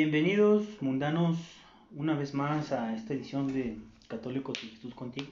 [0.00, 1.36] Bienvenidos, mundanos,
[1.96, 5.26] una vez más a esta edición de Católicos y Jesús contigo.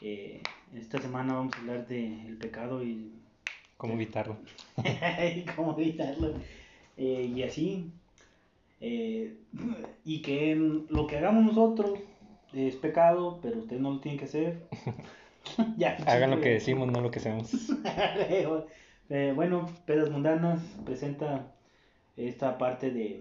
[0.00, 0.40] Eh,
[0.74, 3.12] esta semana vamos a hablar de el pecado y
[3.76, 4.38] ¿Cómo evitarlo?
[5.36, 6.32] y cómo evitarlo.
[6.96, 7.90] Eh, y así.
[8.80, 9.36] eh,
[10.02, 10.56] y que
[10.88, 11.98] lo que hagamos nosotros
[12.54, 14.66] es pecado, pero ustedes no lo tienen que hacer.
[15.76, 17.52] ya, Hagan lo que decimos, no lo que hacemos.
[19.34, 21.52] Bueno, Pedas Mundanas presenta
[22.16, 23.20] esta parte de.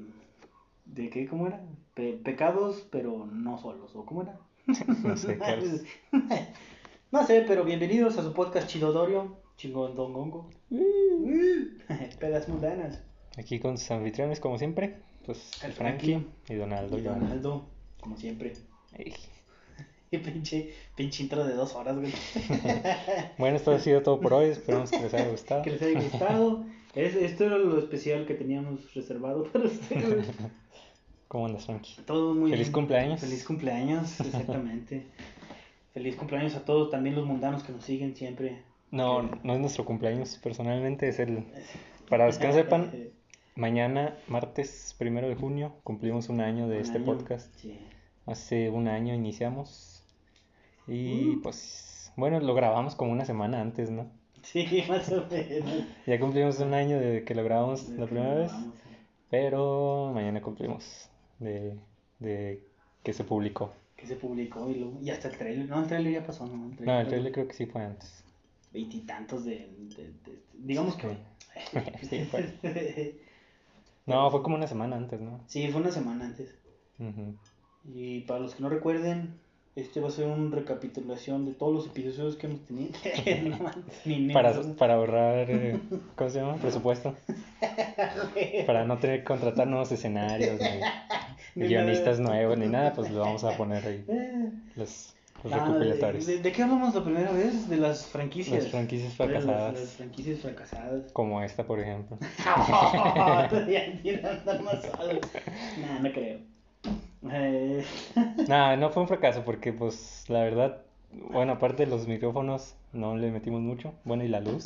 [0.94, 1.28] ¿De qué?
[1.28, 1.62] ¿Cómo era?
[1.94, 4.40] Pe- pecados, pero no solos, ¿o cómo era?
[5.04, 5.38] No sé,
[7.12, 10.50] no sé, pero bienvenidos a su podcast Chidodorio, Chingondongongo.
[12.20, 13.02] Pedas Mundanas.
[13.38, 16.98] Aquí con sus anfitriones, como siempre, pues El Frankie y Donaldo.
[16.98, 17.04] Y.
[17.04, 17.66] Donaldo,
[18.02, 18.54] como siempre.
[18.98, 19.14] Ey.
[20.10, 22.14] Y pinche, pinche intro de dos horas, güey.
[23.38, 24.50] Bueno, esto ha sido todo por hoy.
[24.50, 25.62] Esperamos que les haya gustado.
[25.64, 26.66] que les haya gustado.
[26.96, 30.28] Es, esto era lo especial que teníamos reservado para ustedes.
[31.28, 32.02] ¿Cómo andas, Frankie?
[32.06, 32.74] Todo muy Feliz bien.
[32.74, 33.20] cumpleaños.
[33.20, 35.06] Feliz cumpleaños, exactamente.
[35.94, 38.62] Feliz cumpleaños a todos, también los mundanos que nos siguen siempre.
[38.92, 40.40] No, no es nuestro cumpleaños.
[40.42, 41.44] Personalmente es el.
[42.10, 42.92] Para los que no sepan,
[43.56, 47.54] mañana, martes primero de junio, cumplimos un año de Un este año, podcast.
[47.58, 47.78] Sí.
[48.26, 50.04] Hace un año iniciamos.
[50.88, 51.42] Y Uh.
[51.42, 54.10] pues, bueno, lo grabamos como una semana antes, ¿no?
[54.44, 55.84] Sí, más o menos.
[56.06, 58.52] Ya cumplimos un año de que lo grabamos la primera vez.
[59.30, 61.76] Pero mañana cumplimos de,
[62.20, 62.62] de
[63.04, 63.72] que se publicó.
[63.96, 65.68] Que se publicó y, luego, y hasta el trailer.
[65.70, 66.72] No, el trailer ya pasó, ¿no?
[66.80, 68.24] No, el trailer creo que sí fue antes.
[68.74, 71.18] Veintitantos de, de, de- Digamos que.
[72.10, 72.54] Sí, fue.
[74.06, 75.42] No, fue como una semana antes, ¿no?
[75.48, 76.56] Sí, fue una semana antes.
[76.98, 77.36] Ujú.
[77.94, 79.34] Y para los que no recuerden,
[79.76, 82.92] este va a ser una recapitulación de todos los episodios que hemos tenido.
[84.06, 85.78] No Para, para ahorrar, eh,
[86.16, 86.56] ¿cómo se llama?
[86.56, 87.16] Presupuesto.
[88.66, 90.80] Para no tener que contratar nuevos escenarios, ni
[91.58, 95.14] guionistas nuevos, ni nada, pues lo vamos a poner ahí, Eh, los,
[95.44, 96.26] los ah, recopilatorios.
[96.26, 97.70] ¿de, de qué hablamos la primera vez?
[97.70, 98.64] De las franquicias.
[98.64, 99.74] Las franquicias De las- fracasadas.
[99.80, 101.12] Las, franquicias fracasadas.
[101.14, 102.18] Como esta, por ejemplo.
[105.80, 106.40] Nah, no creo.
[107.32, 107.84] Eh,
[108.48, 110.82] Nada, no fue un fracaso porque, pues, la verdad,
[111.32, 113.94] bueno, aparte de los micrófonos, no le metimos mucho.
[114.06, 114.64] Bueno, y la luz,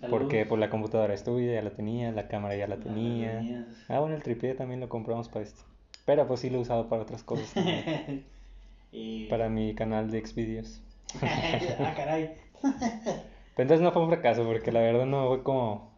[0.00, 0.48] la porque luz.
[0.48, 3.38] por la computadora estudia, ya la tenía, la cámara ya la Ah, la tenía.
[3.38, 3.66] tenías.
[3.88, 5.62] Ah, bueno, el tripié también lo compramos para esto.
[6.04, 7.52] Pero pues sí lo he usado para otras cosas.
[8.92, 10.80] Y- para mi canal de Xvideos.
[11.22, 12.34] ah, caray.
[12.62, 12.72] Pero
[13.58, 15.90] entonces no fue un fracaso porque la verdad no fue como,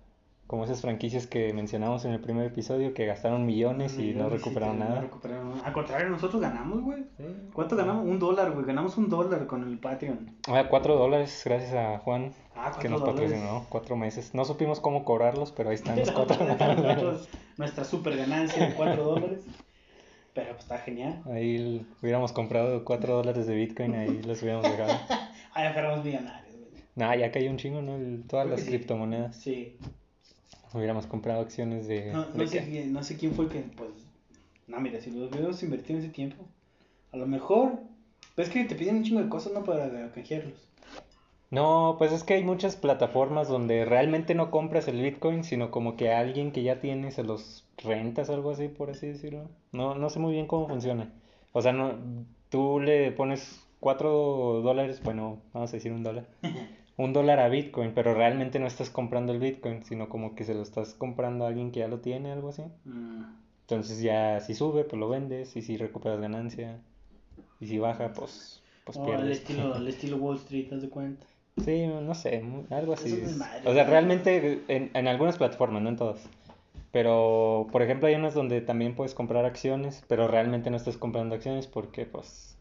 [0.46, 4.36] como esas franquicias que mencionamos en el primer episodio que gastaron millones y no sí,
[4.36, 5.00] recuperaron que no nada.
[5.02, 5.66] recuperaron nada.
[5.66, 7.02] Al contrario, nosotros ganamos, güey.
[7.18, 7.24] Sí.
[7.52, 8.06] ¿Cuánto ganamos?
[8.06, 8.64] Un dólar, güey.
[8.64, 10.30] Ganamos un dólar con el Patreon.
[10.48, 13.30] Ah, cuatro dólares gracias a Juan Ah, que cuatro nos dólares.
[13.32, 14.34] patrocinó cuatro meses.
[14.34, 17.28] No supimos cómo cobrarlos, pero ahí están los cuatro dólares.
[17.58, 19.44] Nuestra super ganancia de 4 dólares.
[20.36, 21.22] Pero pues está genial.
[21.24, 24.92] Ahí hubiéramos comprado cuatro dólares de Bitcoin, ahí los hubiéramos dejado.
[25.54, 26.82] Ah, ya fuéramos millonarios, güey.
[26.94, 27.96] Nah, ya cayó un chingo, ¿no?
[27.96, 28.70] El- todas Creo las sí.
[28.70, 29.34] criptomonedas.
[29.36, 29.78] Sí.
[30.74, 32.12] Hubiéramos comprado acciones de...
[32.12, 33.90] No, ¿de no, sé quién, no sé quién fue el que, pues.
[34.66, 36.44] No, mira, si los hubiéramos invertido en ese tiempo.
[37.12, 37.78] A lo mejor.
[38.36, 39.64] Ves que te piden un chingo de cosas, ¿no?
[39.64, 40.68] Para canjearlos.
[41.50, 45.96] No, pues es que hay muchas plataformas donde realmente no compras el Bitcoin, sino como
[45.96, 49.48] que alguien que ya tiene se los rentas, algo así, por así decirlo.
[49.72, 51.12] No, no sé muy bien cómo funciona.
[51.52, 51.94] O sea, no,
[52.50, 56.26] tú le pones cuatro dólares, bueno, vamos a decir un dólar,
[56.96, 60.54] un dólar a Bitcoin, pero realmente no estás comprando el Bitcoin, sino como que se
[60.54, 62.62] lo estás comprando a alguien que ya lo tiene, algo así.
[62.84, 63.24] Mm.
[63.62, 66.78] Entonces ya si sube, pues lo vendes, y si recuperas ganancia,
[67.60, 69.38] y si baja, pues, pues O al pierdes.
[69.38, 71.26] estilo, al estilo Wall Street, ¿te das cuenta?
[71.64, 73.12] Sí, no sé, algo así.
[73.24, 76.28] Es O sea, realmente en, en algunas plataformas, no en todas.
[76.96, 81.34] Pero, por ejemplo, hay unas donde también puedes comprar acciones, pero realmente no estás comprando
[81.34, 82.56] acciones porque, pues,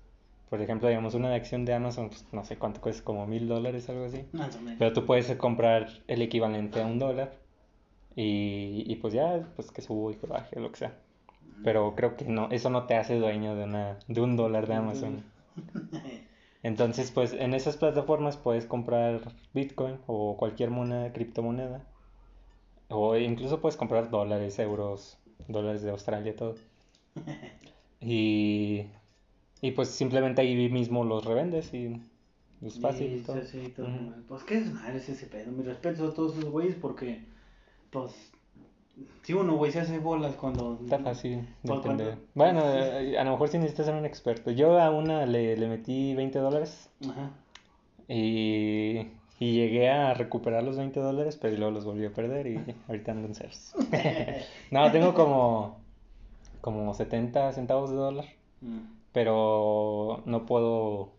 [0.49, 3.47] por ejemplo, digamos, una de acción de Amazon, pues, no sé cuánto cuesta, como mil
[3.47, 4.25] dólares, algo así.
[4.33, 4.77] Más o menos.
[4.77, 7.31] Pero tú puedes comprar el equivalente a un dólar
[8.13, 10.99] y, y pues ya, pues que suba y que baje, lo que sea.
[11.63, 14.73] Pero creo que no, eso no te hace dueño de una, de un dólar de
[14.73, 15.23] Amazon.
[16.61, 21.85] Entonces, pues en esas plataformas puedes comprar Bitcoin o cualquier moneda, criptomoneda.
[22.89, 25.17] O incluso puedes comprar dólares, euros,
[25.47, 26.55] dólares de Australia, todo.
[28.01, 28.85] Y,
[29.61, 31.99] y pues simplemente ahí mismo los revendes y
[32.61, 33.13] es fácil.
[33.13, 33.41] y Sí, todo.
[33.43, 34.23] sí, todo mal.
[34.27, 35.51] Pues qué desmadre es ese pedo.
[35.51, 37.23] Mi respeto a todos esos güeyes porque,
[37.89, 38.11] pues,
[39.23, 40.77] si uno, güey, se hace bolas cuando...
[40.83, 42.17] Está fácil de Pues, cuando- entender.
[42.35, 44.51] Bueno, eh, a lo mejor sí necesitas ser un experto.
[44.51, 47.31] Yo a una le, le metí 20 dólares Ajá.
[48.07, 49.07] y,
[49.39, 53.11] y llegué a recuperar los 20 dólares, pero luego los volví a perder y ahorita
[53.11, 53.73] ando en ceros.
[54.71, 55.77] No, tengo como,
[56.61, 58.25] como 70 centavos de dólar,
[58.61, 58.79] Mm.
[59.11, 61.11] pero no puedo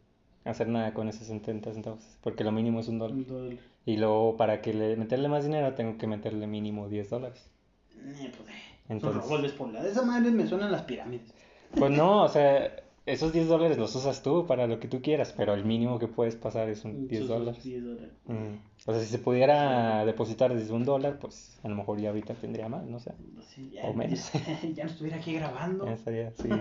[0.45, 3.17] hacer nada con esos 70 centavos, porque lo mínimo es un dólar.
[3.17, 3.59] Un dólar.
[3.85, 7.49] Y luego para que le meterle más dinero tengo que meterle mínimo 10 dólares.
[7.95, 8.53] Eh, pues, eh,
[8.89, 9.91] Entonces- Son robos despoblados.
[9.91, 11.33] Esa madre me suenan las pirámides.
[11.79, 12.71] Pues no, o sea,
[13.07, 16.09] esos 10 dólares los usas tú para lo que tú quieras, pero el mínimo que
[16.09, 17.63] puedes pasar es un 10 Esos dólares.
[17.63, 18.11] 10 dólares.
[18.27, 18.89] Mm.
[18.89, 22.35] O sea, si se pudiera depositar desde un dólar, pues a lo mejor ya ahorita
[22.35, 23.13] tendría más, no sé.
[23.49, 24.33] Sí, ya, O menos.
[24.33, 25.87] Ya, ya no estuviera aquí grabando.
[25.87, 26.49] Ya estaría, sí.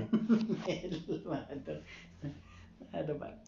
[2.93, 3.03] Ah.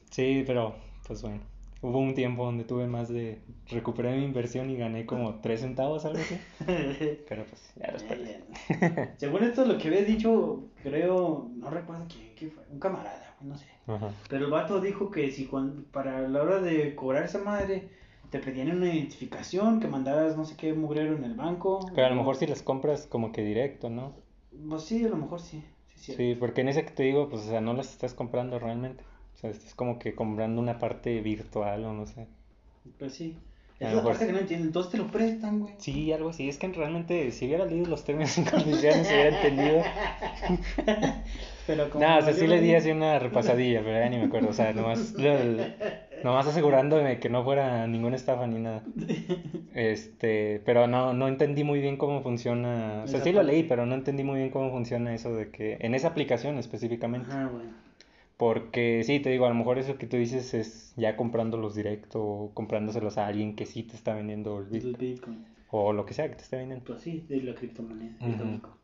[0.09, 0.75] Sí, pero
[1.07, 1.39] pues bueno.
[1.81, 3.39] Hubo un tiempo donde tuve más de...
[3.67, 6.37] Recuperé mi inversión y gané como 3 centavos, algo así.
[7.29, 8.31] Pero pues ya los perdí.
[9.17, 13.55] Según esto, lo que habías dicho, creo, no recuerdo quién, quién fue, un camarada, no
[13.57, 13.67] sé.
[13.85, 14.11] Ajá.
[14.29, 17.89] Pero el vato dijo que si cuan- para la hora de cobrar esa madre
[18.31, 21.79] te pedían una identificación, que mandaras no sé qué mugrero en el banco.
[21.93, 24.15] Pero a lo mejor si las compras como que directo, ¿no?
[24.67, 25.63] Pues sí, a lo mejor sí.
[25.95, 26.13] Sí.
[26.13, 29.03] Sí, porque en ese que te digo, pues o sea, no las estás comprando realmente.
[29.37, 32.25] O sea, estás como que comprando una parte virtual o no sé.
[32.97, 33.37] Pues sí.
[33.79, 34.65] Es la parte que no entiendo.
[34.65, 35.75] Entonces te lo prestan, güey.
[35.77, 36.49] Sí, algo así.
[36.49, 39.83] Es que realmente si hubiera leído los términos y condiciones hubiera entendido.
[41.67, 44.23] Pero como No, o sea, sí le di así una repasadilla, pero ya ni me
[44.23, 44.49] acuerdo.
[44.49, 45.13] O sea, nomás,
[46.23, 48.83] nomás asegurándome que no fuera ninguna estafa ni nada.
[49.75, 53.01] Este, pero no, no entendí muy bien cómo funciona.
[53.03, 55.77] O sea, sí lo leí, pero no entendí muy bien cómo funciona eso de que,
[55.81, 57.29] en esa aplicación específicamente.
[57.29, 57.86] Ajá, bueno.
[58.37, 62.23] Porque sí, te digo, a lo mejor eso que tú dices es ya comprándolos directo
[62.23, 65.45] o comprándoselos a alguien que sí te está vendiendo el El Bitcoin Bitcoin.
[65.71, 66.85] o lo que sea que te esté vendiendo.
[66.85, 68.15] Pues sí, de la criptomoneda.
[68.21, 68.77] Es lógico.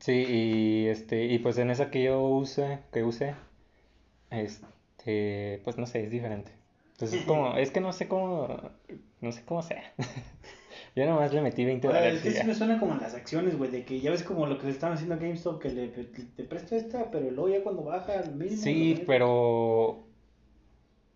[0.00, 3.34] Sí, y este, y pues en esa que yo usé, que usé,
[4.30, 6.52] este, pues no sé, es diferente.
[6.92, 8.70] Entonces es como, es que no sé cómo,
[9.20, 9.82] no sé cómo sea.
[10.96, 13.56] Yo nomás le metí 20 Ahora, dólares es que sí me suena como las acciones,
[13.56, 15.88] güey, de que ya ves como lo que le estaban haciendo a GameStop, que le,
[15.88, 18.60] te presto esta, pero luego ya cuando baja al mínimo.
[18.60, 20.04] Sí, pero,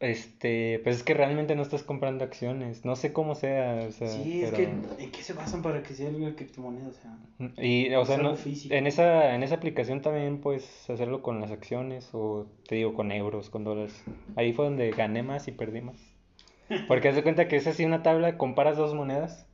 [0.01, 4.09] este, pues es que realmente no estás comprando acciones, no sé cómo sea, o sea,
[4.09, 4.57] Sí, es pero...
[4.97, 6.89] que ¿en qué se basan para que sea una criptomoneda?
[6.89, 7.17] O sea,
[7.65, 8.39] Y, o Es sea, algo no,
[8.71, 13.13] en esa, en esa aplicación también puedes hacerlo con las acciones o te digo con
[13.13, 14.05] euros, con dólares.
[14.37, 15.97] Ahí fue donde gané más y perdí más.
[16.89, 19.47] Porque haz de cuenta que es así una tabla, comparas dos monedas,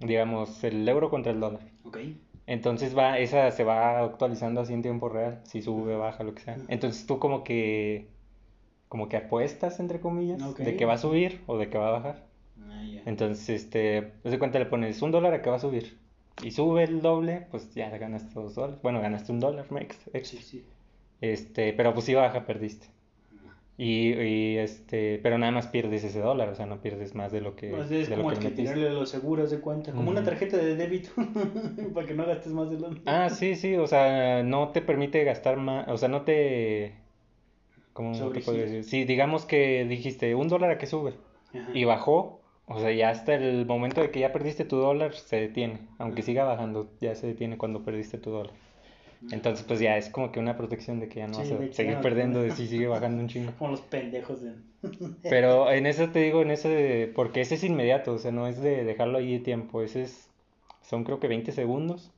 [0.00, 1.60] digamos el euro contra el dólar.
[1.84, 1.98] ok.
[2.46, 6.40] Entonces va, esa se va actualizando así en tiempo real, si sube, baja, lo que
[6.40, 6.56] sea.
[6.68, 8.08] Entonces tú como que,
[8.88, 11.92] como que apuestas entre comillas, de que va a subir o de que va a
[11.92, 12.24] bajar.
[12.62, 12.82] Ah.
[13.04, 15.98] Entonces, este, haz de cuenta le pones un dólar a que va a subir.
[16.42, 18.80] Y sube el doble, pues ya ganaste dos dólares.
[18.80, 20.40] Bueno, ganaste un dólar ex- extra.
[20.40, 20.64] Sí, sí.
[21.20, 22.86] Este, pero pues si baja, perdiste.
[23.80, 27.40] Y, y, este, pero nada más pierdes ese dólar, o sea, no pierdes más de
[27.40, 29.92] lo que, Pues es de lo como que el que tirarle los seguros de cuenta,
[29.92, 31.10] como una tarjeta de débito,
[31.94, 35.22] para que no gastes más de lo Ah, sí, sí, o sea, no te permite
[35.22, 36.96] gastar más, o sea, no te,
[37.92, 38.82] ¿cómo te puedo decir?
[38.82, 41.14] Sí, digamos que dijiste un dólar a que sube
[41.54, 41.70] Ajá.
[41.72, 45.36] y bajó, o sea, ya hasta el momento de que ya perdiste tu dólar se
[45.36, 48.54] detiene, aunque siga bajando, ya se detiene cuando perdiste tu dólar.
[49.30, 51.70] Entonces, pues ya es como que una protección de que ya no Sí, vas de
[51.70, 53.52] a seguir perdiendo de si sigue bajando un chingo.
[53.58, 54.52] Como los pendejos de...
[55.22, 58.60] Pero en eso te digo, en ese, porque ese es inmediato, o sea, no es
[58.60, 60.30] de dejarlo ahí de tiempo, ese es,
[60.82, 62.12] son creo que 20 segundos.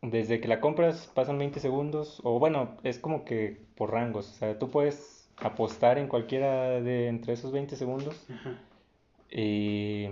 [0.00, 4.34] Desde que la compras pasan 20 segundos, o bueno, es como que por rangos, o
[4.34, 8.58] sea, tú puedes apostar en cualquiera de entre esos 20 segundos Ajá.
[9.30, 10.08] y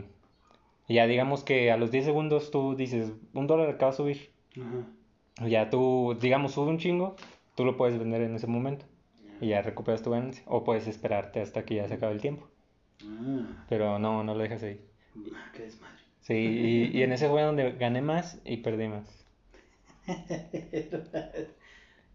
[0.88, 4.86] ya digamos que a los 10 segundos tú dices, un dólar acaba de subir, Ajá.
[5.46, 7.16] Ya tú, digamos, sube un chingo,
[7.54, 8.86] tú lo puedes vender en ese momento
[9.40, 12.46] y ya recuperas tu ganancia, o puedes esperarte hasta que ya se acabe el tiempo.
[13.02, 14.80] Ah, Pero no, no lo dejas ahí.
[15.34, 15.96] ah, qué desmadre.
[16.22, 19.04] Sí, y, y en ese fue donde gané más y perdí más.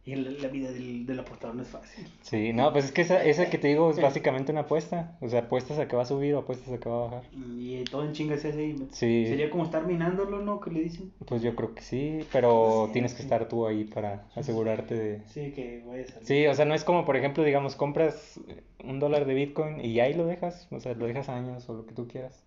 [0.03, 2.07] y la, la vida del, del apostador no es fácil.
[2.21, 5.17] Sí, no, pues es que esa, esa que te digo es básicamente una apuesta.
[5.21, 7.23] O sea, apuestas a que va a subir o apuestas a que va a bajar.
[7.31, 8.75] Y todo en chingas ese.
[8.91, 9.25] Sí.
[9.27, 10.59] Sería como estar minándolo, ¿no?
[10.59, 11.11] Que le dicen.
[11.25, 15.21] Pues yo creo que sí, pero Sí, tienes que estar tú ahí para asegurarte de...
[15.27, 16.27] Sí, que vaya a salir.
[16.27, 18.39] Sí, o sea, no es como, por ejemplo, digamos, compras
[18.83, 20.67] un dólar de Bitcoin y ahí lo dejas.
[20.71, 22.43] O sea, lo dejas años o lo que tú quieras.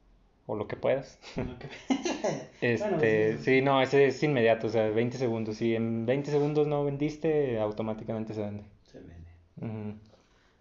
[0.47, 1.19] O lo que puedas.
[2.61, 3.45] Este, Bueno, sí, sí.
[3.59, 5.57] sí, no, ese es inmediato, o sea, 20 segundos.
[5.57, 8.65] Si en 20 segundos no vendiste, automáticamente se vende.
[8.85, 9.99] Se vende.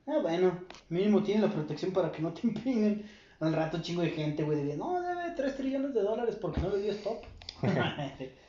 [0.05, 0.59] Ah, bueno,
[0.89, 3.05] mínimo tiene la protección para que no te impiden.
[3.39, 6.69] Al rato chingo de gente, güey, de no, debe 3 trillones de dólares porque no
[6.69, 7.23] le dio stop.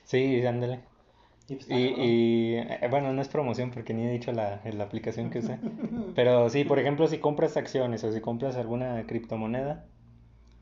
[0.04, 0.80] Sí, ándale.
[1.48, 4.84] y pues, Y, y, eh, bueno, no es promoción porque ni he dicho la, la
[4.84, 5.58] aplicación que usé.
[6.14, 9.86] Pero sí, por ejemplo, si compras acciones o si compras alguna criptomoneda,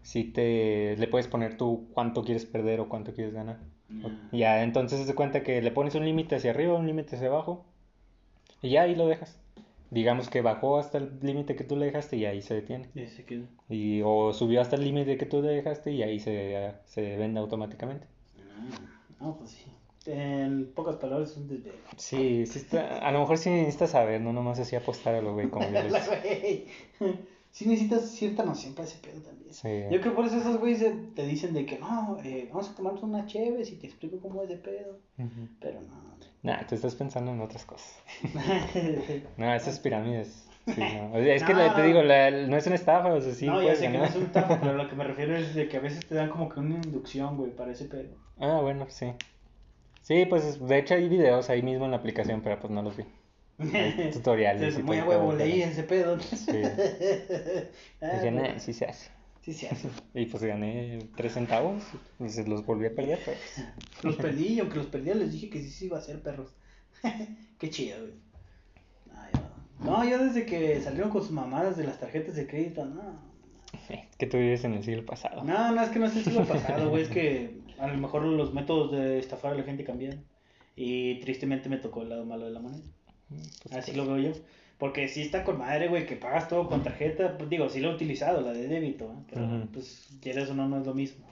[0.02, 3.58] sí te le puedes poner tú cuánto quieres perder o cuánto quieres ganar.
[4.32, 7.64] Ya, entonces se cuenta que le pones un límite hacia arriba, un límite hacia abajo,
[8.62, 9.38] y ya ahí lo dejas.
[9.90, 12.88] Digamos que bajó hasta el límite que tú le dejaste y ahí se detiene.
[12.94, 13.44] Se.
[13.68, 17.40] Y, o subió hasta el límite que tú le dejaste y ahí se, se vende
[17.40, 18.06] automáticamente.
[18.38, 18.78] Ah,
[19.20, 19.70] no, pues sí.
[20.06, 21.76] En pocas palabras es un desvelo.
[21.96, 25.34] Sí, sí está, a lo mejor sí necesitas saber, no nomás así apostar a lo
[25.34, 26.10] güey como yo les-.
[27.52, 29.52] Sí necesitas cierta noción para ese pedo también.
[29.52, 29.68] Sí.
[29.90, 30.80] Yo creo que por eso esos güeyes
[31.14, 34.42] te- dicen de que no, eh, vamos a tomarnos unas cheves y te explico cómo
[34.42, 34.98] es de pedo.
[35.60, 36.12] Pero no.
[36.42, 37.94] Nah, tú estás pensando en otras cosas.
[38.34, 38.40] no,
[39.46, 40.48] No, esas pirámides.
[40.66, 41.12] Sí, no.
[41.12, 41.58] O sea, es que No.
[41.58, 43.98] la- te digo, la- no es una estafa, o sea, sí ya puedes sé que
[43.98, 46.14] no es un tajo, pero lo que me refiero es de que a veces te
[46.14, 48.14] dan como que una inducción, güey, para ese pedo.
[48.38, 49.12] Ah, bueno, sí.
[50.00, 52.96] Sí, pues de hecho hay videos ahí mismo en la aplicación, pero pues no los
[52.96, 53.04] vi.
[54.12, 56.18] Tutoriales muy a huevo leí ese pedo.
[56.20, 56.52] Sí.
[58.00, 59.10] Ah, Dije, nah, sí se hace.
[59.42, 59.88] Sí, sí, hace.
[60.14, 61.82] Y pues gané 3 centavos
[62.18, 65.32] y se los volví a perder, pero pues, Los perdí, y aunque los perdí, les
[65.32, 66.52] dije que sí se iba a hacer perros.
[67.58, 68.14] Qué chido, güey.
[69.80, 69.98] No.
[69.98, 73.20] no, yo desde que salieron con sus mamadas de las tarjetas de crédito, no.
[73.88, 75.44] es que tú vives en el siglo pasado.
[75.44, 78.24] No, no es que no es el siglo pasado, güey, es que a lo mejor
[78.24, 80.24] los métodos de estafar a la gente cambiaron.
[80.76, 82.84] Y tristemente me tocó el lado malo de la moneda.
[83.62, 84.38] Pues, Así pues, lo veo yo.
[84.78, 87.38] Porque sí está con madre, güey, que pagas todo con tarjeta.
[87.38, 89.24] Pues digo, sí lo he utilizado, la de débito, ¿eh?
[89.30, 89.66] pero Ujú.
[89.72, 91.24] pues quieres o no, no es lo mismo.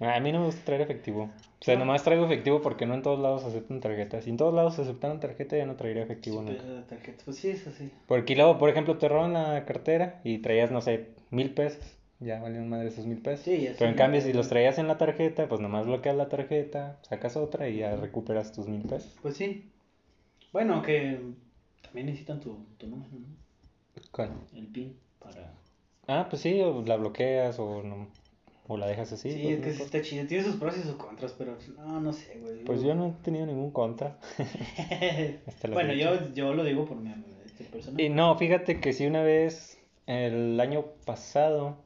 [0.00, 1.30] A mí no me gusta traer efectivo.
[1.60, 1.80] O sea, No.
[1.86, 4.24] nomás traigo efectivo porque no en todos lados aceptan tarjetas.
[4.24, 6.62] Si en todos lados aceptaran tarjeta, ya no traería efectivo Sí, nunca.
[6.62, 7.90] pero la tarjeta, pues sí, es así.
[8.06, 11.96] Porque luego, por ejemplo, te roban la cartera y traías, no sé, mil pesos.
[12.20, 13.44] Ya valían madre esos mil pesos.
[13.44, 16.98] Sí, Pero en cambio, si los traías en la tarjeta, pues nomás bloqueas la tarjeta,
[17.02, 19.14] sacas otra y ya recuperas tus mil pesos.
[19.22, 19.70] Pues sí.
[20.54, 21.18] Bueno, que
[21.82, 23.26] también necesitan tu, tu número, ¿no?
[24.12, 24.30] ¿Cuál?
[24.54, 25.52] El PIN para...
[26.06, 28.06] Ah, pues sí, o la bloqueas o, no,
[28.68, 29.32] o la dejas así.
[29.32, 29.96] Sí, pues, es no que importa.
[29.96, 30.26] está chido.
[30.28, 32.62] Tiene sus pros y sus contras, pero no, no sé, güey.
[32.62, 34.16] Pues yo no he tenido ningún contra.
[35.72, 37.12] bueno, yo, yo lo digo por mi
[37.44, 38.04] este personaje.
[38.04, 41.78] Y no, fíjate que sí una vez, el año pasado,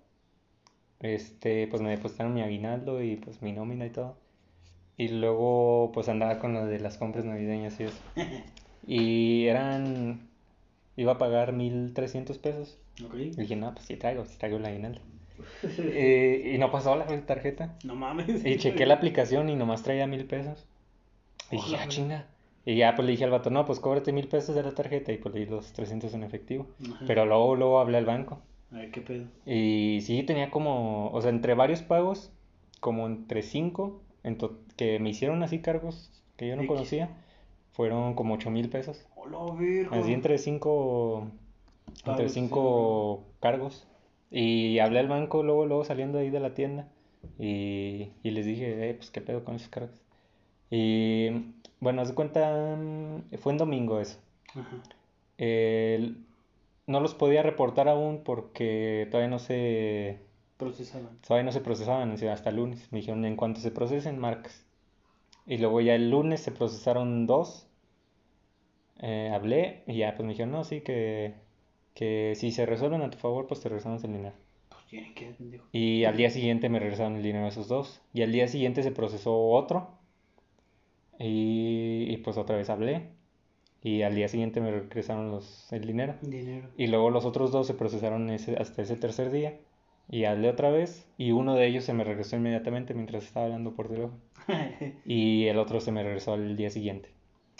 [1.01, 4.19] este, pues me depositaron mi aguinaldo y pues mi nómina y todo.
[4.99, 7.99] Y luego pues andaba con lo de las compras navideñas y eso.
[8.91, 10.29] Y eran,
[10.97, 12.79] iba a pagar 1300 pesos.
[13.05, 13.15] Ok.
[13.17, 15.01] Y dije, no, pues sí traigo, sí traigo el aguinaldo.
[15.79, 17.77] Eh, y no pasó la tarjeta.
[17.85, 18.45] No mames.
[18.47, 20.65] Y chequé la aplicación y nomás traía mil pesos.
[21.51, 22.27] Y dije, ah, chinga.
[22.65, 25.13] Y ya pues le dije al vato, no, pues cóbrate mil pesos de la tarjeta
[25.13, 26.67] y pues le di los 300 en efectivo.
[26.83, 27.05] Ajá.
[27.07, 28.41] Pero luego, luego hablé al banco.
[28.73, 29.25] A ver, ¿qué pedo?
[29.47, 32.31] Y sí, tenía como, o sea, entre varios pagos,
[32.81, 34.08] como entre cinco, en to-
[34.77, 37.11] que me hicieron así cargos que yo no conocía,
[37.73, 39.07] fueron como ocho mil pesos.
[39.17, 39.95] Hola, virgo.
[39.95, 41.29] Así entre cinco,
[41.89, 43.87] entre Pagos, sí, cinco cargos.
[44.31, 46.89] Y hablé al banco luego, luego saliendo ahí de la tienda
[47.39, 50.01] y, y les dije, eh, pues qué pedo con esos cargos.
[50.71, 51.31] Y
[51.81, 54.19] bueno, haz de cuenta, mm, fue en domingo eso.
[54.55, 54.83] Ajá.
[55.39, 56.25] El-
[56.87, 60.21] no los podía reportar aún porque todavía no se,
[60.59, 61.19] Procesaban.
[61.27, 62.93] todavía no se procesaban, hasta el lunes.
[62.93, 64.67] Me dijeron, en cuanto se procesen, marcas.
[65.47, 67.67] Y luego ya el lunes se procesaron dos.
[69.01, 71.35] Eh, hablé y ya pues me dijeron, no, sí, que,
[71.95, 74.35] que si se resuelven a tu favor, pues te regresamos el dinero.
[74.69, 75.65] Pues tienen que, pendejo.
[75.73, 78.03] Y al día siguiente me regresaron el dinero de esos dos.
[78.13, 79.89] Y al día siguiente se procesó otro.
[81.21, 83.09] Y, y pues otra vez hablé.
[83.83, 86.17] Y al día siguiente me regresaron los, el dinero.
[86.23, 86.69] Dinero.
[86.77, 89.57] Y luego los otros dos se procesaron ese, hasta ese tercer día.
[90.11, 91.07] Y hablé otra vez.
[91.19, 94.19] Y uno de ellos se me regresó inmediatamente mientras estaba hablando por teléfono.
[95.05, 97.11] Y el otro se me regresó al día siguiente.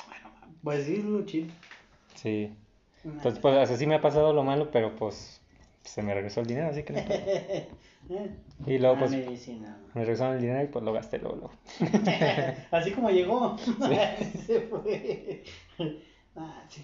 [0.07, 0.31] bueno,
[0.63, 1.49] pues sí, es lo chido.
[2.15, 2.51] Sí.
[3.05, 5.41] Entonces, pues así me ha pasado lo malo, pero pues
[5.83, 7.01] se me regresó el dinero, así que no.
[8.67, 9.79] Y luego Ah, pues medicina.
[9.95, 11.37] me regresaron el dinero y pues lo gasté luego.
[11.37, 11.53] luego.
[12.71, 13.57] Así como llegó.
[14.47, 15.43] Se fue.
[16.35, 16.83] Ah, sí.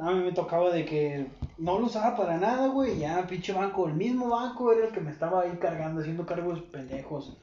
[0.00, 1.26] A mí me tocaba de que
[1.58, 2.98] no lo usaba para nada, güey.
[2.98, 6.60] Ya, pinche banco, el mismo banco era el que me estaba ahí cargando, haciendo cargos
[6.62, 7.36] pendejos.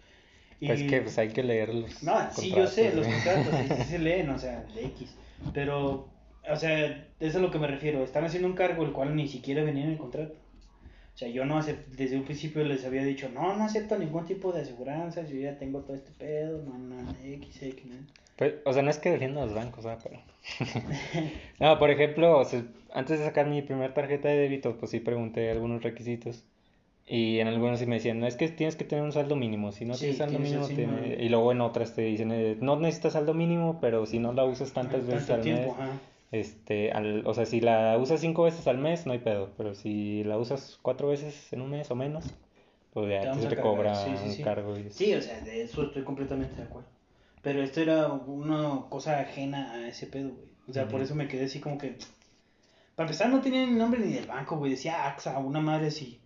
[0.60, 0.68] Y...
[0.68, 4.00] Pues que pues hay que leer los No, sí, yo sé, los contratos, sí, se
[4.00, 5.16] leen, o sea, de X.
[5.54, 6.08] Pero,
[6.50, 8.04] o sea, eso es a lo que me refiero.
[8.04, 10.34] Están haciendo un cargo el cual ni siquiera venía en el contrato.
[11.14, 14.26] O sea, yo no acep- desde un principio les había dicho, no, no acepto ningún
[14.26, 17.96] tipo de aseguranza, yo ya tengo todo este pedo, no, no, X, X, ¿no?
[18.38, 20.02] Pues, o sea, no es que defienda a los bancos, ¿verdad?
[20.04, 20.20] Pero...
[21.60, 22.64] no, por ejemplo, o sea,
[22.94, 26.44] antes de sacar mi primera tarjeta de débito, pues sí pregunté algunos requisitos.
[27.08, 29.72] Y en algunos sí me decían, no, es que tienes que tener un saldo mínimo.
[29.72, 32.76] Si no Sí, tienes saldo mínimo, tiene- y luego en otras te dicen, eh, no
[32.78, 36.00] necesitas saldo mínimo, pero si no la usas tantas Tanto veces al tiempo, mes, ajá.
[36.32, 39.50] este, al- o sea, si la usas cinco veces al mes, no hay pedo.
[39.58, 42.26] Pero si la usas cuatro veces en un mes o menos,
[42.94, 44.78] pues Te ya te cargar, cobra sí, sí, un cargo.
[44.78, 44.90] Y...
[44.92, 46.90] Sí, o sea, de eso estoy completamente de acuerdo.
[47.42, 50.48] Pero esto era una cosa ajena a ese pedo, güey.
[50.68, 51.98] O sea, por eso me quedé así como que.
[52.96, 54.72] Para empezar, no tenía ni nombre ni del banco, güey.
[54.72, 56.20] Decía AXA, una madre así.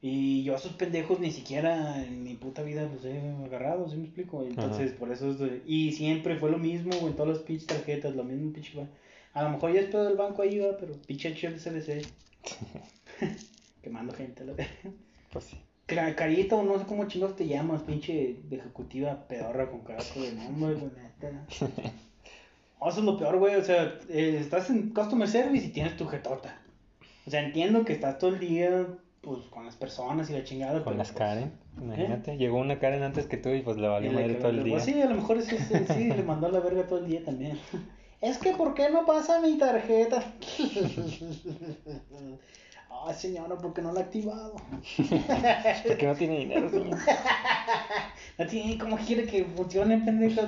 [0.00, 3.96] Y yo a esos pendejos ni siquiera en mi puta vida los he agarrado, ¿sí
[3.96, 4.42] me explico?
[4.44, 7.66] Entonces, por eso es de- Y siempre fue lo mismo, güey, en todas las pinches
[7.66, 8.86] tarjetas, lo mismo pinche.
[9.32, 12.06] A lo mejor ya es pedo del banco ahí, va, pero pinche CDC.
[13.82, 14.70] Quemando gente, la verdad.
[15.32, 15.56] Pues sí.
[15.86, 20.20] Cra- Carita o no sé cómo chingados te llamas, pinche de ejecutiva pedorra con carajo
[20.20, 21.46] de nombre, güey, neta.
[22.78, 25.96] Oh, eso es lo peor, güey, o sea, eh, estás en customer service y tienes
[25.96, 26.58] tu jetota.
[27.26, 28.86] O sea, entiendo que estás todo el día,
[29.22, 30.74] pues, con las personas y la chingada.
[30.74, 32.36] Con pero, las pues, Karen, imagínate.
[32.36, 34.74] Llegó una Karen antes que tú y pues le valió madre todo el día.
[34.74, 37.06] Pues sí, a lo mejor sí, sí, sí, le mandó a la verga todo el
[37.06, 37.58] día también.
[38.20, 40.22] Es que, ¿por qué no pasa mi tarjeta?
[43.04, 44.54] Ay, señora, ¿por qué no la ha activado?
[45.86, 46.98] Porque no tiene dinero, señor.
[48.38, 50.42] No tiene, ¿cómo quiere que funcione, pendejo?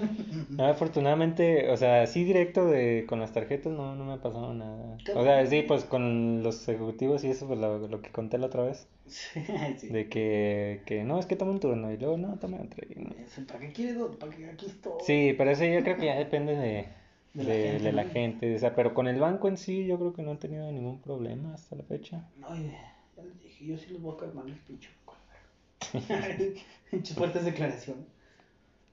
[0.51, 4.53] No, afortunadamente, o sea, sí directo de con las tarjetas no, no me ha pasado
[4.53, 4.99] nada.
[5.15, 8.47] O sea, sí, pues con los ejecutivos y eso, pues lo, lo que conté la
[8.47, 8.87] otra vez.
[9.07, 9.41] Sí,
[9.79, 9.89] sí.
[9.89, 12.87] De que, que no, es que toma un turno y luego no, toma otro.
[13.47, 14.17] ¿Para qué quiere dos?
[14.17, 14.93] ¿Para qué aquí estoy?
[15.01, 16.89] Sí, pero eso yo creo que ya depende de,
[17.39, 18.11] De la de, gente, de la ¿no?
[18.11, 18.55] gente.
[18.55, 21.01] O sea, pero con el banco en sí yo creo que no he tenido ningún
[21.01, 22.29] problema hasta la fecha.
[22.39, 24.93] No, ya les dije, yo sí los voy a calmar pinchos.
[26.91, 28.05] Pinches fuertes declaraciones.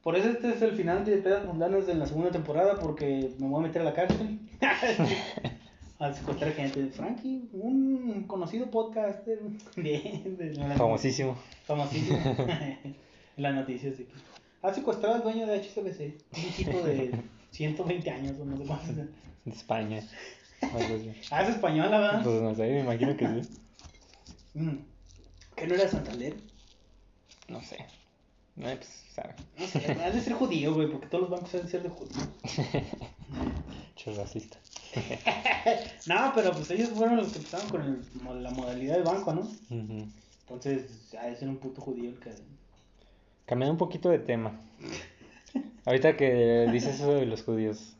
[0.03, 3.47] Por eso este es el final de Pedas Mundanas en la segunda temporada, porque me
[3.47, 4.39] voy a meter a la cárcel.
[5.99, 6.85] a secuestrar gente.
[6.87, 9.39] Frankie, un conocido podcaster
[9.75, 11.35] de, de la- Famosísimo.
[11.65, 12.95] famosísimo en
[13.37, 14.13] las noticias de que
[14.61, 16.01] ha secuestrado al dueño de HCBC,
[16.37, 17.11] un tipo de
[17.55, 18.95] 120 años o no sé cuántos.
[19.45, 20.01] España.
[21.31, 22.23] Ah, es española, ¿verdad?
[22.23, 23.49] Pues no sé, me imagino que sí.
[24.55, 24.77] Mm.
[25.55, 26.35] ¿Que no era Santander?
[27.47, 27.77] No sé.
[28.55, 29.35] No, pues, sabe.
[29.59, 31.89] No sé, ha de ser judío, güey, porque todos los bancos han de ser de
[31.89, 32.29] judíos.
[33.95, 34.57] Che racista.
[36.07, 39.47] No, pero pues ellos fueron los que empezaron con el- la modalidad de banco, ¿no?
[39.69, 42.31] Entonces, ha de ser un puto judío el que...
[43.45, 44.59] Cambiando un poquito de tema.
[45.85, 47.95] Ahorita que dices eso de los judíos,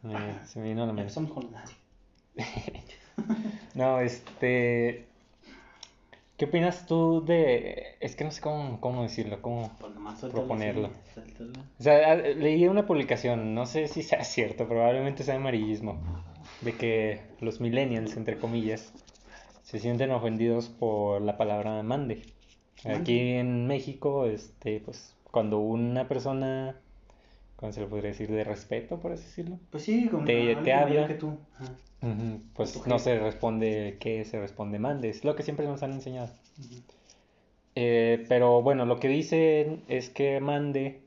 [0.46, 1.02] se me vino a la mente.
[1.04, 1.78] Empezamos con nazis.
[3.76, 5.06] No, este.
[6.38, 7.96] ¿Qué opinas tú de.?
[8.02, 9.72] Es que no sé cómo, cómo decirlo, cómo.
[9.80, 10.90] Pues nomás Proponerlo.
[11.14, 11.22] sí.
[11.80, 15.98] O sea, a- leí una publicación, no sé si sea cierto, probablemente sea amarillismo,
[16.62, 18.94] de que los millennials, entre comillas,
[19.64, 22.22] se sienten ofendidos por la palabra mande.
[22.86, 26.76] Aquí en México, este, pues, cuando una persona,
[27.66, 28.30] ¿cómo se le podría decir?
[28.32, 29.60] De respeto, por así decirlo.
[29.72, 31.08] Pues sí, como Te- te mayor habla.
[31.08, 31.38] que tú.
[31.56, 31.72] Ajá.
[32.02, 35.94] Ujú, Pues no se responde qué, se responde mande, es lo que siempre nos han
[35.94, 36.30] enseñado.
[36.60, 36.76] Ujú.
[37.76, 41.02] Eh, pero bueno, lo que dicen es que mande,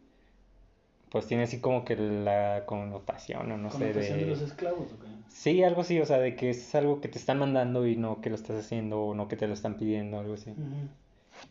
[1.10, 4.30] pues tiene así como que la connotación o no sé, ¿Connotación de de...
[4.32, 5.06] los esclavos o qué?
[5.28, 8.20] Sí, algo así, o sea, de que es algo que te están mandando y no
[8.20, 10.50] que lo estás haciendo o no que te lo están pidiendo, algo así.
[10.50, 10.88] Ujú.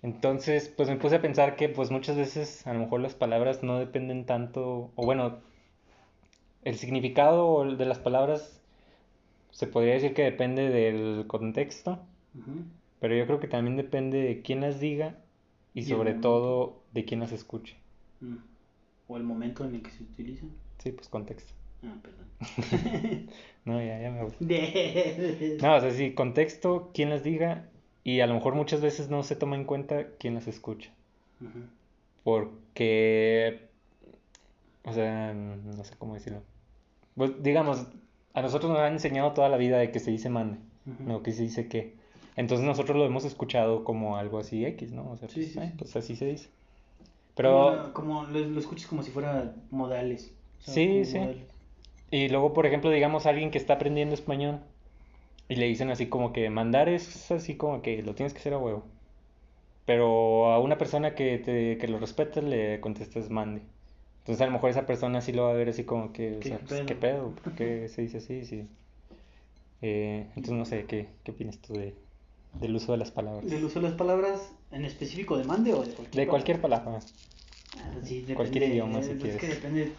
[0.02, 3.64] Entonces, pues me puse a pensar que pues muchas veces a lo mejor las palabras
[3.64, 5.40] no dependen tanto, o bueno,
[6.64, 8.62] el significado de las palabras
[9.52, 12.00] se podría decir que depende del contexto,
[13.00, 15.18] pero yo creo que también depende de quién las diga
[15.74, 17.76] y sobre todo de quién las escuche.
[18.20, 18.38] Mm.
[19.08, 20.52] O el momento en el que se utilizan.
[20.80, 21.54] Sí, pues contexto.
[21.84, 22.28] Ah, perdón.
[23.66, 24.34] No, ya, ya me voy.
[25.62, 27.70] No, o sea, sí, contexto, quién las diga
[28.08, 30.90] y a lo mejor muchas veces no se toma en cuenta quién las escucha.
[32.24, 33.68] Porque,
[34.86, 36.42] o sea, no sé cómo decirlo.
[37.16, 37.86] Pues, digamos,
[38.34, 40.58] a nosotros nos han enseñado toda la vida de que se dice mande,
[41.00, 41.96] no que se dice qué.
[42.36, 45.10] Entonces nosotros lo hemos escuchado como algo así X, ¿no?
[45.12, 45.76] O sea, Sí, pues, sí, eh, sí.
[45.78, 46.50] pues así se dice.
[47.36, 50.32] Pero, Como, como lo, lo escuchas como si fuera modales.
[50.60, 51.18] O sea, Sí, sí.
[51.20, 51.44] modales.
[52.12, 54.60] y luego, por ejemplo, digamos alguien que está aprendiendo español
[55.50, 58.54] y le dicen así como que mandar es así como que lo tienes que hacer
[58.54, 58.86] a huevo.
[59.86, 63.62] Pero a una persona que, te, que lo respeta le contestas mande.
[64.20, 66.40] Entonces a lo mejor esa persona sí lo va a ver así como que, o
[66.42, 66.86] ¿Qué sea, pues, pedo?
[66.86, 67.32] ¿qué pedo?
[67.32, 68.44] ¿Por qué se dice así?
[68.46, 68.68] Sí.
[69.82, 71.96] Eh, entonces no sé, ¿qué, qué opinas tú de,
[72.60, 73.50] del uso de las palabras?
[73.50, 76.86] ¿Del uso de las palabras en específico de mande o de cualquier De cualquier palabra?
[76.86, 77.06] palabra.
[77.78, 79.38] Ah, sí, depende, cualquier idioma, si es, quieres.
[79.40, 79.92] que depende.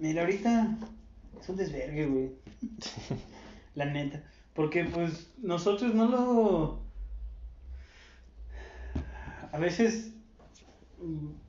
[0.00, 0.76] Mira, ahorita
[1.40, 2.30] es un desvergue, güey.
[3.74, 4.22] La neta.
[4.60, 6.80] Porque pues nosotros no lo...
[9.52, 10.12] A veces,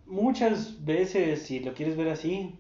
[0.06, 2.56] muchas veces, si lo quieres ver así,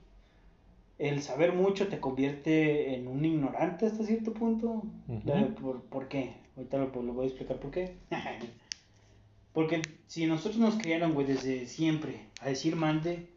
[0.98, 4.84] el saber mucho te convierte en un ignorante hasta cierto punto.
[5.08, 5.22] Ujú.
[5.24, 6.34] La- ¿Por, por qué?
[6.58, 7.96] Ahorita lo, lo voy a explicar por qué.
[9.54, 13.30] Porque si nosotros nos criaron, güey, desde siempre a decir mande,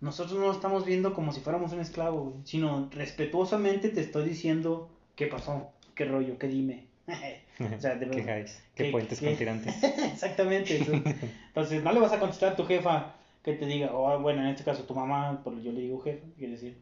[0.00, 4.26] nosotros no lo estamos viendo como si fuéramos un esclavo, güey, sino respetuosamente te estoy
[4.26, 6.86] diciendo qué pasó, qué rollo, qué dime.
[7.08, 8.46] o sea, de ¿Qué verdad.
[8.74, 9.82] ¿Qué ¿Qué- puentes qué- con tirantes?
[10.12, 10.76] Exactamente.
[10.78, 11.14] Entonces,
[11.48, 14.48] entonces, no le vas a contestar a tu jefa que te diga, o bueno, en
[14.48, 16.78] este caso tu mamá, por yo le digo jefa, quiere decir,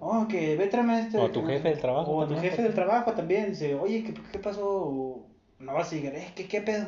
[0.00, 1.18] oh, que ve tráeme este.
[1.18, 2.62] O tu jefe del trabajo O tu jefe pues.
[2.64, 4.66] del trabajo también, dice, oye, ¿qué, qué pasó?
[4.68, 5.26] O
[5.58, 6.86] no vas a decir, eh, ¿qué, qué pedo?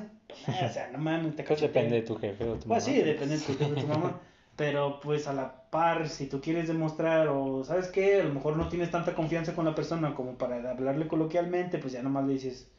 [0.48, 1.68] o sea, no mames, te Pues cachetea.
[1.68, 2.80] depende de tu jefe o tu Pues mamá.
[2.80, 4.20] sí, depende de tu, de tu mamá.
[4.56, 8.56] Pero pues a la par, si tú quieres demostrar o sabes qué, a lo mejor
[8.56, 12.34] no tienes tanta confianza con la persona como para hablarle coloquialmente, pues ya nomás le
[12.34, 12.70] dices,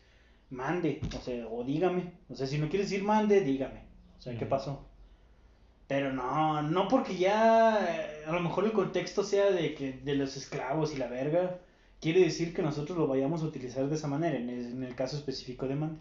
[0.50, 2.14] mande, o sea, o dígame.
[2.30, 3.82] O sea, si no quieres decir mande, dígame.
[4.18, 4.86] O sea, ¿qué pasó?
[5.88, 10.16] Pero no, no porque ya eh, a lo mejor el contexto sea de que de
[10.16, 11.60] los esclavos y la verga,
[12.02, 14.96] quiere decir que nosotros lo vayamos a utilizar de esa manera, en el, en el
[14.96, 16.00] caso específico de mande.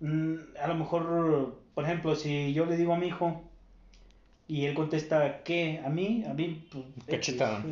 [0.00, 3.42] Mm, a lo mejor, por ejemplo, si yo le digo a mi hijo
[4.48, 5.80] y él contesta, ¿qué?
[5.84, 6.24] ¿A mí?
[6.28, 7.62] A mí, pues, Cachetado.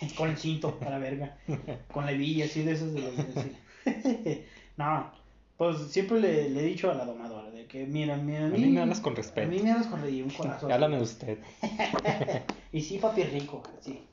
[0.00, 1.36] X, con el cinto, a la verga.
[1.92, 3.18] Con la hebilla, así de esos de los...
[3.18, 3.56] así.
[4.76, 5.10] no,
[5.56, 8.66] pues siempre le, le he dicho a la domadora, de que, mira, mira, A mí
[8.66, 9.48] me hablas con respeto.
[9.48, 10.70] A mí me hablas con un corazón.
[10.70, 11.38] Háblame usted.
[12.72, 14.06] Y sí, papi rico, sí.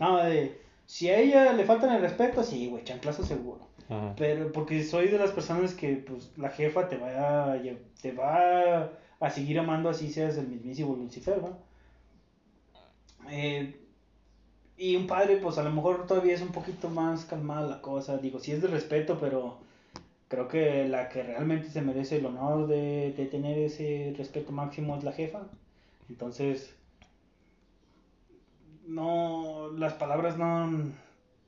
[0.00, 3.68] no, de, si a ella le faltan el respeto, sí, güey, chanclazo seguro.
[3.88, 4.14] Ajá.
[4.16, 7.62] Pero porque soy de las personas que, pues, la jefa te va a,
[8.02, 8.90] te va a
[9.30, 11.58] seguir amando así seas el mismísimo Lucifer, ¿va?
[13.30, 13.74] Eh,
[14.76, 18.18] y un padre, pues, a lo mejor todavía es un poquito más calmada la cosa.
[18.18, 19.58] Digo, sí es de respeto, pero
[20.28, 24.96] creo que la que realmente se merece el honor de, de tener ese respeto máximo
[24.96, 25.48] es la jefa.
[26.08, 26.74] Entonces,
[28.86, 30.92] no, las palabras no...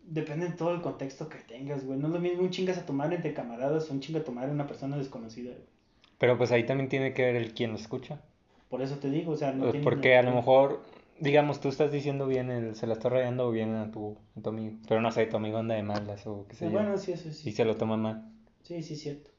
[0.04, 1.98] Dependen todo del contexto que tengas, güey.
[1.98, 4.24] No es lo mismo un chingas a tu madre entre camaradas o un chinga a
[4.24, 5.79] tu madre una persona desconocida, güey.
[6.20, 8.20] Pero pues ahí también tiene que ver el quien lo escucha.
[8.68, 10.82] Por eso te digo, o sea, no Pues, tiene- Porque a lo mejor,
[11.18, 14.50] digamos, tú estás diciendo bien, el, se la está rayando bien a tu, a tu
[14.50, 14.76] amigo.
[14.86, 16.72] Pero no sé, tu amigo anda de malas o qué sé yo.
[16.72, 17.48] Bueno, sí, eso sí.
[17.48, 18.30] Y se lo toma mal.
[18.62, 19.30] Sí, sí, cierto.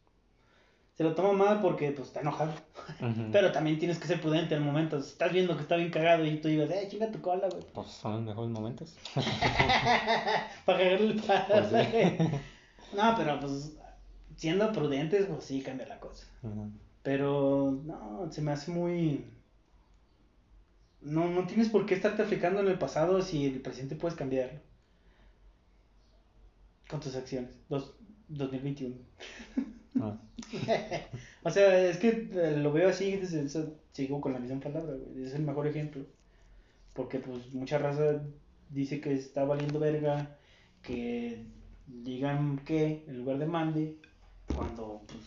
[0.95, 2.51] Se lo toma mal porque, pues, está enojado.
[3.31, 4.99] Pero también tienes que ser prudente en el momento.
[5.01, 7.63] Si estás viendo que está bien cagado y tú digas, eh, chinga tu cola, güey.
[7.73, 8.95] Pues son los mejores momentos.
[10.65, 11.45] Para cagarle el palo.
[11.69, 12.17] Pues sí.
[12.95, 13.77] No, pero, pues,
[14.41, 16.25] siendo prudentes, pues sí cambia la cosa.
[17.03, 19.23] Pero, no, se me hace muy...
[20.99, 24.59] No, no tienes por qué estarte aplicando en el pasado si el presente puedes cambiarlo.
[26.89, 27.51] Con tus acciones.
[27.69, 27.93] Dos,
[28.29, 28.95] 2021.
[29.99, 30.17] Ah.
[31.43, 34.93] O sea, es que eh, lo veo así, desde eso, sigo con la misma palabra,
[34.95, 35.23] güey.
[35.23, 36.03] Es el mejor ejemplo.
[36.95, 38.23] Porque, pues, mucha raza
[38.71, 40.35] dice que está valiendo verga,
[40.81, 41.45] que
[41.85, 43.97] digan que en lugar de mande,
[44.55, 45.21] cuando, pues,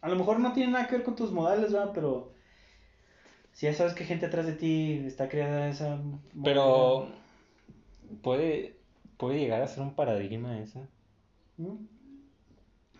[0.00, 1.92] a lo mejor no tiene nada que ver con tus modales, ¿verdad?
[1.94, 2.32] Pero
[3.52, 5.98] si ya sabes que gente atrás de ti está creada de esa
[6.44, 7.08] Pero
[8.22, 8.76] puede,
[9.16, 10.56] puede llegar a ser un paradigma.
[11.56, 11.78] ¿no?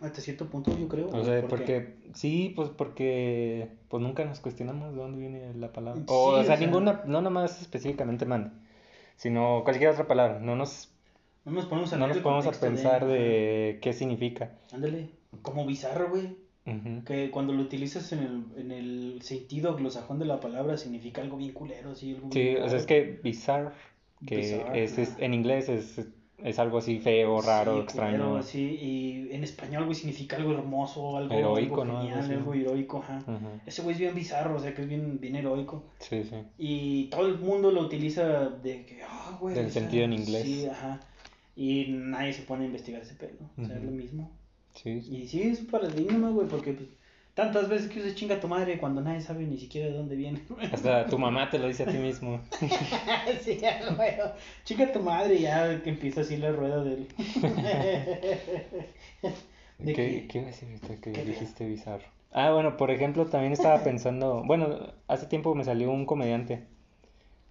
[0.01, 1.07] Hasta cierto punto, yo creo.
[1.07, 1.81] O sea, ¿por qué?
[1.81, 6.01] porque sí, pues porque pues nunca nos cuestionamos de dónde viene la palabra.
[6.01, 8.53] Sí, O, o o sea, sea- ninguna, no nomás específicamente manda,
[9.15, 10.39] sino cualquier otra palabra.
[10.39, 10.91] No nos,
[11.45, 13.05] No nos ponemos a, no nos ponemos a pensar ajá.
[13.07, 14.51] de qué significa.
[14.71, 15.09] Ándale,
[15.41, 16.35] como bizarro, güey.
[17.05, 21.37] Que cuando lo utilizas en el, en el sentido anglosajón de la palabra significa algo
[21.37, 22.13] bien culero, así.
[22.15, 23.69] Algo Sí, bien o sea, es que bizarre,
[24.25, 26.05] que Bizarre, es, es- en inglés es,
[26.43, 28.17] es algo así feo, raro, Sí, extraño.
[28.17, 32.01] culero, sí, y en español, güey, significa algo hermoso, algo, Heroico, algo ¿no?
[32.01, 32.33] Genial, así.
[32.33, 33.23] algo heroico, ajá.
[33.65, 35.85] Ese güey es bien bizarro, o sea, que es bien, bien heroico.
[35.99, 36.35] Sí, sí.
[36.57, 39.55] Y todo el mundo lo utiliza de que, ah, güey.
[39.55, 40.43] Del sentido en inglés.
[40.43, 40.99] Sí, ajá.
[41.55, 44.29] Y nadie se pone a investigar ese pedo, o sea, es lo mismo.
[44.81, 45.01] Sí.
[45.09, 46.89] Y sí, es un paradigma, güey, porque pues,
[47.33, 50.15] tantas veces que se chinga a tu madre cuando nadie sabe ni siquiera de dónde
[50.15, 50.41] viene.
[50.71, 52.41] Hasta tu mamá te lo dice a ti mismo.
[53.41, 53.59] sí,
[53.95, 54.13] güey.
[54.63, 57.07] Chinga a tu madre y ya que empieza así la rueda del.
[59.79, 62.05] De ¿Qué, qué iba a decir ahorita que dijiste bizarro?
[62.31, 66.65] Ah, bueno, por ejemplo, también estaba pensando, bueno, hace tiempo me salió un comediante,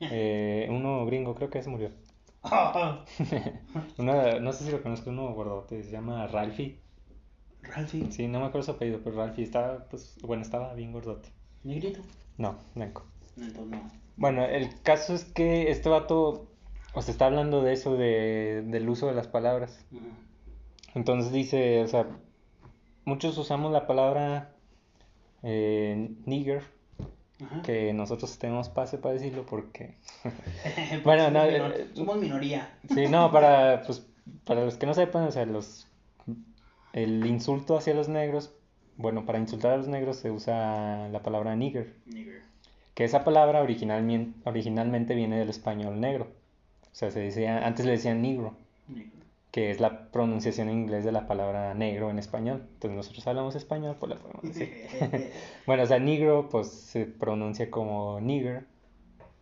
[0.01, 1.91] eh, uno gringo, creo que ya se murió.
[3.99, 6.79] Una, no sé si lo conozco, uno gordote, se llama Ralphie.
[7.75, 11.29] Ralphie, Sí, no me acuerdo su apellido, pero Ralphie estaba, pues, bueno, estaba bien gordote.
[11.65, 12.01] negrito.
[12.39, 13.05] No, blanco.
[13.37, 13.91] Entonces no.
[14.17, 16.47] Bueno, el caso es que este vato,
[16.95, 19.85] o sea, está hablando de eso, de, del uso de las palabras.
[20.95, 22.07] Entonces dice, o sea,
[23.05, 24.53] muchos usamos la palabra
[25.43, 26.63] eh, nigger,
[27.45, 27.61] Ajá.
[27.63, 29.97] que nosotros tenemos pase para decirlo porque...
[31.05, 32.79] Bueno, somos, no, minor- eh, somos minoría.
[32.95, 34.07] Sí, no, para, pues,
[34.45, 35.87] para los que no sepan, o sea, los,
[36.97, 38.55] el insulto hacia los negros,
[38.97, 41.95] bueno, para insultar a los negros se usa la palabra nigger.
[42.07, 42.41] Nigger.
[42.95, 46.29] Que esa palabra originalmente, originalmente viene del español negro.
[46.85, 48.55] O sea, se decía, antes le decían negro,
[49.51, 52.63] que es la pronunciación en inglés de la palabra negro en español.
[52.73, 54.73] Entonces nosotros hablamos español, pues la podemos decir.
[55.67, 58.65] bueno, o sea, negro pues se pronuncia como nigger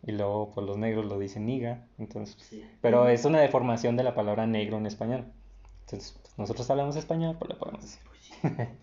[0.05, 2.37] y luego pues los negros lo dicen niga, entonces,
[2.81, 5.25] pero es una deformación de la palabra negro en español.
[5.85, 8.01] Entonces, nosotros hablamos español, pues la podemos decir.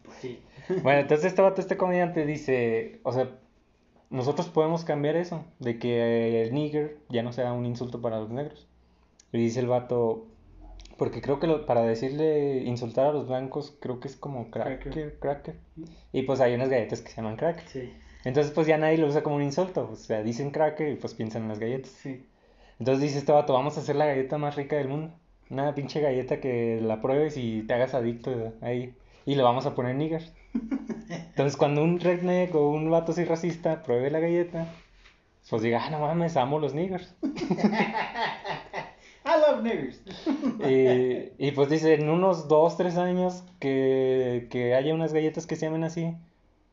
[0.05, 3.31] Pues bueno, entonces este vato, este comediante dice, o sea,
[4.11, 8.31] nosotros podemos cambiar eso, de que el nigger ya no sea un insulto para los
[8.31, 8.69] negros.
[9.33, 10.27] Y dice el vato,
[10.99, 15.57] porque creo que para decirle insultar a los blancos, creo que es como cracker, cracker.
[16.13, 17.67] Y pues hay unas galletas que se llaman cracker.
[17.69, 17.93] Sí.
[18.25, 21.15] Entonces pues ya nadie lo usa como un insulto, o sea, dicen cracker y pues
[21.15, 21.91] piensan en las galletas.
[21.91, 22.27] Sí.
[22.79, 25.15] Entonces dice este vato, vamos a hacer la galleta más rica del mundo.
[25.53, 28.95] Una pinche galleta que la pruebes y te hagas adicto ahí.
[29.27, 30.33] Y le vamos a poner niggers.
[31.11, 34.67] Entonces cuando un redneck o un vato así racista pruebe la galleta,
[35.51, 37.15] pues diga, ah, no mames, amo los niggers.
[37.23, 37.29] I
[39.41, 40.01] love niggers.
[40.67, 45.57] y, y, pues dice, en unos dos, tres años que, que haya unas galletas que
[45.57, 46.15] se llamen así,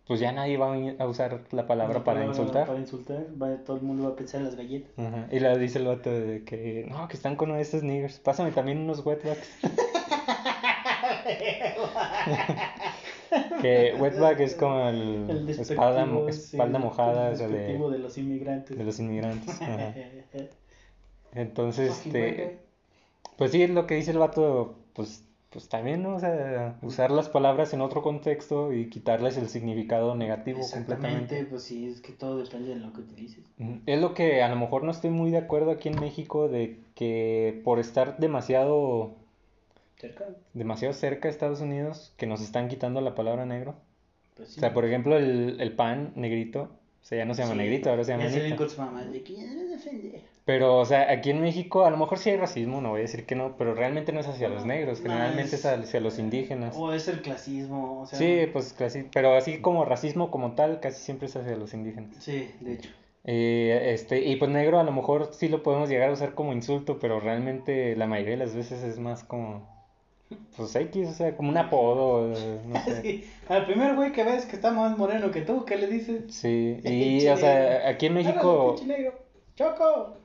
[0.10, 2.66] pues ya nadie va a usar la palabra para insultar.
[2.66, 3.28] Para insultar,
[3.64, 4.92] todo el mundo va a pensar en las galletas.
[5.32, 8.18] Y le dice el vato de que, no, que están con estos niggers.
[8.18, 9.48] Pásame también unos wetbacks.
[13.62, 17.34] que wetback es como el, espalda, espalda mojada.
[17.34, 18.76] El de, de los inmigrantes.
[18.76, 19.60] De los inmigrantes.
[21.36, 22.58] Entonces, este,
[23.38, 26.16] pues sí, es lo que dice el vato, pues pues también, ¿no?
[26.16, 31.44] O sea, usar las palabras en otro contexto y quitarles el significado negativo completamente.
[31.46, 33.44] pues sí, es que todo depende de lo que utilices.
[33.88, 36.80] Es lo que a lo mejor no estoy muy de acuerdo aquí en México de
[36.94, 39.16] que por estar demasiado
[39.98, 43.76] cerca, demasiado cerca de Estados Unidos, que nos están quitando la palabra negro.
[44.36, 46.70] Pues o sea, por ejemplo, el, el pan negrito,
[47.02, 48.68] o sea, ya no se llama negrito, ahora se llama negrito.
[50.50, 53.04] Pero, o sea, aquí en México a lo mejor sí hay racismo, no voy a
[53.04, 56.76] decir que no, pero realmente no es hacia los negros, generalmente es, hacia los indígenas.
[56.76, 58.18] O es el clasismo, o sea.
[58.18, 62.16] Sí, pues clasismo, pero así como racismo como tal, casi siempre es hacia los indígenas.
[62.18, 62.90] Sí, de hecho.
[63.26, 66.52] Eh, este, y pues negro a lo mejor sí lo podemos llegar a usar como
[66.52, 69.70] insulto, pero realmente la mayoría de las veces es más como,
[70.58, 72.34] pues X, o sea, como un apodo,
[72.66, 73.02] no sé.
[73.04, 73.30] Sí.
[73.50, 76.34] Al primer güey que ves que está más moreno que tú, ¿qué le dices?
[76.34, 78.78] Sí, y o sea, aquí en México...
[79.56, 80.16] ¡Choco!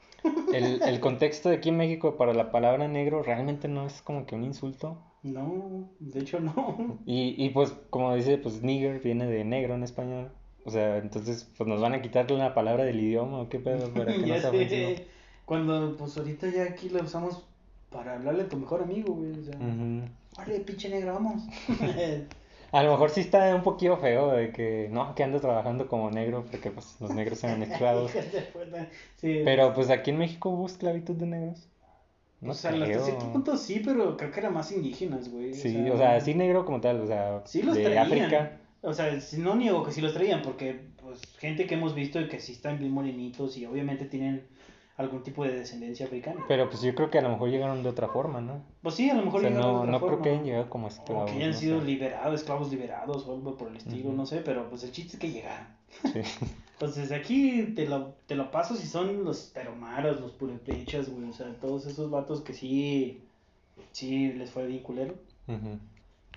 [0.52, 4.26] El, el contexto de aquí en México para la palabra negro realmente no es como
[4.26, 4.98] que un insulto.
[5.22, 6.98] No, de hecho no.
[7.06, 10.30] Y, y pues, como dice, pues nigger viene de negro en español.
[10.64, 13.90] O sea, entonces, pues nos van a quitar una palabra del idioma o qué pedo
[13.94, 15.06] para que no sé.
[15.44, 17.44] Cuando, pues ahorita ya aquí lo usamos
[17.90, 19.32] para hablarle a tu mejor amigo, güey.
[19.32, 21.42] O sea, uh pinche negro, vamos.
[22.74, 26.10] A lo mejor sí está un poquito feo de que, no, que ando trabajando como
[26.10, 28.10] negro porque pues los negros sean esclavos.
[29.20, 31.68] Pero pues aquí en México hubo esclavitud de negros.
[32.40, 35.54] No o sea, hasta cierto punto sí, pero creo que era más indígenas, güey.
[35.54, 38.58] Sí, o sea, sí negro como tal, o sea, sí los de África.
[38.82, 42.26] O sea, no niego que sí los traían, porque pues gente que hemos visto y
[42.26, 44.48] que sí están bien morenitos y obviamente tienen
[44.96, 46.44] algún tipo de descendencia africana.
[46.46, 48.62] Pero pues yo creo que a lo mejor llegaron de otra forma, ¿no?
[48.82, 50.14] Pues sí, a lo mejor llegaron no, de otra no forma.
[50.14, 51.22] creo que hayan llegado como esclavos.
[51.22, 54.68] O que hayan sido liberados, esclavos liberados o algo por el estilo, no sé, pero
[54.70, 55.66] pues el chiste es que llegaron.
[56.12, 56.20] Sí.
[56.74, 61.32] Entonces aquí te lo, te lo paso si son los peromaras, los purepechas, güey, o
[61.32, 63.22] sea, todos esos vatos que sí,
[63.92, 65.14] sí les fue bien culero.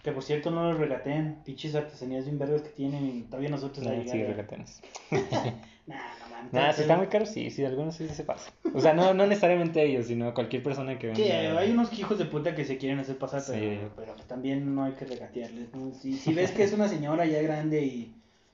[0.03, 4.03] Que por cierto no los regateen, pinches artesanías bien verdes que tienen todavía nosotros no,
[4.03, 4.23] Sí,
[5.87, 5.97] nah,
[6.51, 8.51] Nada, si está muy caro, sí, sí, algunos sí se pasa.
[8.73, 11.17] O sea, no, no necesariamente ellos, sino cualquier persona que venga.
[11.17, 14.83] Sí, hay unos hijos de puta que se quieren hacer pasar, pero, pero también no
[14.83, 15.69] hay que regatearles.
[16.01, 18.13] Si, si ves que es una señora ya grande y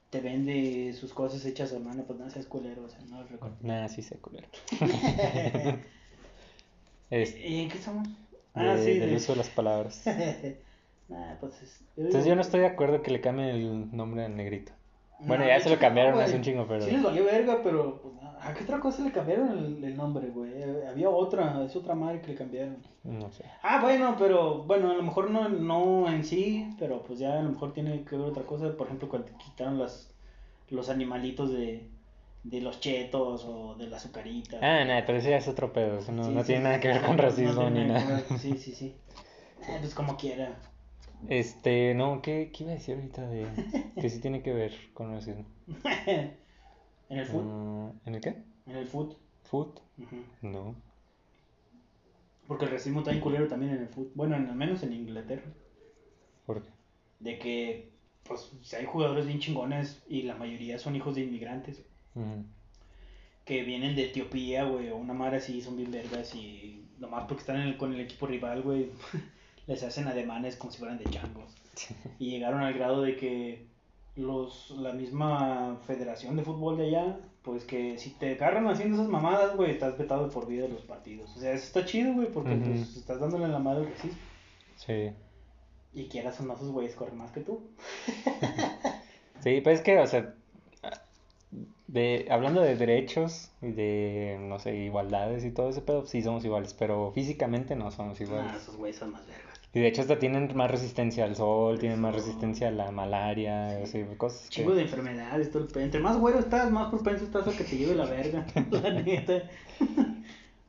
[0.10, 3.64] te vende sus cosas hechas a mano, pues no seas culero, o sea, no recortes.
[3.64, 4.48] Nada, sí culero.
[7.10, 8.08] ¿Y en qué somos?
[8.54, 9.00] Ah, sí.
[9.00, 10.04] Del uso de las palabras.
[11.10, 11.82] nah, pues es...
[11.98, 14.72] Entonces yo no estoy de acuerdo que le cambien el nombre al negrito.
[15.26, 16.82] Bueno, ya se lo cambiaron hace un chingo, pero.
[16.82, 18.02] Sí les valió verga, pero.
[18.02, 20.52] Pues, ¿A qué otra cosa le cambiaron el, nombre, güey?
[20.90, 22.78] Había otra, es otra madre que le cambiaron.
[23.04, 23.46] No sé.
[23.62, 24.64] Ah, bueno, pero.
[24.64, 28.04] Bueno, a lo mejor no, no en sí, pero pues ya a lo mejor tiene
[28.04, 28.76] que ver otra cosa.
[28.76, 30.14] Por ejemplo, cuando quitaron las,
[30.70, 31.88] los animalitos de,
[32.44, 34.58] de los chetos o de la azucarita.
[34.62, 36.00] Ah, nada, pero ese ya es otro pedo.
[36.00, 38.24] Eso no, no tiene nada que ver con racismo ni nada.
[38.38, 38.96] Sí, sí, sí.
[39.66, 40.60] Ah, pues como quiera.
[41.30, 43.48] Este, no, ¿qué, ¿qué, iba a decir ahorita de
[44.02, 45.46] que sí tiene que ver con el racismo?
[46.06, 47.46] ¿En el food?
[47.46, 48.36] Uh, ¿En el qué?
[48.66, 49.16] En el food.
[49.44, 49.80] ¿Food?
[50.42, 50.76] No.
[52.48, 54.08] Porque el racismo está culero también en el food.
[54.16, 55.44] Bueno, al menos en Inglaterra.
[56.46, 56.70] ¿Por qué?
[57.20, 57.92] De que,
[58.24, 61.84] pues, si hay jugadores bien chingones y la mayoría son hijos de inmigrantes.
[63.46, 67.42] que vienen de Etiopía, güey, o una madre así, son bien vergas y nomás porque
[67.42, 68.90] están en el- con el equipo rival, güey,
[69.68, 71.56] les hacen ademanes como si fueran de changos.
[72.20, 73.68] Y llegaron al grado de que
[74.16, 79.10] los la misma federación de fútbol de allá, pues que si te agarran haciendo esas
[79.10, 81.36] mamadas, güey, estás vetado de por vida de los partidos.
[81.36, 84.20] O sea, eso está chido, güey, porque pues estás dándole la madre al racismo.
[84.76, 85.12] Sí.
[85.94, 87.62] Y quieras o no, esos güeyes corren más que tú.
[89.44, 90.36] Sí, pues es que, o sea,
[91.94, 96.44] de, hablando de derechos y de, no sé, igualdades y todo ese pedo, sí somos
[96.46, 98.56] iguales, pero físicamente no somos Ah, iguales.
[98.62, 99.54] esos güeyes son más vergas.
[99.76, 103.80] Y de hecho hasta tienen más resistencia al sol, tienen más resistencia a la malaria,
[103.82, 104.50] o sea, cosas que...
[104.50, 105.84] Chingo de enfermedades, todo el pedo.
[105.84, 108.46] Entre más güero estás, más propenso estás a que te lleve la verga.
[108.72, 109.44] La neta.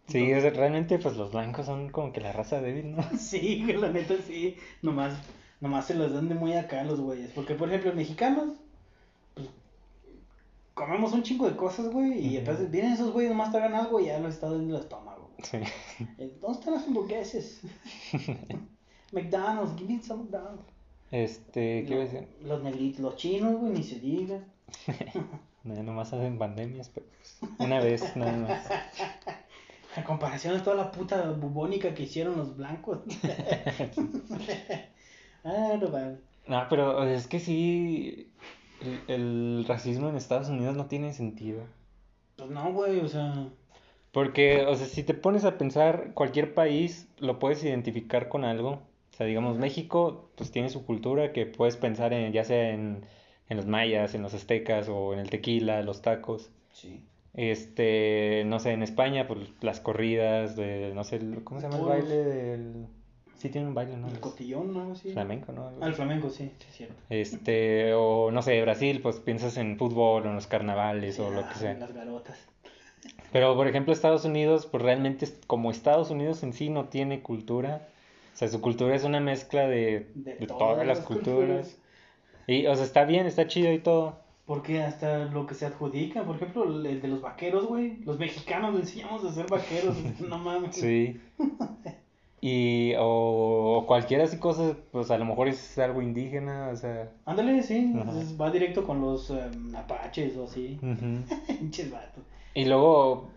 [0.07, 3.03] Sí, o sea, realmente pues los blancos son como que la raza débil, ¿no?
[3.19, 4.57] Sí, la neta sí.
[4.83, 5.15] Nomás,
[5.63, 7.31] nomás se las dan de muy acá los güeyes.
[7.35, 8.49] Porque, por ejemplo, los mexicanos,
[10.75, 12.19] comemos un chingo de cosas, güey.
[12.19, 12.47] Y Ujú.
[12.47, 15.31] después vienen esos güeyes, nomás tragan algo y ya los está dando el estómago.
[15.43, 15.59] Sí.
[16.19, 17.61] Eh, ¿Dónde están las hamburguesas?
[19.13, 20.65] McDonald's, give me some McDonald's.
[21.11, 22.29] Este, ¿qué iba a decir?
[22.43, 24.41] Los negritos, los chinos, güey, ni se diga.
[25.65, 28.69] No, nomás hacen pandemias, pero pues, una vez nada más.
[29.97, 32.99] A comparación de toda la puta bubónica que hicieron los blancos.
[35.45, 36.19] ah, no vale.
[36.47, 38.31] No, pero es que sí,
[38.85, 41.63] el, el racismo en Estados Unidos no tiene sentido.
[42.37, 43.49] Pues no, güey, o sea.
[44.13, 48.83] Porque, o sea, si te pones a pensar, cualquier país lo puedes identificar con algo.
[49.13, 53.05] O sea, digamos, México, pues tiene su cultura que puedes pensar en, ya sea en,
[53.49, 56.51] en los mayas, en los aztecas o en el tequila, los tacos.
[56.73, 57.05] Sí.
[57.35, 61.85] Este, no sé, en España, pues las corridas, de, no sé, ¿cómo se llama el
[61.85, 62.87] baile del...
[63.45, 64.09] Sí tiene un baile, ¿no?
[64.09, 64.93] El cotillón, ¿no?
[64.93, 65.13] Así.
[65.13, 65.71] Flamenco, ¿no?
[65.83, 66.95] Ah, el flamenco, sí, sí, es cierto.
[67.11, 71.41] Este, o no sé, Brasil, pues piensas en fútbol o en los carnavales o lo
[71.41, 71.75] Ah, que sea.
[71.75, 72.39] Las garotas.
[73.33, 77.87] Pero, por ejemplo, Estados Unidos, pues realmente, como Estados Unidos en sí no tiene cultura,
[78.33, 81.77] o sea, su cultura es una mezcla de, De, de todas, todas las culturas.
[82.47, 84.21] Y, o sea, está bien, está chido y todo.
[84.47, 87.99] Porque hasta lo que se adjudica, por ejemplo, el, de los vaqueros, güey.
[88.05, 89.99] Los mexicanos enseñamos a ser vaqueros.
[90.27, 90.77] no mames.
[90.77, 91.21] Sí.
[92.47, 97.11] Y, o, o cualquier así cosa, pues a lo mejor es algo indígena, o sea.
[97.25, 97.91] Ándale, sí.
[97.95, 98.03] Ajá.
[98.03, 100.79] entonces va directo con los em, apaches o así.
[101.47, 102.23] Pinches vatos.
[102.53, 103.31] Y luego,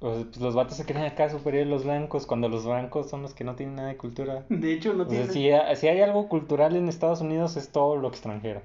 [0.00, 3.20] sea, pues los vatos se creen acá superiores a los blancos, cuando los blancos son
[3.20, 4.46] los que no tienen nada de cultura.
[4.48, 7.72] De hecho, no O sea, si, ha- si hay algo cultural en Estados Unidos es
[7.72, 8.62] todo lo extranjero.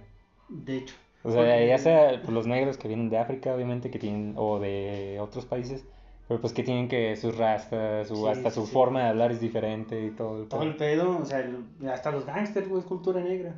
[0.47, 0.95] De hecho.
[1.23, 4.35] O sea, Porque- ya sea pues, los negros que vienen de África, obviamente, que tienen,
[4.37, 5.83] o de otros países,
[6.29, 8.71] pero pues que tienen que sus rastas, su, Sí, hasta su sí.
[8.71, 10.43] forma de hablar es diferente y todo.
[10.43, 10.69] el Todo pedo.
[10.69, 13.55] el pedo, o sea, el- hasta los gangsters, güey, es cultura negra.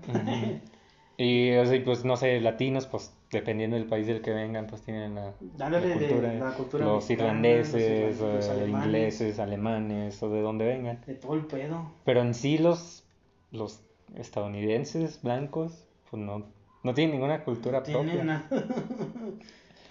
[1.17, 4.65] Y, o sea, y, pues, no sé, latinos, pues, dependiendo del país del que vengan,
[4.65, 6.33] pues tienen la, la de cultura.
[6.33, 8.85] la cultura Los mexicana, irlandeses, los alemanes.
[8.85, 11.01] ingleses, alemanes, o de donde vengan.
[11.05, 11.91] De todo el pedo.
[12.05, 13.05] Pero en sí los,
[13.51, 13.83] los
[14.15, 16.45] estadounidenses blancos, pues no,
[16.83, 18.01] no tienen ninguna cultura propia.
[18.01, 18.47] Tienen nada.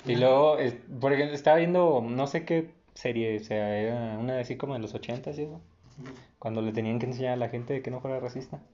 [0.07, 4.39] Y luego, es- por ejemplo, estaba viendo, no sé qué serie, o sea, era una
[4.41, 5.61] así como de los ochentas y eso,
[6.39, 8.61] cuando le tenían que enseñar a la gente de que no fuera racista.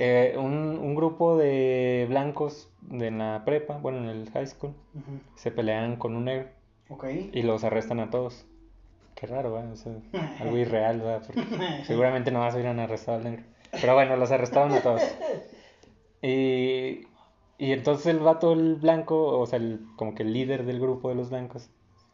[0.00, 4.74] Eh, un, un grupo de blancos de la prepa, bueno, en el high school,
[5.36, 6.48] se pelean con un negro
[6.90, 7.04] Ok.
[7.32, 8.44] y los arrestan a todos.
[9.14, 9.72] Qué raro, ¿verdad?
[9.72, 9.92] O sea,
[10.40, 11.22] algo irreal, ¿verdad?
[11.26, 11.42] Porque
[11.84, 13.42] seguramente no vas a ir a arrestar al negro.
[13.80, 15.02] Pero bueno, los arrestaron a todos.
[16.22, 17.06] Y,
[17.58, 21.08] y entonces el vato, el blanco, o sea, el, como que el líder del grupo
[21.08, 21.70] de los blancos,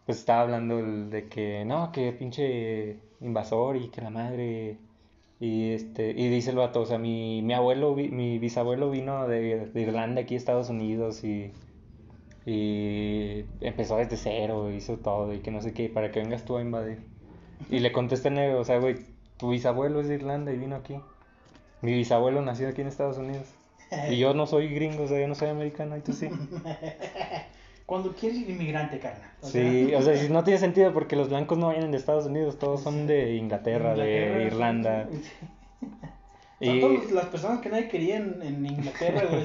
[0.07, 4.79] pues estaba hablando de que no, que pinche invasor y que la madre.
[5.41, 9.67] Y este, y dice el vato, o sea, mi, mi abuelo, mi bisabuelo vino de,
[9.67, 11.53] de Irlanda aquí a Estados Unidos y,
[12.47, 16.57] y empezó desde cero, hizo todo y que no sé qué, para que vengas tú
[16.57, 17.03] a invadir.
[17.71, 18.97] Y le contesta el negro, o sea, güey,
[19.39, 20.97] tu bisabuelo es de Irlanda y vino aquí.
[21.83, 23.47] Mi bisabuelo nació aquí en Estados Unidos.
[24.11, 26.29] Y yo no soy gringo, o sea, yo no soy americano y tú sí.
[27.87, 29.31] Cuando quieres ir inmigrante, carnal.
[29.43, 32.59] Sí, sea, o sea, no tiene sentido porque los blancos no vienen de Estados Unidos,
[32.59, 35.09] todos son de Inglaterra, Inglaterra, de Irlanda.
[35.11, 35.31] sí.
[36.61, 39.45] Y, Son todas las personas que nadie quería en, en Inglaterra, güey.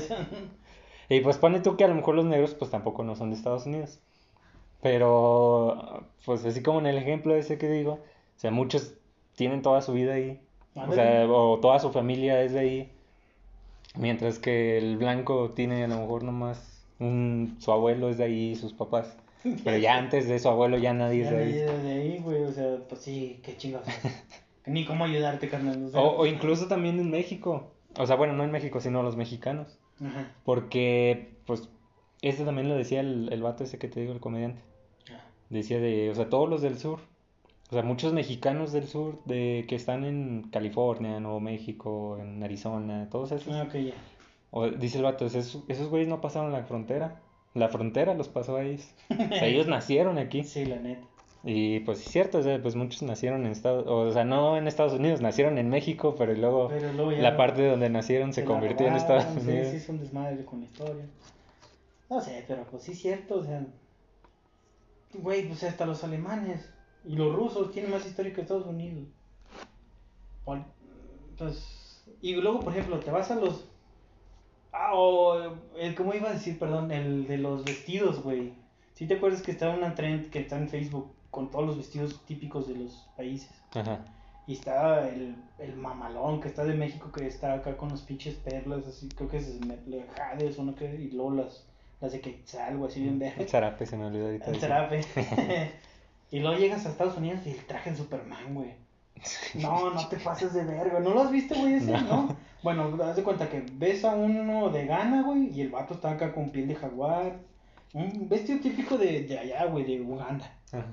[1.10, 3.36] y pues pone tú que a lo mejor los negros pues tampoco no son de
[3.36, 4.00] Estados Unidos.
[4.82, 8.94] Pero, pues así como en el ejemplo ese que digo, o sea, muchos
[9.36, 10.40] tienen toda su vida ahí.
[10.76, 12.92] O sea, o toda su familia es de ahí.
[14.00, 18.56] Mientras que el blanco tiene a lo mejor nomás un, su abuelo es de ahí,
[18.56, 19.18] sus papás.
[19.64, 21.60] Pero ya antes de su abuelo ya nadie es Ya de nadie ahí.
[21.60, 22.44] era de ahí, güey.
[22.44, 23.88] O sea, pues sí, qué chingados.
[24.66, 25.84] Ni cómo ayudarte, carnal.
[25.84, 27.72] O sea, O, o incluso también en México.
[27.98, 29.80] O sea, bueno, no en México, sino los mexicanos.
[30.02, 30.32] Ajá.
[30.46, 31.68] Porque, pues,
[32.22, 34.62] este también lo decía el, el vato ese que te digo, el comediante.
[35.50, 37.00] decía de, o sea, todos los del sur,
[37.72, 43.08] o sea, muchos mexicanos del sur de que están en California, Nuevo México, en Arizona,
[43.12, 43.54] todos esos.
[43.54, 43.94] Ah, ok, ya.
[44.50, 47.22] O, dice el vato, esos, esos güeyes no pasaron la frontera.
[47.54, 48.88] La frontera los pasó a ellos.
[49.12, 50.44] O sea, ellos nacieron aquí.
[50.44, 51.06] Sí, la neta.
[51.44, 54.68] Y pues es cierto, o sea, pues muchos nacieron en Estados o sea, no en
[54.68, 58.44] Estados Unidos, nacieron en México, pero luego Pero luego ya la parte donde nacieron se
[58.44, 59.68] convirtió en Estados sí, Unidos.
[59.70, 61.06] Sí, es un desmadre con la historia.
[62.10, 63.64] No sé, pero pues sí es cierto, o sea.
[65.14, 66.70] Güey, pues hasta los alemanes
[67.06, 69.08] y los rusos tienen más historia que Estados Unidos.
[70.46, 70.64] Pol-
[71.38, 73.66] Pues, y luego, por ejemplo, te vas a los.
[74.72, 76.60] Ah, o el, ¿cómo iba a decir?
[76.60, 78.54] Perdón, el de los vestidos, güey.
[78.94, 82.22] ¿Sí te acuerdas que está una trend que está en Facebook con todos los vestidos
[82.26, 83.50] típicos de los países?
[83.74, 84.06] Ajá.
[84.46, 88.36] Y está el, el mamalón que está de México, que está acá con los pinches
[88.36, 89.60] perlas, así, creo que es
[90.18, 91.66] Jades o no que, y luego las,
[92.02, 93.48] las de Quetzal, algo así bien El verde.
[93.48, 94.46] zarape se me olvidó ahorita.
[94.50, 95.02] El zarape.
[96.32, 98.74] y luego llegas a Estados Unidos y el traje de Superman, güey.
[99.56, 101.00] No, no te pases de verga.
[101.00, 101.92] ¿No lo has visto, güey, ese?
[101.92, 102.02] No.
[102.02, 102.38] ¿No?
[102.64, 106.12] Bueno, haz de cuenta que ves a uno de Ghana, güey, y el vato está
[106.12, 107.40] acá con piel de jaguar.
[107.94, 110.58] Un vestido típico de, de allá, güey, de Uganda.
[110.72, 110.86] Ajá.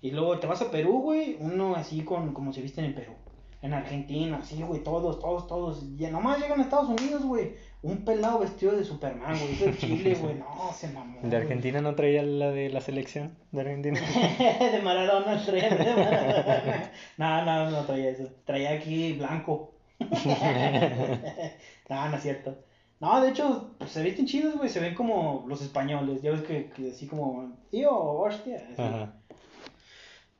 [0.00, 3.12] Y luego te vas a Perú, güey, uno así con como se visten en Perú.
[3.60, 5.82] En Argentina, así, güey, todos, todos, todos.
[5.98, 7.54] Y nomás llegan a Estados Unidos, güey.
[7.80, 9.52] Un pelado vestido de Superman, güey.
[9.52, 10.34] Es de Chile, güey.
[10.34, 11.18] No, se mamó.
[11.22, 11.42] ¿El de güey.
[11.42, 14.00] Argentina no traía la de la selección de Argentina?
[14.72, 16.90] de Maradona, traía de Maradona.
[17.18, 18.28] No, no, no traía eso.
[18.44, 19.74] Traía aquí blanco.
[20.00, 22.58] no, no es cierto.
[23.00, 24.68] No, de hecho, pues, se visten chidos, güey.
[24.68, 26.20] Se ven como los españoles.
[26.20, 28.56] Ya ves que, que así como, tío, hostia.
[28.72, 28.82] así.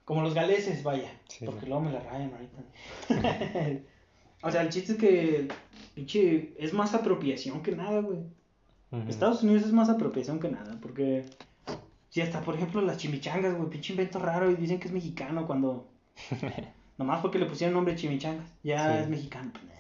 [0.05, 1.09] Como los galeses, vaya.
[1.29, 1.45] Sí.
[1.45, 3.85] Porque luego me la rayan ahorita.
[4.43, 5.49] o sea, el chiste es que,
[5.95, 8.19] pinche, es más apropiación que nada, güey.
[9.09, 11.27] Estados Unidos es más apropiación que nada, porque
[12.09, 15.47] si hasta, por ejemplo, las chimichangas, güey, pinche invento raro y dicen que es mexicano
[15.47, 15.89] cuando...
[16.99, 19.03] Nomás porque le pusieron nombre chimichangas, ya Sí.
[19.03, 19.51] es mexicano.
[19.53, 19.79] Pues.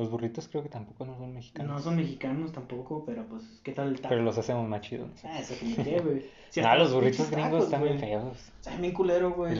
[0.00, 1.70] Los burritos creo que tampoco no son mexicanos.
[1.70, 4.08] No son mexicanos tampoco, pero pues, ¿qué tal el taco?
[4.08, 5.10] Pero los hacemos más chidos.
[5.24, 6.24] Ah, eso que güey.
[6.48, 8.50] Si no, los burritos gringos están bien feos.
[8.60, 9.52] Saben bien culero, güey.
[9.52, 9.58] Y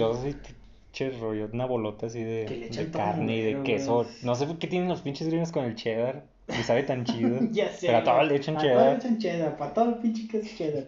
[0.99, 3.65] luego sí, che rollo, una bolota así de, de carne y de güey.
[3.65, 4.07] queso.
[4.23, 6.25] No sé por qué tienen los pinches gringos con el cheddar.
[6.49, 7.39] Y sabe tan chido.
[7.53, 7.87] Ya sé.
[7.87, 8.93] Pero a todo le echan A todo cheddar.
[8.93, 10.85] le echan cheddar, para todo el pinche queso cheddar.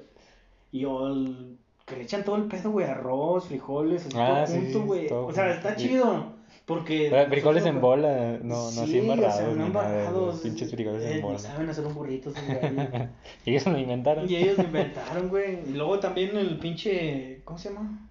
[0.73, 4.83] Y el- que le echan todo el pedo, güey, arroz, frijoles, Ah, todo sí, junto,
[4.87, 5.09] güey.
[5.09, 6.41] todo O sea, está chido.
[6.65, 7.09] Porque.
[7.09, 9.35] O sea, frijoles en bola, no, no Sí, así embarrados.
[9.35, 10.41] o sea, no embarrados.
[10.41, 11.39] pinches frijoles eh, en no bola.
[11.41, 12.43] saben hacer un burrito, esos.
[13.47, 14.31] Ellos lo inventaron.
[14.31, 15.59] Y ellos lo inventaron, güey.
[15.69, 17.41] Y luego también el pinche.
[17.45, 18.09] ¿Cómo se llama?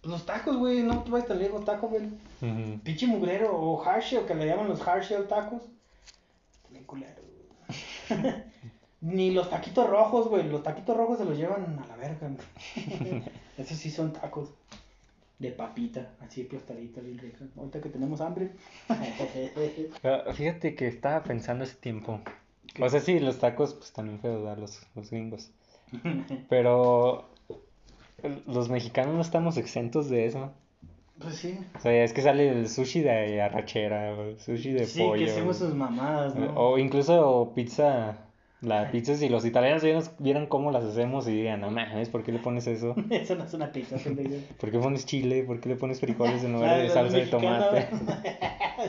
[0.00, 0.82] Pues los tacos, güey.
[0.82, 2.06] No te vayas tan lejos, tacos, güey.
[2.06, 2.80] Ujú.
[2.82, 5.62] Pinche mugrero o hard shell, que le llaman los hard shell tacos.
[6.70, 8.32] Bien culero, güey.
[9.02, 10.48] Ni los taquitos rojos, güey.
[10.48, 12.28] Los taquitos rojos se los llevan a la verga.
[12.28, 13.22] güey.
[13.58, 14.50] Esos sí son tacos.
[15.38, 17.38] De papita, así aplastadita, bien rica.
[17.56, 18.50] Ahorita que tenemos hambre.
[20.02, 22.20] Ah, Fíjate que estaba pensando ese tiempo.
[22.78, 24.58] O sea, sí, los tacos pues también feos.
[24.58, 25.50] Los, los gringos.
[26.50, 27.29] Pero
[28.46, 30.52] los mexicanos no estamos exentos de eso.
[31.18, 31.58] pues sí.
[31.76, 35.24] O sea, es que sale el sushi de arrachera, sushi de Sí, pollo.
[35.24, 36.52] que hacemos sus mamadas, ¿no?
[36.54, 38.16] O incluso pizza,
[38.62, 42.22] la pizza, si los italianos vieran, vieran cómo las hacemos y digan, no mames, ¿por
[42.22, 42.94] qué le pones eso?
[43.10, 43.96] Eso no es una pizza.
[44.58, 45.44] ¿Por qué pones chile?
[45.44, 47.86] ¿Por qué le pones frijoles en lugar de salsa de tomate?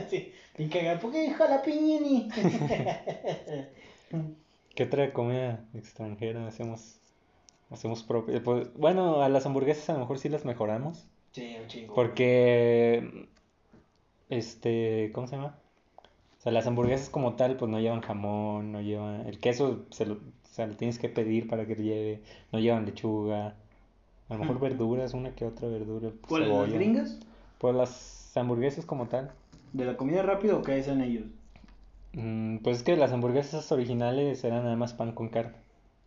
[0.10, 0.32] sí,
[0.70, 1.00] cagado.
[1.00, 2.28] ¿Por qué jalapeñini?
[4.74, 6.98] ¿Qué otra comida extranjera hacemos?
[7.72, 8.42] Hacemos propia.
[8.42, 11.06] Pues, bueno, a las hamburguesas a lo mejor sí las mejoramos.
[11.32, 11.94] sí, un chingo.
[11.94, 13.28] Porque,
[14.28, 15.58] este, ¿cómo se llama?
[16.38, 19.26] O sea, las hamburguesas como tal, pues no llevan jamón, no llevan...
[19.26, 20.18] El queso se lo, o
[20.50, 22.22] sea, lo tienes que pedir para que lleve.
[22.52, 23.56] No llevan lechuga.
[24.28, 24.64] A lo mejor Ujú.
[24.64, 27.20] verduras, una que otra verdura, ¿Cuáles, las gringas?
[27.58, 29.32] Pues las hamburguesas como tal.
[29.72, 31.26] ¿De la comida rápida o qué hacen ellos?
[32.14, 35.61] Mm, pues es que las hamburguesas originales eran nada más pan con carne.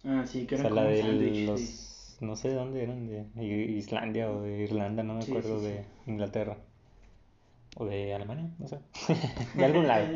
[0.06, 1.62] Ah, sí, que O sea, la como un de los...
[1.62, 1.82] sí.
[2.22, 5.66] No sé de dónde eran, de Islandia o de Irlanda, no me Sí, acuerdo, sí,
[5.68, 6.58] de Inglaterra.
[7.78, 8.80] O de Alemania, no sé.
[9.56, 10.08] de algún lado.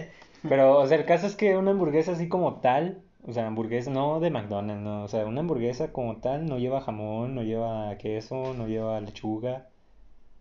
[0.48, 3.90] Pero, o sea, el caso es que una hamburguesa así como tal, o sea, hamburguesa
[3.90, 7.96] no de McDonald's, no, o sea, una hamburguesa como tal no lleva jamón, no lleva
[7.98, 9.66] queso, no lleva lechuga.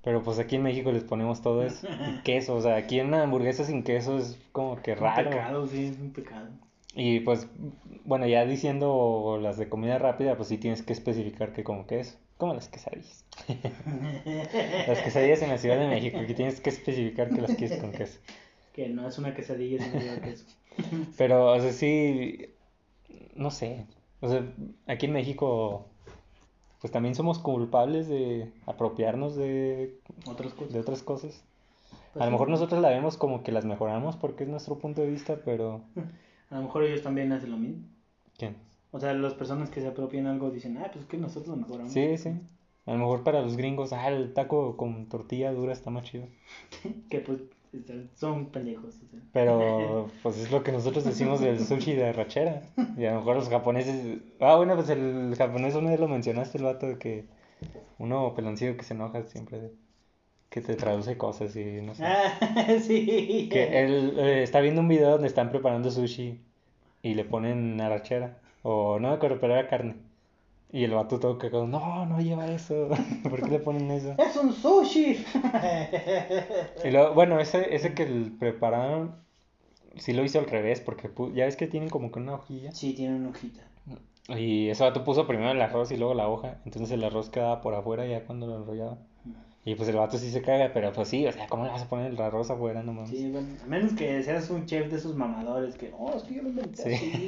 [0.04, 3.24] Pero pues aquí en México les ponemos todo eso, y queso, o sea, aquí una
[3.24, 5.30] hamburguesa sin queso es como que Un raro.
[5.32, 6.50] pecado, sí, es un pecado.
[7.00, 7.48] Y pues,
[8.06, 12.18] bueno, ya diciendo las de comida rápida, pues sí tienes que especificar que como queso,
[12.38, 13.24] como las quesadillas.
[14.88, 17.92] Las quesadillas en la Ciudad de México, aquí tienes que especificar que las quieres con
[17.92, 18.20] queso.
[18.74, 20.46] que no es una quesadilla, sino lleva queso.
[21.20, 22.50] Pero, o sea, sí,
[23.36, 23.86] no sé.
[24.20, 24.44] O sea,
[24.88, 25.86] aquí en México,
[26.82, 30.74] pues también somos culpables de apropiarnos de, Otras cosas.
[30.74, 31.44] de otras cosas.
[32.14, 32.32] Pues a lo sí.
[32.32, 35.82] mejor nosotros la vemos como que las mejoramos porque es nuestro punto de vista, pero...
[36.50, 37.84] A lo mejor ellos también hacen lo mismo.
[38.38, 38.56] ¿Quién?
[38.92, 41.62] O sea, las personas que se apropian algo dicen, ah, pues es que nosotros lo
[41.62, 41.92] mejoramos.
[41.94, 42.30] Sí, sí.
[42.86, 46.26] A lo mejor para los gringos, ah, el taco con tortilla dura está más chido.
[47.10, 47.42] Que pues
[48.16, 48.96] son pendejos.
[48.96, 49.20] o sea.
[49.34, 52.62] Pero pues es lo que nosotros decimos del sushi de rachera.
[52.98, 54.20] Y a lo mejor los japoneses...
[54.40, 57.26] Ah, bueno, pues el japonés una vez lo mencionaste, el vato de que
[58.00, 59.74] uno peloncillo que se enoja siempre, de-
[60.50, 62.06] que te traduce cosas y no sé.
[62.06, 62.38] Ah,
[62.82, 63.50] sí.
[63.52, 66.40] Que él eh, está viendo un video donde están preparando sushi
[67.04, 68.38] y le ponen arrachera.
[68.64, 69.96] O no me acuerdo, pero era carne.
[70.72, 72.90] Y el vato todo cagado, no, no lleva eso.
[73.24, 74.16] ¿Por qué le ponen eso?
[74.18, 75.26] Es un sushi.
[76.84, 78.06] Y luego, bueno, ese, ese que
[78.40, 79.16] prepararon,
[79.96, 82.72] sí lo hizo al revés, porque ya ves que tienen como que una hojilla.
[82.72, 83.62] sí, tiene una hojita.
[84.30, 86.58] Y ese vato puso primero el arroz y luego la hoja.
[86.66, 88.98] Entonces el arroz quedaba por afuera ya cuando lo enrollaba.
[89.68, 91.82] Y pues el vato sí se caga, pero pues sí, o sea, ¿cómo le vas
[91.82, 92.84] a poner el arroz afuera?
[92.84, 93.10] No mames.
[93.10, 96.36] Sí, bueno, a menos que seas un chef de esos mamadores que, oh, es que
[96.36, 96.94] yo lo inventé Sí.
[96.96, 97.26] así,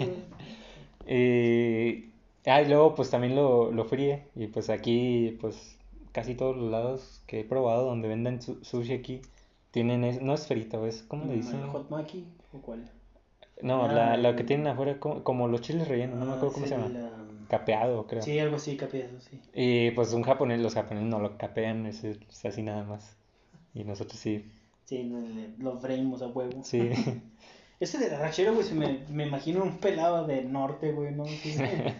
[1.05, 1.19] güey".
[1.19, 2.11] Y,
[2.49, 4.23] ah, y luego pues también lo, lo fríe.
[4.35, 5.77] Y pues aquí, pues
[6.13, 9.21] casi todos los lados que he probado donde venden su- sushi aquí,
[9.71, 11.59] tienen, es, no es frito, es, ¿cómo le dicen?
[11.59, 12.89] ¿El hot maki o cuál?
[13.61, 16.31] No, Ah, la, la el- que tienen afuera, como, como los chiles rellenos, no me
[16.31, 16.87] Ah, acuerdo cómo es se llama.
[16.87, 18.21] el, um, Capeado, creo.
[18.21, 19.41] Sí, algo así, capeado, sí.
[19.53, 23.17] Y pues un japonés, los japoneses no lo capean, es, es así nada más.
[23.73, 24.51] Y nosotros sí,
[24.85, 25.11] Sí,
[25.59, 26.63] lo freímos a huevo.
[26.63, 26.89] sí.
[27.79, 31.23] Ese de la rachera, güey, se me, me imagino un pelado del norte, güey, ¿no?
[31.25, 31.55] Sí.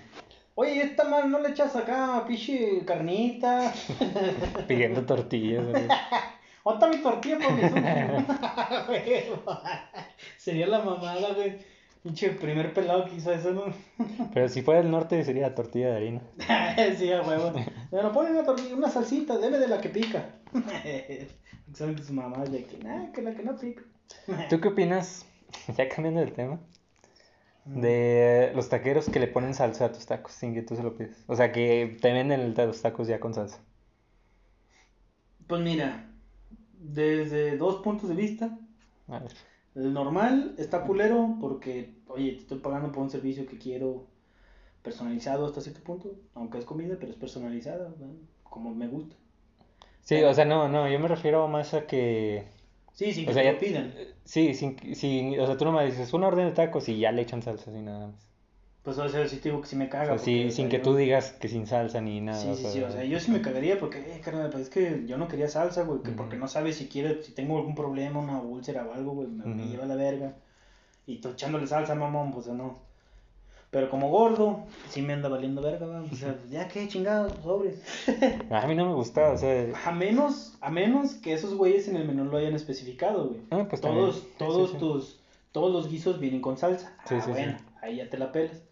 [0.56, 3.74] Oye, esta mal no le echas acá, piche carnita.
[4.68, 5.66] Pidiendo tortillas.
[5.70, 5.84] güey.
[6.64, 7.62] Otra mi tortilla por mi
[10.38, 11.58] Sería la mamada, güey.
[12.04, 13.64] Pinche primer pelado que hizo eso, ¿no?
[14.34, 16.22] Pero si fuera del norte sería tortilla de harina.
[16.98, 17.52] sí, a huevo.
[17.92, 20.30] Me ponen una tortilla, una salsita, deme de la que pica.
[21.74, 23.84] Saben que su mamá de que, nah, que la que no pica.
[24.50, 25.26] ¿Tú qué opinas,
[25.78, 26.60] ya cambiando de tema,
[27.66, 30.96] de los taqueros que le ponen salsa a tus tacos sin que tú se lo
[30.96, 31.24] pides?
[31.28, 33.60] O sea, que te venden el- los tacos ya con salsa.
[35.48, 36.06] Pues mira,
[36.74, 38.58] desde dos puntos de vista,
[39.08, 39.32] A ver.
[39.76, 44.06] El normal está culero porque, oye, te estoy pagando por un servicio que quiero
[44.82, 47.94] personalizado hasta cierto punto, aunque es comida, pero es personalizada,
[48.44, 49.16] como me gusta.
[50.02, 52.48] Sí, o sea, no, no, yo me refiero más a que...
[52.94, 53.94] Sí, sin que O sea, te lo pidan.
[54.24, 57.22] Sí, sin, sin, o sea, tú nomás dices una orden de tacos y ya le
[57.22, 58.29] echan salsa así nada más.
[58.84, 60.06] Pues o sea, sí te digo que sí me O caga.
[60.06, 62.40] sea, sí, porque, o sin sea, que yo- tú digas que sin salsa ni nada.
[62.40, 64.64] Sí, o sí, sea, sí, o sea, yo sí me cagaría porque, eh, carnal, pues
[64.64, 66.42] es que yo no quería salsa, güey, que porque Ujú.
[66.44, 69.64] no sabes si quiero, si tengo algún problema, una úlcera o algo, güey, me, me
[69.64, 69.72] Ujú.
[69.72, 70.34] lleva a la verga.
[71.06, 72.80] Y tú echándole salsa, mamón, pues o no.
[73.72, 76.02] Pero como gordo, sí me anda valiendo verga, va.
[76.02, 77.84] O sea, ya que chingados, sobres.
[78.50, 79.68] A mí no me gusta, o sea...
[79.86, 83.42] A menos, a menos que esos güeyes en el menú lo hayan especificado, güey.
[83.52, 84.06] Ah, pues también.
[84.06, 84.78] todos, Sí, sí, todos sí.
[84.78, 85.20] tus,
[85.52, 86.96] todos los guisos vienen con salsa.
[87.00, 87.30] Ah, sí, sí.
[87.30, 88.64] bueno, ahí ya te la pelas.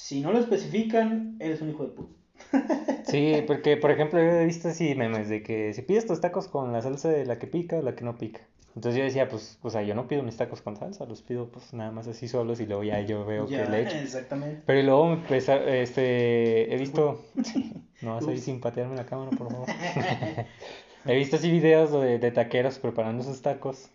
[0.00, 2.14] Si no lo especifican, eres un hijo de puta.
[3.04, 6.46] Sí, porque por ejemplo yo he visto así memes de que si pides tus tacos
[6.46, 8.40] con la salsa de la que pica o la que no pica.
[8.76, 11.48] Entonces yo decía, pues, o sea, yo no pido mis tacos con salsa, los pido
[11.48, 13.96] pues nada más así solos y luego ya yo veo Ya, que le echo.
[13.96, 14.62] Exactamente.
[14.66, 17.24] Pero luego me empeza- este, he visto,
[18.02, 19.66] no vas a ir sin patearme la cámara, por favor.
[21.06, 23.88] He visto así videos de, de taqueros preparando sus tacos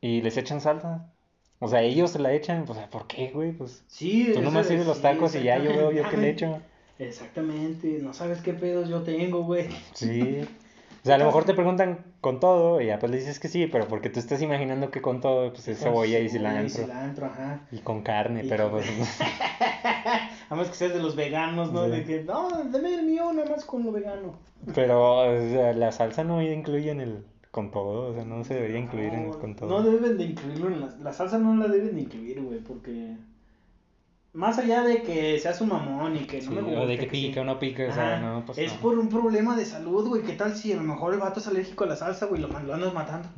[0.00, 1.12] y les echan salsa.
[1.60, 3.52] O sea, ellos se la echan, pues, ¿por qué, güey?
[3.52, 6.16] Pues Sí, tú nomás es- sirves los sí, tacos y ya yo veo yo que
[6.16, 6.60] le echo.
[6.98, 9.68] Exactamente, no sabes qué pedos yo tengo, güey.
[9.94, 10.42] Sí.
[11.02, 13.48] O sea, a lo mejor te preguntan con todo y ya pues le dices que
[13.48, 16.84] sí, pero porque tú estás imaginando que con todo pues es cebolla y cilantro.
[16.84, 17.60] cilantro, ajá.
[17.70, 18.90] Y con carne, Y pero con- pues...
[20.50, 21.84] A menos que seas de los veganos, ¿no?
[21.86, 21.90] Sí.
[21.92, 24.34] De que, no, deme el mío nada más con lo vegano.
[24.74, 27.24] Pero o sea, la salsa no incluye en el...
[27.50, 29.68] Con todo, o sea, no se debería incluir en con todo.
[29.70, 33.16] No deben de incluirlo en la, la salsa, no la deben de incluir, güey, porque
[34.34, 36.98] más allá de que seas un mamón y que no Sí, me o gusta, de
[36.98, 38.80] que pica o no pica, o sea, no, pues es no.
[38.80, 40.22] por un problema de salud, güey.
[40.22, 42.40] ¿Qué tal si a lo mejor el vato es alérgico a la salsa, güey?
[42.42, 43.28] Lo, lo andas matando.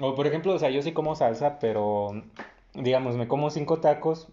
[0.00, 2.08] O por ejemplo, o sea, yo sí como salsa, pero
[2.74, 4.28] digamos, me como cinco tacos,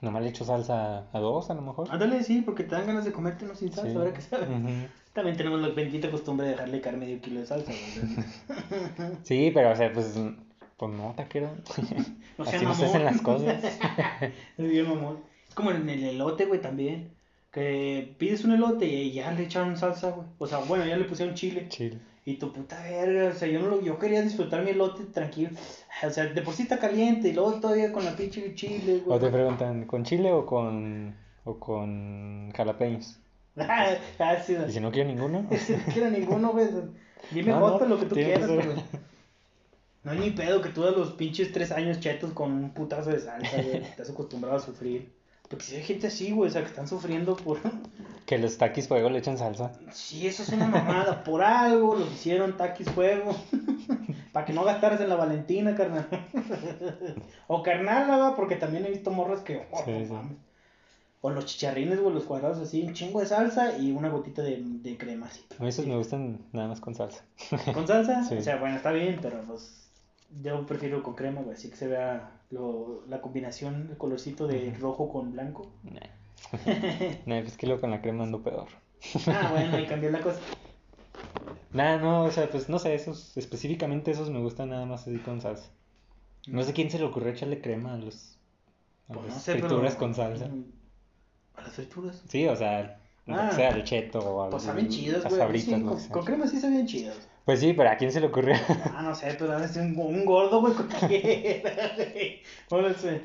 [0.00, 1.88] nomás le echo salsa a dos a lo mejor.
[1.90, 3.96] Ándale, sí, porque te dan ganas de comerte uno sin salsa, Sí.
[3.96, 4.48] ahora que sabes.
[5.12, 9.16] También tenemos la bendita costumbre de dejarle caer medio kilo de salsa, güey.
[9.22, 10.18] Sí, pero o sea, pues,
[10.76, 11.50] pues no, taquero.
[12.38, 13.62] No sea Así no se hacen las cosas.
[14.58, 15.18] Es bien mamón.
[15.48, 17.10] Es como en el elote, güey, también.
[17.50, 20.26] Que pides un elote y ya le echan salsa, güey.
[20.38, 21.66] O sea, bueno, ya le pusieron chile.
[21.68, 21.98] Chile.
[22.24, 25.50] Y tu puta verga, o sea, yo no lo, yo quería disfrutar mi elote tranquilo.
[26.06, 29.14] O sea, de por sí está caliente y luego todavía con la pinche chile, O
[29.14, 29.32] te güey.
[29.32, 33.18] preguntan, ¿con chile o con, o con jalapeños?
[33.58, 36.68] ah, sí, Y si no quiero ninguno, Si no quiero ninguno, güey.
[37.30, 38.66] Dime No, no, lo que tú que quieras, güey.
[40.04, 43.10] No hay ni pedo que tú das los pinches tres años chetos con un putazo
[43.10, 43.76] de salsa, güey.
[43.76, 45.12] Estás acostumbrado a sufrir.
[45.48, 47.58] Porque si hay gente así, güey, o sea, que están sufriendo por...
[48.26, 49.72] que los taquis fuego le echan salsa.
[49.92, 51.22] Sí, eso es una mamada.
[51.22, 53.36] Por algo los hicieron taquis fuego.
[54.32, 56.08] Para que no gastaras en la Valentina, carnal.
[57.48, 59.66] o carnal, va, porque también he visto morras que...
[59.70, 60.12] oh, Sí, no sí.
[60.12, 60.38] mames.
[61.24, 64.60] O los chicharrines, güey, los cuadrados así, un chingo de salsa y una gotita de,
[64.60, 65.40] de crema así.
[65.56, 67.24] A mí esos me gustan nada más con salsa.
[67.74, 68.24] ¿Con salsa?
[68.24, 68.34] Sí.
[68.36, 69.88] O sea, bueno, está bien, pero pues
[70.42, 74.74] yo prefiero con crema, güey, así que se vea lo, la combinación, el colorcito de
[74.80, 75.70] rojo con blanco.
[75.84, 76.00] Nah.
[77.26, 78.66] Nah, pues que luego con la crema ando peor.
[79.28, 80.40] ah, bueno, ahí cambió la cosa.
[81.72, 85.18] Nah, no, o sea, pues no sé, esos, específicamente esos me gustan nada más así
[85.18, 85.70] con salsa.
[86.48, 88.36] No sé quién se le ocurrió echarle crema a los
[89.08, 90.50] a Pues las no sé, pero- frituras con salsa.
[91.62, 92.22] ¿A las frituras?
[92.28, 92.98] Sí, o sea,
[93.28, 93.52] Ah.
[93.54, 95.60] sea el cheto o Pues al- saben chidas, las güey.
[95.60, 95.70] Sí,
[96.10, 97.16] con, crema sí sabían chidas.
[97.44, 98.54] Pues sí, pero ¿a quién se le ocurrió?
[98.94, 101.92] Ah, no sé, pero es un, un gordo, güey, cualquiera.
[101.96, 102.42] güey.
[102.68, 103.22] Pónganse.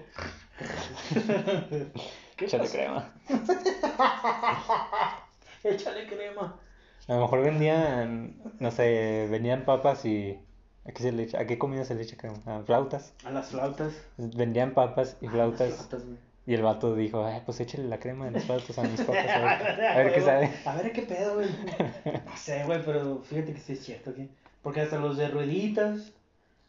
[2.36, 2.74] ¿Qué Échale pasó?
[2.78, 3.14] crema.
[5.64, 6.60] Échale crema.
[7.08, 10.40] A lo mejor vendían, no sé, vendían papas y...
[10.86, 12.38] ¿A qué, se le echa- ¿A qué comida se le echa crema?
[12.46, 13.14] A flautas.
[13.26, 13.94] A las flautas.
[14.18, 15.70] Vendían papas y Ah, flautas.
[15.70, 16.04] las flautas.
[16.48, 19.28] Y el vato dijo, ay, pues échale la crema de las flautas a mis papas.
[19.28, 20.50] A ver, a ver qué sabe.
[20.66, 21.50] A ver qué pedo, güey.
[21.50, 24.30] No sé, güey, pero fíjate que sí es cierto, güey.
[24.64, 26.14] Porque hasta los de rueditas,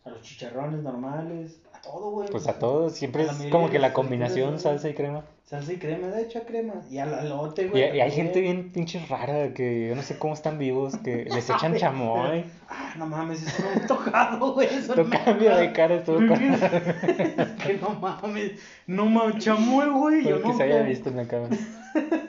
[0.05, 2.29] a los chicharrones normales, a todo, güey.
[2.31, 5.25] Pues a todos, siempre A es como que la combinación salsa y crema.
[5.45, 6.75] Salsa y crema, de hecho, crema.
[6.91, 7.83] Y al alote, Y, güey.
[7.83, 8.13] y hay también.
[8.13, 12.45] gente bien pinche rara que yo no sé cómo están vivos, que les echan chamoy.
[12.69, 14.69] Ah, no mames, eso no me tocado, güey.
[14.69, 18.53] Eso no cambio de cara estuvo Es que no mames.
[18.87, 20.25] No mames, chamoy, güey.
[20.25, 21.49] Yo Lo que no, se haya visto en la cama.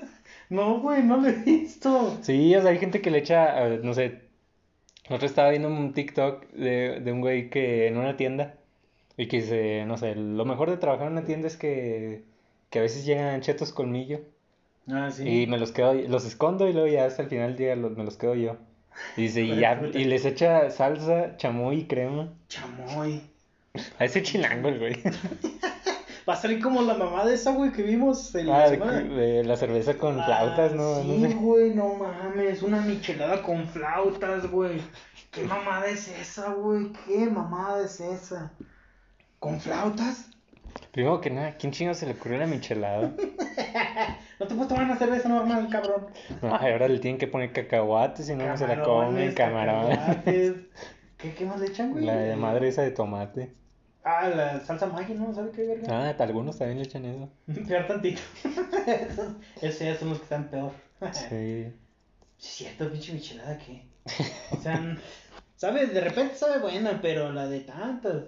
[0.49, 2.17] No, güey, no lo he visto.
[2.23, 4.21] Sí, o sea, hay gente que le echa, eh, no sé,
[5.07, 8.55] otro estaba viendo un TikTok de, de un güey que en una tienda
[9.22, 12.24] y que dice, no sé, lo mejor de trabajar en una tienda es que,
[12.70, 14.22] que a veces llegan chetos colmillo
[14.91, 15.28] Ah, sí.
[15.43, 17.95] y me los quedo, los escondo y luego ya hasta el final del día los-
[17.97, 18.55] me los quedo yo.
[19.17, 22.34] Y dice, y, ya, y les echa salsa, chamoy y crema.
[22.47, 23.22] Chamoy.
[23.99, 24.95] A ese chilango el güey.
[26.28, 29.43] Va a salir como la mamá de esa, güey, que vimos en Ah, la de,
[29.43, 30.95] la cerveza con flautas, ¿no?
[30.95, 31.34] Ah, No Sí, sé.
[31.36, 34.80] güey, no mames, una michelada con flautas, güey.
[35.32, 36.91] ¿Qué mamada es esa, güey?
[37.07, 38.51] ¿Qué mamada es esa?
[39.39, 40.29] ¿Con flautas?
[40.91, 43.11] Primero que nada, ¿quién chingo se le ocurrió la michelada?
[44.39, 46.07] No te puedes tomar una cerveza normal, cabrón.
[46.41, 50.55] No, ahora le tienen que poner cacahuates, si no, no se la comen, cacahuates.
[51.17, 52.05] ¿Qué, ¿Qué más le echan, güey?
[52.05, 53.53] La madre esa de tomate.
[54.05, 55.33] Ah, la salsa Maggi, ¿no?
[55.33, 55.87] ¿Sabe qué verga?
[55.89, 57.29] Ah, algunos también le echan eso.
[57.67, 58.21] Peor tantito.
[58.87, 60.71] esos, esos ya son los que están peor.
[61.11, 61.73] Sí.
[62.39, 63.83] Es cierto, pinche michelada, ¿qué?
[64.51, 64.95] O sea,
[65.57, 68.23] sabe, de repente sabe buena, pero la de tantas.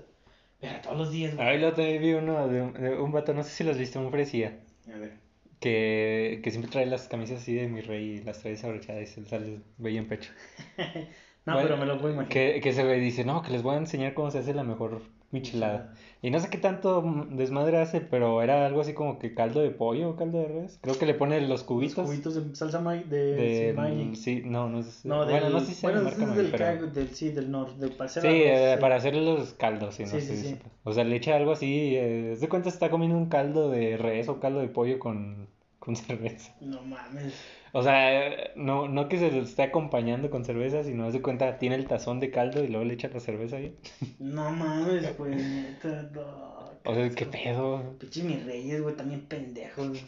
[0.61, 1.47] Pero todos los días, güey.
[1.47, 3.99] Ahí lo también vi uno de un, de un vato, no sé si los viste,
[3.99, 4.59] un fresía,
[4.93, 5.19] A ver.
[5.59, 9.07] que, que siempre trae las camisas así de mi rey y las trae desabrochadas y
[9.07, 10.31] se le sale bello en pecho.
[11.45, 12.29] No, Bueno, pero me lo puedo imaginar.
[12.29, 14.63] Que, que ese güey dice, no, que les voy a enseñar cómo se hace la
[14.63, 15.01] mejor
[15.31, 15.93] michelada.
[16.21, 19.61] Y no sé qué tanto mm, desmadre hace, pero era algo así como que caldo
[19.61, 20.79] de pollo o caldo de res.
[20.81, 23.73] Creo que le pone los Los cubitos cubitos de salsa Maggi, de, de...
[23.73, 24.15] Maggi.
[24.15, 25.05] Sí, no, no es...
[25.05, 26.65] No, del, bueno, no sé si sea bueno, de marca Maggi, del, pero...
[26.65, 28.79] cago- del, sí, del norte, del para hacer Sí, eh, sí.
[28.81, 30.35] para hacer los caldos, sí, no Sí, sé.
[30.43, 33.97] sí, O sea, le echa algo así, eh, de cuenta está comiendo un caldo de
[33.97, 35.47] res o caldo de pollo con,
[35.79, 36.53] con cerveza.
[36.61, 37.33] No mames.
[37.73, 41.57] O sea, no, no que se lo esté acompañando con cerveza, sino haz de cuenta
[41.57, 43.75] tiene el tazón de caldo y luego le echa la cerveza ahí.
[44.19, 46.71] No mames, güey, neta, no.
[46.83, 47.95] O sea, qué pedo.
[47.99, 50.03] Pinches mis reyes, güey, también pendejos.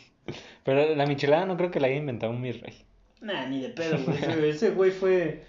[0.63, 2.73] Pero la michelada no creo que la haya inventado un mi rey.
[3.21, 4.49] Nah, ni de pedo, güey.
[4.49, 5.43] Ese güey fue.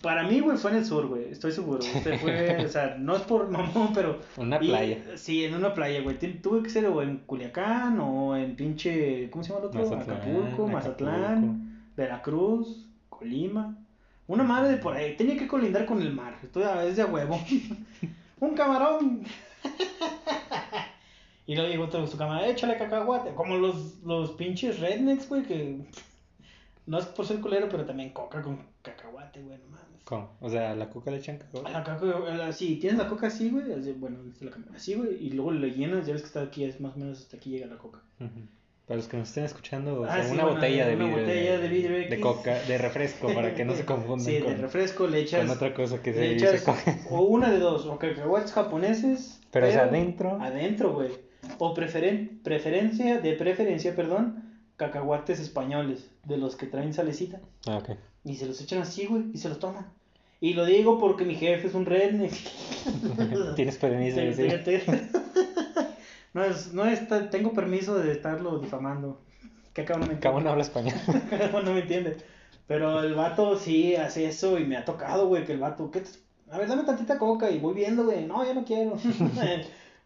[0.00, 1.30] Para mí, güey, fue en el sur, güey.
[1.30, 1.80] Estoy seguro.
[1.82, 4.20] Este fue, o sea, no es por mamón, pero.
[4.36, 4.98] Una y- playa.
[5.16, 6.18] sí, en una playa, güey.
[6.18, 9.30] Tuve que ser o en Culiacán o en pinche.
[9.30, 9.80] ¿Cómo se llama el otro?
[9.80, 11.54] Mazatlán, Acapulco, Mazatlán, Acapulco.
[11.96, 13.76] Veracruz, Colima.
[14.26, 15.16] Una madre de por ahí.
[15.16, 16.38] Tenía que colindar con el mar.
[16.42, 17.40] Estoy a, es de huevo.
[18.40, 19.24] Un camarón.
[21.46, 23.34] y luego llegó otro su camarón, échale cacahuate.
[23.34, 25.80] Como los, los pinches rednecks, güey, que.
[26.86, 28.73] No es por ser culero, pero también coca con
[29.34, 30.02] cacahuate, güey, no mames.
[30.04, 30.36] ¿Cómo?
[30.40, 31.72] O sea, la coca le echan cacahuate.
[31.72, 33.64] La coca, la- sí, tienes la coca así, güey,
[33.94, 36.94] bueno, la así, güey, y luego le llenas, ya ves que está aquí, es más
[36.96, 38.00] o menos hasta aquí llega la coca.
[38.20, 38.46] Ujú.
[38.86, 41.04] Para los que nos estén escuchando, o Ah, sea, sí, una bueno, botella de una
[41.06, 41.22] vidrio.
[41.22, 44.58] botella de vidrio de coca, de refresco, para que no se confundan Sí, de con,
[44.58, 46.62] refresco le echas, con otra cosa que se echas
[47.10, 50.38] o una de dos, o cacahuates japoneses, Pero es adentro.
[50.40, 51.12] Adentro, güey.
[51.58, 57.40] O preferen, preferencia, de preferencia, perdón, cacahuates españoles, de los que traen salecita.
[57.66, 57.90] Ah, ok.
[58.24, 59.86] Y se los echan así, güey, y se los toman.
[60.40, 62.32] Y lo digo porque mi jefe es un redneck.
[63.56, 64.84] Tienes permiso de decir.
[66.34, 67.00] No es, no es,
[67.30, 69.20] tengo permiso de estarlo difamando.
[69.72, 70.40] Que acá no me entiende.
[70.42, 70.94] no habla español.
[71.30, 72.16] Cabo no me entiende.
[72.66, 76.00] Pero el vato sí hace eso y me ha tocado, güey, que el vato, ¿qué
[76.00, 76.10] te-
[76.50, 78.26] A ver, dame tantita coca y voy viendo, güey.
[78.26, 78.96] No, ya no quiero.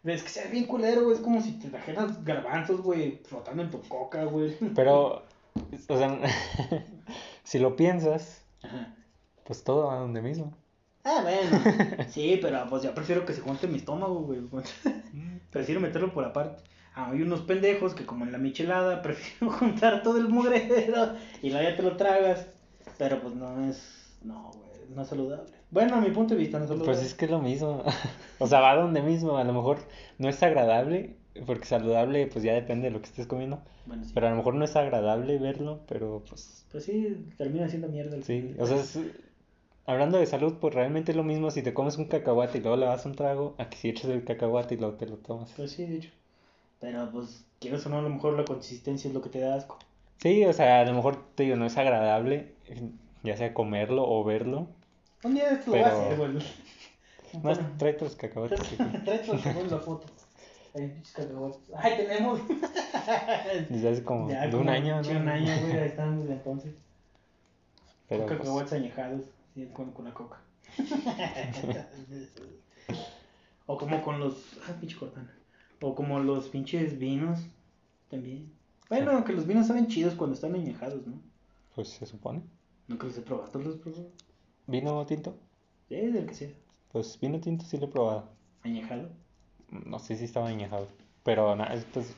[0.03, 1.15] es que se ve bien culero, güey.
[1.15, 4.55] Es como si te trajeras garbanzos, güey, flotando en tu coca, güey.
[4.75, 5.23] Pero,
[5.87, 6.19] o sea,
[7.43, 8.95] si lo piensas, Ajá.
[9.45, 10.53] pues todo va donde mismo.
[11.03, 12.05] Ah, bueno.
[12.09, 14.41] Sí, pero pues ya prefiero que se junte en mi estómago, güey.
[15.51, 16.63] Prefiero meterlo por aparte.
[16.95, 21.49] Ah, hay unos pendejos que como en la michelada prefiero juntar todo el mugrero y
[21.49, 22.47] luego ya te lo tragas.
[22.97, 25.51] Pero pues no es, no, güey, no es saludable.
[25.71, 26.93] Bueno, a mi punto de vista no es saludable.
[26.93, 27.83] Pues es que es lo mismo.
[28.39, 29.37] O sea, va donde mismo.
[29.37, 29.79] A lo mejor
[30.17, 33.61] no es agradable, porque saludable pues ya depende de lo que estés comiendo.
[33.85, 34.11] Bueno, sí.
[34.13, 38.15] Pero a lo mejor no es agradable verlo, pero pues Pues sí, termina siendo mierda
[38.15, 38.55] el sí.
[38.59, 38.99] O sea, es-
[39.85, 42.77] hablando de salud, pues realmente es lo mismo si te comes un cacahuate y luego
[42.77, 45.51] le das un trago, a que si echas el cacahuate y luego te lo tomas.
[45.55, 46.09] Pues sí, de hecho.
[46.79, 49.55] Pero pues, quieres o no, a lo mejor la consistencia es lo que te da
[49.55, 49.77] asco.
[50.17, 52.53] Sí, o sea, a lo mejor te digo, no es agradable,
[53.23, 54.67] ya sea comerlo o verlo.
[55.23, 56.43] Un día esto lo voy a Pero- güey.
[57.43, 58.59] Más tráete los cacahuates.
[59.05, 60.07] Tráete los cacahuates, la foto.
[60.75, 61.59] Ay, pinches cacahuates.
[61.75, 62.39] Ay, tenemos.
[63.69, 65.09] Desde hace como Ya, de como un año, ¿no?
[65.09, 66.73] un año, güey, ahí están desde entonces.
[68.07, 69.21] Pero Con pues, añejados,
[69.53, 70.41] sí, con, con la coca.
[73.65, 74.57] o como con los.
[74.67, 75.33] Ah, pinche cortana.
[75.81, 77.39] O como los pinches vinos
[78.09, 78.51] también.
[78.89, 81.13] Bueno, aunque los vinos saben chidos cuando están añejados, ¿no?
[81.75, 82.41] pues se supone.
[82.87, 84.09] No creo que se probaste, ¿tú los probado?
[84.67, 85.37] ¿Vino tinto?
[85.87, 86.49] Sí, del que sea.
[86.91, 88.29] Pues vino tinto sí lo he probado.
[88.63, 89.09] ¿Añejado?
[89.71, 90.87] No sé si estaba añejado.
[91.23, 92.15] Pero nada, pues,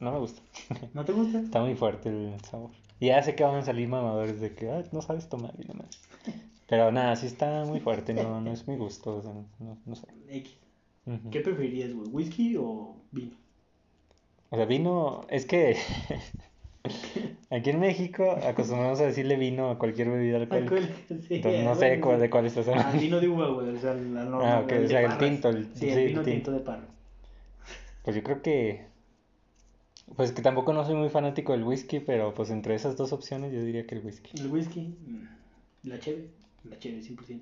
[0.00, 0.40] no me gusta.
[0.94, 1.40] ¿No te gusta?
[1.40, 2.70] Está muy fuerte el sabor.
[3.00, 5.64] Y ya sé que van a salir mamadores de que "Ay, no sabes tomar y
[5.66, 5.88] demás.
[6.68, 9.94] Pero nada, sí está muy fuerte, no, no es mi gusto, o sea, no, no
[9.94, 10.06] sé.
[10.28, 10.56] X.
[11.30, 12.08] ¿Qué preferirías, güey?
[12.08, 13.32] ¿Whisky o vino?
[14.48, 15.76] O sea, vino, es que
[17.50, 20.76] aquí en México acostumbramos a decirle vino a cualquier bebida alcohólica.
[21.08, 22.22] Sí, Entonces no sé bueno, cuál, sí.
[22.22, 23.00] de cuál estás Ah, hablando.
[23.02, 23.68] vino de uva, güey.
[23.76, 24.56] O sea, la norma.
[24.58, 26.30] Ah, o sea, el tinto, el- Sí, sí, el vino tinto.
[26.36, 26.86] tinto de parra.
[28.04, 28.86] Pues yo creo que,
[30.16, 33.52] pues que tampoco no soy muy fanático del whisky, pero pues entre esas dos opciones
[33.52, 34.38] yo diría que el whisky.
[34.40, 36.28] El whisky, mm, la cheve,
[36.64, 37.40] la cheve 100%.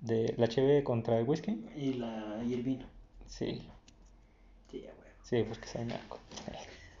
[0.00, 1.64] ¿De la cheve contra el whisky?
[1.76, 2.86] Y, la, y el vino.
[3.26, 3.62] Sí,
[4.70, 5.08] Sí, ya, güey.
[5.22, 6.18] sí, pues que soy naco.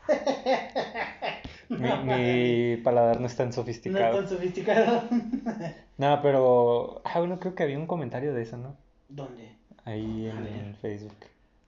[1.68, 4.16] Mi, mi paladar no es tan No es sofisticado.
[4.18, 5.02] tan sofisticado.
[5.96, 8.76] No, pero, ah, bueno, creo que había un comentario de eso, ¿no?
[9.08, 9.54] ¿Dónde?
[9.84, 11.14] Ahí en, en Facebook.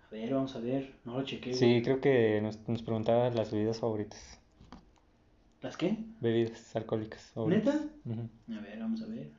[0.06, 0.92] A ver, vamos a ver.
[1.04, 1.50] No lo chequé.
[1.50, 1.58] güey.
[1.58, 4.38] Sí, creo que nos, nos preguntaba las bebidas favoritas.
[5.62, 5.96] ¿Las qué?
[6.20, 7.74] Bebidas alcohólicas favoritas.
[7.74, 7.88] ¿Neta?
[8.04, 8.58] Ujú.
[8.58, 9.30] A ver, vamos a ver.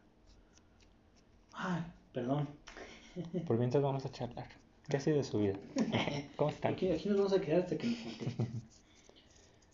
[1.53, 1.81] Ay,
[2.13, 2.47] perdón.
[3.47, 4.47] Por mientras vamos a charlar.
[4.89, 5.53] ¿Qué ha sido de su vida?
[6.35, 6.73] ¿Cómo están?
[6.73, 8.61] Aquí, aquí nos vamos a quedar hasta que nos contesten.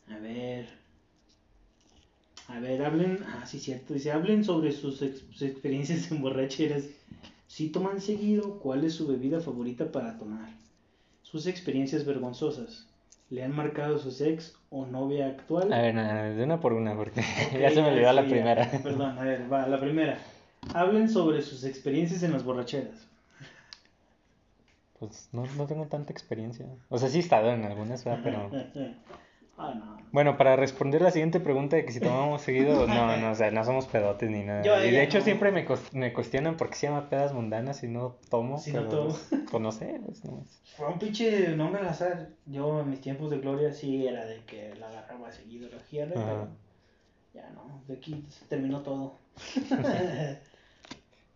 [0.09, 0.67] A ver.
[2.47, 3.19] A ver, hablen.
[3.27, 3.93] Ah, sí, cierto.
[3.93, 6.83] Dice: hablen sobre sus, ex- sus experiencias en borracheras.
[7.47, 10.49] Si toman seguido, ¿cuál es su bebida favorita para tomar?
[11.33, 12.87] Sus experiencias vergonzosas.
[13.31, 15.73] ¿Le han marcado su ex o novia actual?
[15.73, 18.29] A ver, nada, de una por una, porque Ok, ya se me olvidó la sí,
[18.29, 18.71] primera.
[18.71, 20.19] ya, Perdón, a ver, va, la primera.
[20.75, 23.07] Hablen sobre sus experiencias en las borracheras.
[24.99, 26.67] Pues no, no tengo tanta experiencia.
[26.89, 28.21] O sea, sí he estado en algunas, ¿verdad?
[28.23, 28.51] Pero...
[29.63, 29.93] Ah, no.
[30.11, 33.49] Bueno, para responder la siguiente pregunta de que si tomamos seguido, no, no, o sea,
[33.49, 34.61] no somos pedotes ni nada.
[34.61, 35.23] Yo y de hecho no.
[35.23, 38.59] siempre me, me cuestionan por qué se llama pedas mundanas y no tomo.
[38.59, 39.09] Si no pero, tomo.
[39.29, 40.43] Pues, pues no sé, pues no.
[40.77, 42.29] Fue un pinche nombre al azar.
[42.45, 46.13] Yo en mis tiempos de gloria sí era de que la agarraba seguido la Ajá.
[46.13, 46.47] pero
[47.33, 49.15] ya no, de aquí se terminó todo.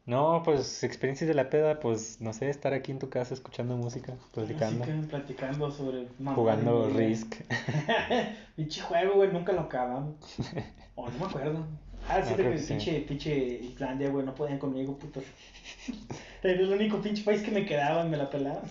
[0.08, 3.76] No, pues experiencias de la peda, pues no sé, estar aquí en tu casa escuchando
[3.76, 6.90] música, platicando, Música, platicando sobre mamá jugando.
[6.96, 7.36] Risk.
[8.56, 10.16] pinche juego, güey, nunca lo acabamos.
[11.00, 11.64] O no me acuerdo.
[12.10, 12.68] Ah, sí, No, que que sí.
[12.70, 15.22] pinche, pinche Islandia, güey, no podían conmigo, puto.
[16.42, 18.64] Era el único pinche país que me quedaba me la pelaban.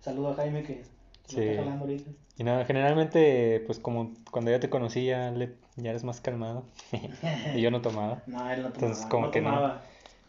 [0.00, 0.82] Saludo a Jaime que
[1.26, 1.56] Sí.
[2.38, 6.64] Y nada, generalmente, pues como cuando ya te conocí ya, le- ya eres más calmado.
[7.54, 8.22] y yo no tomaba.
[8.26, 8.74] No, él no tomaba.
[8.74, 9.74] Entonces, como no que no.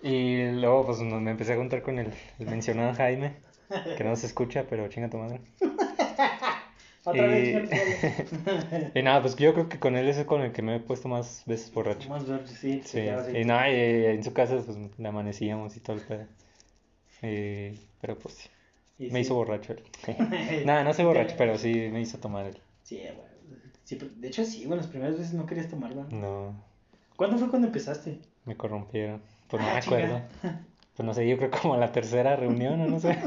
[0.02, 3.38] Y luego pues me empecé a juntar con el, el mencionado Jaime,
[3.98, 5.42] que no se escucha, pero chinga tu madre.
[7.06, 10.62] Otra Y- vez, Y nada, pues yo creo que con él es con el que
[10.62, 12.08] me he puesto más veces borracho.
[12.10, 13.00] Más ver, sí, Sí,
[13.34, 16.26] y nada, y en su casa pues le amanecíamos y todo el pedo.
[17.22, 18.50] Y- pero pues sí,
[19.00, 19.20] Y me sí.
[19.20, 19.84] hizo borracho él.
[20.66, 22.58] Nada, no soy borracho, pero sí me hizo tomar él.
[22.84, 23.34] Sí, güey.
[23.84, 26.10] Sí, de hecho sí, güey, las primeras veces no querías tomar, ¿verdad?
[26.12, 26.54] No,
[27.16, 28.20] ¿Cuándo fue cuando empezaste?
[28.46, 29.22] me corrompieron.
[29.50, 30.22] Pues no Ah, me acuerdo.
[30.96, 33.18] Pues no sé, yo creo como la tercera reunión o no sé.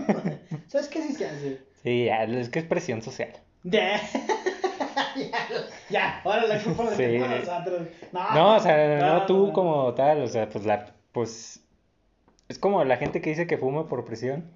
[0.69, 1.61] ¿Sabes qué sí se hace?
[1.83, 3.33] Sí, ya, es que es presión social.
[3.65, 4.01] Ya,
[5.17, 5.49] ya,
[5.91, 6.97] ya, ahora la culpa Sí.
[6.97, 7.89] tenemos nosotros.
[8.13, 9.53] No, No, o sea, no no, tú no.
[9.53, 11.61] como tal, o sea, pues la, pues,
[12.49, 14.49] es como la gente que dice que fuma por presión.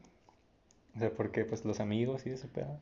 [0.96, 2.80] O sea, porque pues los amigos y ese pedo.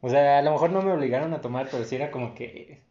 [0.00, 2.82] O sea, a lo mejor no me obligaron a tomar, pero sí era como que,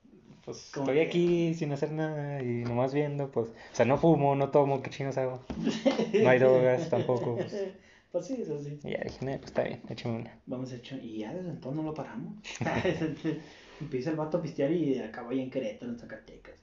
[0.45, 3.97] pues, Como estoy que- aquí sin hacer nada y nomás viendo, pues, o sea, no
[3.97, 5.41] fumo, no tomo, ¿qué chingos hago?
[6.23, 7.73] No hay drogas tampoco, pues.
[8.11, 8.77] Pues sí, eso sí.
[8.83, 10.37] Y ya dije, "Nah, pues está bien, échame una.
[10.45, 12.35] Vamos a hecho, y ya desde entonces no lo paramos.
[13.81, 16.59] Empieza el vato a pistear y acaba ahí en Querétaro, en Zacatecas.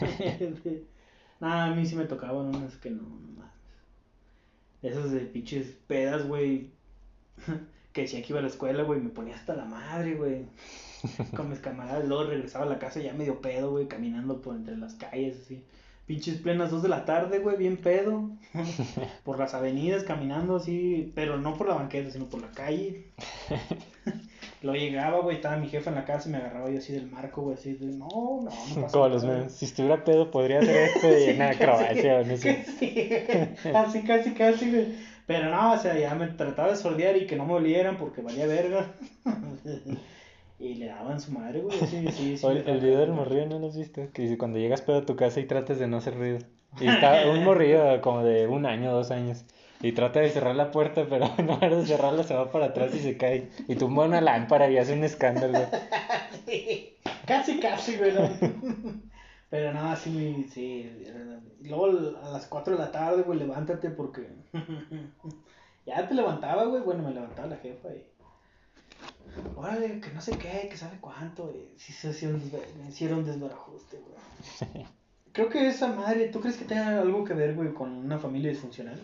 [1.40, 3.52] Nada, a mí sí me tocaban unas que no, no mames.
[4.82, 6.70] Esas de pinches pedas, güey.
[7.92, 10.42] Que decía que iba a la escuela, güey, me ponía hasta la madre, güey.
[11.36, 14.76] Con mis camaradas, luego regresaba a la casa ya medio pedo, güey, caminando por entre
[14.76, 15.62] las calles, así.
[16.06, 18.30] Pinches plenas dos de la tarde, güey, bien pedo.
[19.24, 23.04] por las avenidas, caminando así, pero no por la banqueta, sino por la calle.
[24.60, 27.08] Luego llegaba, güey, estaba mi jefa en la casa y me agarraba yo así del
[27.08, 29.36] marco, güey, así de, no, no, no pasa Como los nada".
[29.38, 32.64] memes, si estuviera pedo podría hacer esto y Sí, Croacia o no sé.
[33.62, 35.07] casi, Así, casi, casi, güey.
[35.28, 38.22] Pero no, o sea, ya me trataba de sordear y que no me olieran porque
[38.22, 38.92] valía verga.
[40.60, 42.44] Y le daban su madre, güey, sí, sí, sí.
[42.44, 44.08] El, el video del morrillo, ¿no lo has visto?
[44.12, 46.40] Que dice, cuando llegas pedo a tu casa y tratas de no hacer ruido.
[46.80, 49.44] Y está un morrillo como de un año, dos años.
[49.80, 52.98] Y trata de cerrar la puerta, pero no de cerrarla, se va para atrás y
[52.98, 53.50] se cae.
[53.68, 55.60] Y tumba una lámpara y hace un escándalo.
[56.44, 58.14] Sí, casi, casi, güey.
[59.50, 59.50] ¿No?
[59.50, 60.90] Pero no, así muy, sí.
[61.04, 61.86] era- y Luego
[62.22, 64.28] a las 4 de la tarde, güey, levántate porque.
[65.86, 66.82] ya te levantaba, güey.
[66.82, 68.04] Bueno, me levantaba la jefa y.
[69.56, 71.52] Órale, que no sé qué, que sabe cuánto.
[71.54, 72.26] Y sí, se sí
[73.04, 74.86] era un desbarajuste, güey.
[75.32, 78.50] Creo que esa madre, ¿tú crees que tenga algo que ver, güey, con una familia
[78.50, 78.98] disfuncional?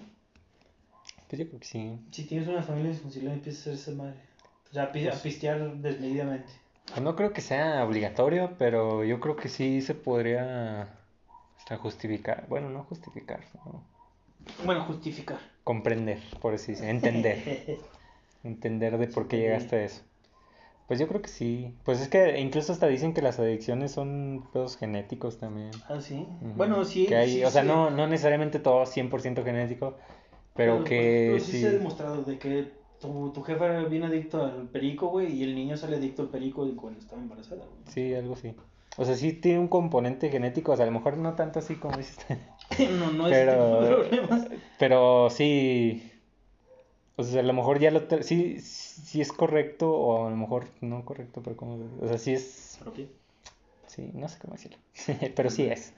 [1.29, 1.99] Pues yo creo que sí.
[2.11, 4.21] Si tienes una familia disfuncional, empieza a ser esa madre.
[4.71, 6.53] O sea, a Pues- pistear desmedidamente.
[6.89, 10.89] Pues no creo que sea obligatorio, pero yo creo que sí se podría
[11.59, 12.47] hasta justificar.
[12.49, 13.83] Bueno, no justificar, ¿no?
[14.65, 15.39] Bueno, justificar.
[15.65, 17.79] comprender, por así decirlo, entender.
[18.45, 20.03] entender de por qué llegaste a eso.
[20.87, 21.75] Pues yo creo que sí.
[21.85, 25.71] Pues es que incluso hasta dicen que las adicciones son pedos genéticos también.
[25.89, 26.29] Ah, sí.
[26.57, 27.07] Bueno, sí.
[27.07, 27.69] Que hay, sí, o sea, sí.
[27.69, 29.97] no, no necesariamente todo 100% genético,
[30.55, 31.53] pero que pero sí.
[31.53, 31.61] sí.
[31.63, 35.55] se ha demostrado de que tu, tu jefa viene adicto al perico, güey, y el
[35.55, 37.79] niño sale adicto al perico cuando estaba embarazada, güey.
[37.87, 38.55] Sí, algo así.
[38.97, 41.75] O sea, sí tiene un componente genético, o sea, a lo mejor no tanto así
[41.75, 42.17] como dices.
[43.01, 44.47] no, no ese Pero- tipo de problemas.
[44.79, 46.11] Pero sí.
[47.17, 48.03] O sea, a lo mejor ya lo.
[48.23, 51.79] Sí, sí es correcto, o a lo mejor no correcto, pero como.
[52.01, 52.79] O sea, sí es.
[52.83, 53.07] Propio.
[53.95, 54.79] Sí, no sé cómo decirlo.
[55.37, 55.95] Pero sí es.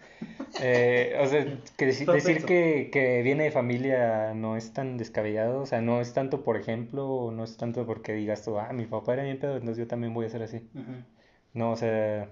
[0.60, 1.44] Eh, o sea,
[1.78, 2.12] que Perfecto.
[2.12, 5.60] decir que, que viene de familia no es tan descabellado.
[5.60, 8.84] O sea, no es tanto por ejemplo, no es tanto porque digas tú, ah, mi
[8.84, 10.68] papá era bien pedo, entonces yo también voy a ser así.
[11.54, 12.28] No, o sea.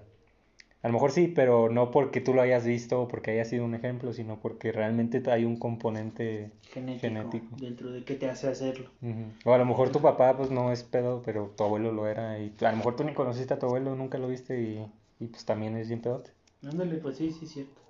[0.83, 3.65] A lo mejor sí, pero no porque tú lo hayas visto o porque haya sido
[3.65, 7.55] un ejemplo, sino porque realmente hay un componente Genético, Genético.
[7.59, 8.91] Dentro de qué te hace hacerlo.
[9.45, 12.37] O a lo mejor tu papá pues no es pedo, pero tu abuelo lo era
[12.37, 14.85] y a lo mejor tú ni conociste a tu abuelo, nunca lo viste y,
[15.19, 16.31] y pues también es bien pedote.
[16.63, 17.81] Ándale, pues sí, sí, cierto.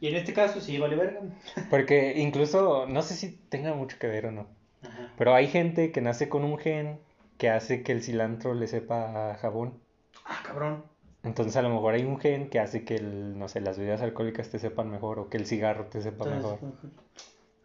[0.00, 1.20] Y en este caso sí, vale verga.
[1.70, 4.46] Porque incluso, no sé si tenga mucho que ver o no,
[4.82, 5.12] Ajá.
[5.18, 7.00] pero hay gente que nace con un gen
[7.36, 9.80] que hace que el cilantro le sepa a jabón.
[10.24, 10.84] Ah, cabrón.
[11.24, 14.02] Entonces a lo mejor hay un gen que hace que el, no sé, las bebidas
[14.02, 16.92] alcohólicas te sepan mejor o que el cigarro te sepa Entonces, mejor.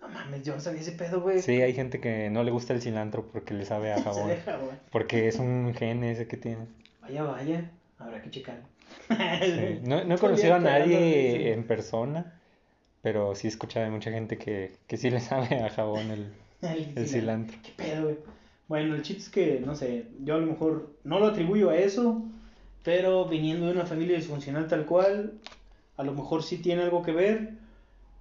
[0.01, 1.39] no mames, yo no sabía ese pedo, güey.
[1.41, 4.29] Sí, hay gente que no le gusta el cilantro porque le sabe a Se jabón.
[4.29, 4.59] deja.
[4.91, 6.65] Porque es un gen ese que tiene.
[7.01, 7.71] Vaya, vaya.
[7.99, 8.61] Habrá que checar.
[9.07, 12.39] Sí, No, no he conocido a nadie en persona,
[13.01, 16.33] pero sí he escuchado de mucha gente que, que sí le sabe a jabón el,
[16.95, 17.57] el cilantro.
[17.63, 18.17] ¿Qué pedo, güey?
[18.67, 21.77] Bueno, el chiste es que, no sé, yo a lo mejor no lo atribuyo a
[21.77, 22.23] eso,
[22.83, 25.33] pero viniendo de una familia disfuncional tal cual,
[25.97, 27.53] a lo mejor sí tiene algo que ver,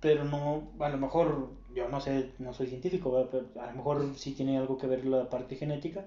[0.00, 3.28] pero no, a lo mejor, yo no sé, no soy científico, ¿verdad?
[3.30, 6.04] pero a lo mejor sí tiene algo que ver la parte genética,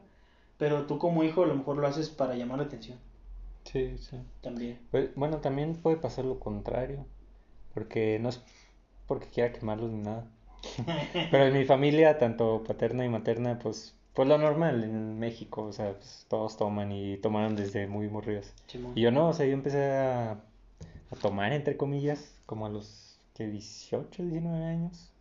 [0.57, 2.97] pero tú como hijo a lo mejor lo haces para llamar la atención
[3.65, 4.17] Sí, sí.
[4.41, 4.79] también.
[4.91, 7.05] Pues, bueno, también puede pasar lo contrario,
[7.73, 8.41] porque no es
[9.07, 10.27] porque quiera quemarlos ni nada.
[11.31, 15.73] Pero en mi familia, tanto paterna y materna, pues, pues lo normal en México, o
[15.73, 18.53] sea, pues, todos toman y tomaron desde muy morridos.
[18.95, 23.19] Y yo no, o sea, yo empecé a, a tomar, entre comillas, como a los
[23.35, 25.11] que 18, 19 años.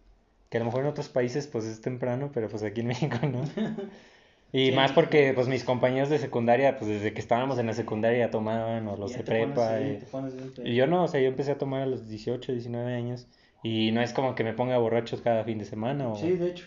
[0.48, 3.16] Que a lo mejor en otros países pues es temprano, pero pues aquí en México
[3.26, 3.42] no.
[4.56, 7.74] Y Sí, más porque, pues, mis compañeros de secundaria, pues, desde que estábamos en la
[7.74, 9.80] secundaria tomaban, o los Ya de pones prepa.
[9.80, 10.66] y- pones pedo.
[10.68, 13.26] Y yo no, o sea, yo empecé a tomar a los 18, 19 años.
[13.64, 16.08] Y no es como que me ponga borrachos cada fin de semana.
[16.08, 16.14] O...
[16.16, 16.66] Sí, de hecho.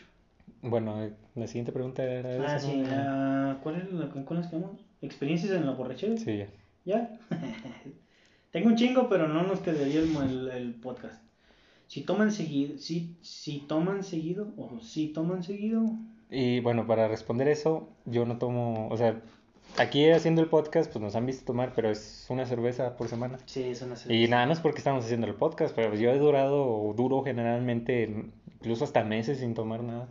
[0.61, 2.77] Bueno, eh, la siguiente pregunta era Ah, esa, sí.
[2.77, 2.87] ¿no?
[2.91, 4.81] ah, ¿Cuál es la con nos quedamos?
[5.01, 6.17] ¿Experiencias en la borrachera?
[6.17, 6.47] Sí, ya.
[6.83, 7.19] ¿Ya?
[8.51, 11.21] Tengo un chingo, pero no nos quedaría el, el, el podcast.
[11.87, 15.85] Si toman seguido, si, si toman seguido, o si toman seguido,
[16.29, 19.21] Y bueno, para responder eso, yo no tomo, o sea,
[19.77, 23.39] aquí haciendo el podcast, pues nos han visto tomar, pero es una cerveza por semana.
[23.45, 26.93] sí, es una Y nada más porque estamos haciendo el podcast, pero yo he durado
[26.97, 28.03] duro generalmente
[28.59, 30.09] incluso hasta meses sin tomar nada.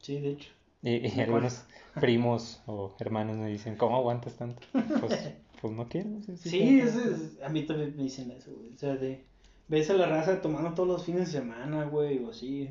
[0.00, 0.50] Sí, de hecho.
[0.82, 1.64] Y, y algunos
[2.00, 4.60] primos o hermanos me dicen, ¿cómo aguantas tanto?
[5.00, 5.30] Pues,
[5.62, 6.10] pues no quiero.
[6.26, 6.88] sí, sí Sí, quiero.
[6.88, 8.74] es, es- a mí también me dicen eso, güey.
[8.74, 9.24] O sea, de,
[9.68, 12.68] ves a la raza tomando todos los fines de semana, güey, o así.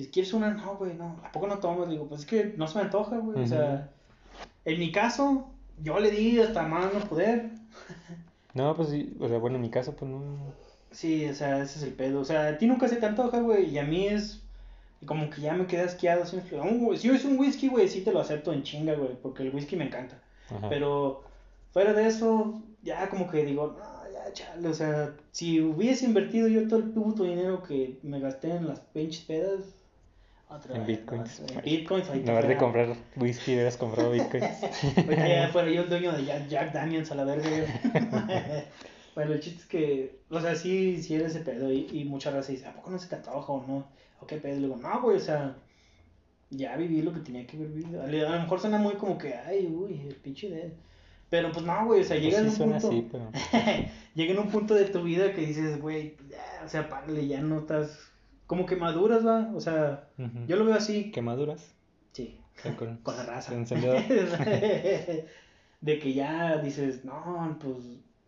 [0.00, 1.20] Y si quieres una, no, güey, no.
[1.22, 1.90] ¿A poco no tomas?
[1.90, 3.42] Digo, pues es que no se me antoja, güey.
[3.42, 3.90] O sea,
[4.64, 5.50] en mi caso,
[5.82, 7.50] yo le di hasta más no poder.
[8.52, 10.22] No, pues sí, o sea, bueno, en mi caso, pues no.
[10.90, 12.18] Sí, o sea, ese es el pedo.
[12.18, 13.70] O sea, a ti nunca se te antoja, güey.
[13.70, 14.42] Y a mí es
[15.06, 16.24] como que ya me quedé asqueado.
[16.24, 19.14] así, un Si es un whisky, güey, sí te lo acepto en chinga, güey.
[19.22, 20.18] Porque el whisky me encanta.
[20.48, 20.68] Ajá.
[20.68, 21.22] Pero
[21.72, 26.48] fuera de eso, ya como que digo, no, ya chale, o sea, si hubiese invertido
[26.48, 29.60] yo todo el puto dinero que me gasté en las pinches pedas,
[30.50, 31.40] otra En bitcoins.
[31.40, 34.60] En bitcoins, En lugar de comprar whisky, hubieras comprado bitcoins.
[35.08, 37.48] ya fuera yo el dueño de Jack, Jack Daniels a la verga.
[39.14, 42.34] bueno, el chiste es que, o sea, sí, sí era ese pedo y, y muchas
[42.34, 43.86] veces dice, ¿a poco no se te antoja o no?
[44.20, 44.56] ¿O qué pedo?
[44.56, 45.56] Y le digo, no, güey, o sea,
[46.50, 48.02] ya viví lo que tenía que haber vivido.
[48.02, 50.74] A lo mejor suena muy como que, ay, uy, el pinche de...
[51.28, 52.88] Pero pues no, güey, o sea, Pues llega sí en un suena punto...
[52.88, 53.30] así, pero...
[54.16, 57.40] llega en un punto de tu vida que dices, güey, ya, o sea, párale, ya
[57.40, 58.09] no estás...
[58.50, 60.08] Como que maduras, va, o sea,
[60.48, 61.12] yo lo veo así.
[61.12, 61.70] ¿Quemaduras?
[62.10, 62.36] Sí,
[62.76, 63.54] con- con la raza.
[65.80, 67.76] De que ya dices, no, pues,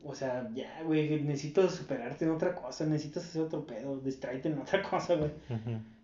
[0.05, 4.61] o sea, ya, güey, necesito superarte en otra cosa, necesitas hacer otro pedo, distraerte en
[4.61, 5.33] otra cosa, güey.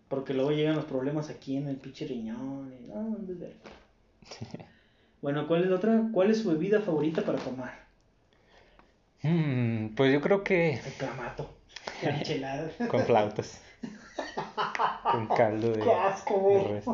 [0.09, 2.75] Porque luego llegan los problemas aquí en el pinche riñón.
[2.83, 3.29] Y, no, no es
[5.23, 6.03] bueno, ¿cuál es la otra?
[6.13, 7.73] ¿Cuál es su bebida favorita para tomar?
[9.23, 11.55] Mm, pues yo creo que El clamato.
[12.03, 13.63] La con flautas.
[15.13, 16.65] Con caldo de, ¡Qué asco, de güey!
[16.69, 16.85] res.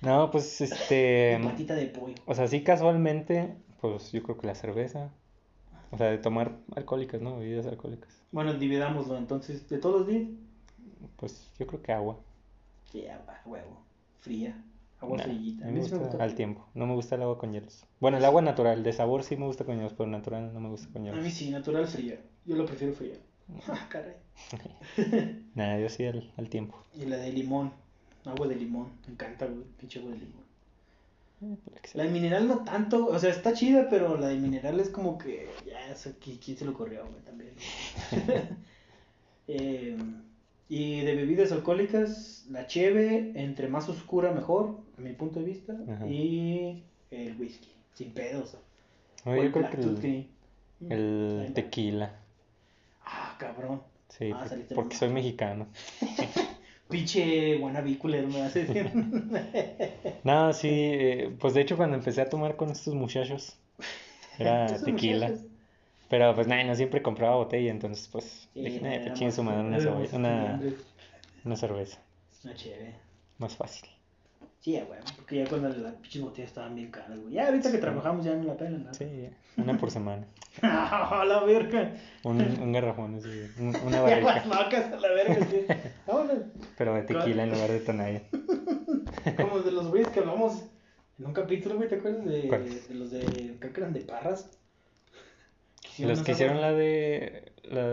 [0.00, 1.40] No, pues este...
[1.42, 2.14] Patita de pollo.
[2.26, 5.10] O sea, sí casualmente, pues yo creo que la cerveza.
[5.90, 7.38] O sea, de tomar alcohólicas, ¿no?
[7.38, 8.10] Bebidas alcohólicas.
[8.30, 9.68] Bueno, dividámoslo entonces.
[9.68, 10.28] ¿De todos los días?
[11.16, 12.18] Pues yo creo que agua.
[12.92, 13.80] Sí, agua, huevo.
[14.20, 14.56] Fría.
[15.00, 15.64] Agua Nah, frillita.
[15.64, 16.66] a A mí me gusta al tiempo.
[16.74, 17.84] No me gusta el agua con hielos.
[18.00, 20.68] Bueno, el agua natural, de sabor sí me gusta con hielos, pero natural no me
[20.68, 21.24] gusta con A hielos.
[21.24, 22.20] mí sí, natural fría.
[22.44, 23.14] Yo lo prefiero fría.
[23.68, 24.14] Ah, caray.
[25.54, 26.76] Nada, yo sí al, al tiempo.
[26.94, 27.72] Y la de limón.
[28.24, 28.90] Agua de limón.
[29.06, 29.64] Me encanta, güey.
[29.78, 30.48] Pinche agua de limón.
[31.40, 31.56] Eh,
[31.94, 35.16] la de mineral no tanto, o sea, está chida, pero la de mineral es como
[35.18, 37.52] que, ya, eso, ¿qui- ¿quién se lo ocurrió, güey, también?
[39.50, 39.96] Eh,
[40.68, 45.74] y de bebidas alcohólicas, la cheve, entre más oscura mejor, a mi punto de vista,
[45.90, 46.06] Ajá.
[46.06, 48.52] y el whisky, sin pedos.
[49.24, 49.70] Yo creo
[50.00, 50.26] que
[50.90, 52.14] el, el tequila.
[53.10, 53.82] Ah, cabrón.
[54.10, 54.44] Sí, Ah,
[54.74, 55.66] porque muy soy mexicano.
[56.88, 58.90] Pinche wannabe culero, me vas a decir.
[60.24, 63.56] No, sí, eh, pues de hecho cuando empecé a tomar con estos muchachos
[64.38, 65.28] era tequila.
[65.28, 65.46] muchachos.
[66.08, 69.18] Pero pues nada, no siempre compraba botella, entonces pues Sí, dije, no, "Nah, que éramos-
[69.18, 70.60] chingue su madre una, cebolla- una,
[71.44, 71.98] una cerveza,
[72.44, 72.94] Una cheve.
[73.38, 73.88] más fácil.
[74.60, 77.34] Sí, güey, porque ya cuando las pinches botellas estaban bien caras, güey.
[77.34, 78.92] Ya ahorita que trabajamos ya no la pena, ¿no?
[78.92, 80.26] Sí, una por semana.
[80.62, 81.94] ¡A la verga!
[82.24, 83.28] Un, un garrafón así,
[83.58, 85.66] un- una las barrica, a la verga, sí.
[86.06, 86.38] Vámonos.
[86.76, 88.22] pero de tequila en lugar de tonalla.
[89.36, 90.64] Como de los güeyes que hablamos
[91.18, 92.42] en un capítulo, güey, ¿te acuerdas de,
[92.88, 94.50] de los de, creo que eran de Parras?
[96.02, 97.86] Que Los que hicieron la de la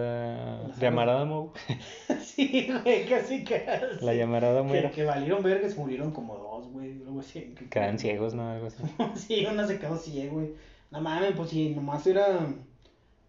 [0.78, 0.88] de.
[0.88, 1.52] Amarada Mou,
[2.22, 4.04] Sí, güey, casi casi.
[4.06, 4.92] la llamarada Que, muera.
[4.92, 7.54] que valieron vergas, murieron como dos, güey, algo así.
[7.58, 8.50] que- Quedan ciegos, ¿no?
[8.50, 8.84] Algo así.
[9.16, 10.52] Sí, una se quedó ciego, güey.
[10.92, 12.40] No mames, pues si nomás era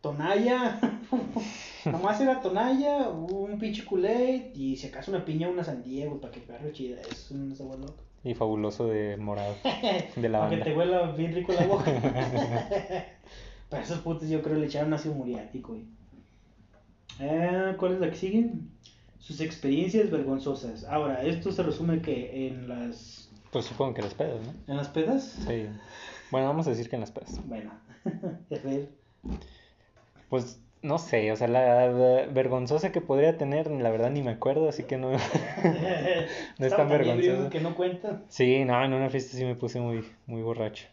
[0.01, 0.79] Tonaya,
[1.85, 6.33] nomás era Tonaya, un pinche Kool-Aid y si acaso una piña una sandía, güey, para
[6.33, 7.01] que agarre chida.
[7.11, 7.95] Es un sabor loco.
[8.23, 9.55] Y fabuloso de morado,
[10.17, 11.93] de Para que te huela bien rico la boca.
[13.69, 15.85] Para esos putos yo creo le echaron ácido muriático, güey.
[17.21, 18.51] Eh, ¿Cuál es la que sigue?
[19.19, 20.85] Sus experiencias vergonzosas.
[20.85, 23.31] Ahora, esto se resume que en las...
[23.51, 24.53] Pues supongo que las pedas, ¿no?
[24.69, 25.25] ¿En las pedas?
[25.47, 25.67] Sí.
[26.31, 27.41] Bueno, vamos a decir que en las pedas.
[27.45, 27.73] Bueno,
[28.05, 28.89] a ver.
[30.29, 34.31] Pues No sé, o sea, la, la vergonzosa que podría tener, la verdad ni me
[34.33, 35.11] acuerdo, así que no,
[36.59, 37.51] no es tan ebrio vergonzoso.
[37.51, 38.23] que no cuenta.
[38.29, 40.87] Sí, no, en una fiesta sí me puse muy, muy borracho.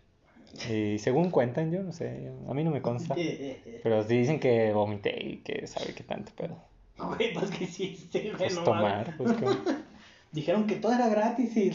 [0.69, 3.15] Y según cuentan, yo no sé, a mí no me consta.
[3.15, 6.57] Pero sí dicen que vomité y que sabe qué tanto, pero
[6.97, 9.45] Güey, pues que hiciste, güey, pues tomar, pues que...
[10.31, 11.71] Dijeron que todo era gratis y...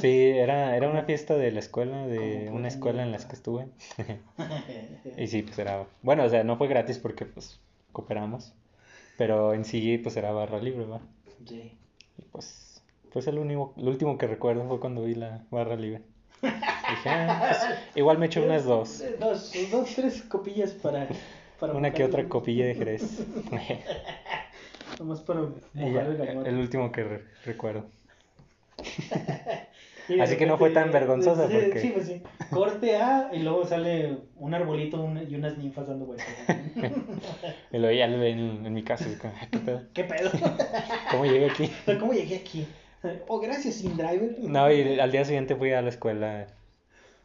[0.00, 3.68] Sí, era, era una fiesta de la escuela, de una escuela en las que estuve.
[5.16, 7.60] Y sí, pues era, bueno, o sea, no fue gratis porque pues
[7.92, 8.52] cooperamos,
[9.16, 11.00] pero en sí pues era barra libre, ¿va?
[11.46, 11.78] Sí.
[12.18, 16.02] Y pues, pues el único, el último que recuerdo fue cuando vi la barra libre.
[17.06, 21.08] "Ah, pues, igual me eché unas dos, Dos, dos, tres copillas para...
[21.60, 23.26] para una que otra copilla de Jerez.
[24.98, 25.40] Nomás para
[26.44, 27.86] el último que re- recuerdo.
[30.20, 32.22] Así que no fue tan vergonzosa, sí, porque- Sí, pues sí.
[32.50, 36.26] Corte A y luego sale un arbolito y unas ninfas dando vueltas.
[37.72, 39.82] Y luego ya lo ve en, en mi casa y como, "Ah, ¿qué pedo?
[39.94, 40.30] ¿Qué pedo?
[41.10, 41.70] ¿Cómo llegué aquí?
[41.98, 42.66] ¿Cómo llegué aquí?
[43.26, 44.36] Oh, gracias, InDriver.
[44.40, 46.46] No, y al día siguiente fui a la escuela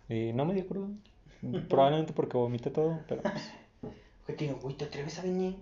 [0.09, 0.89] y no me dio crudo.
[1.69, 5.55] Probablemente porque vomité todo, pero pues, digo, güey, ¿te atreves a venir?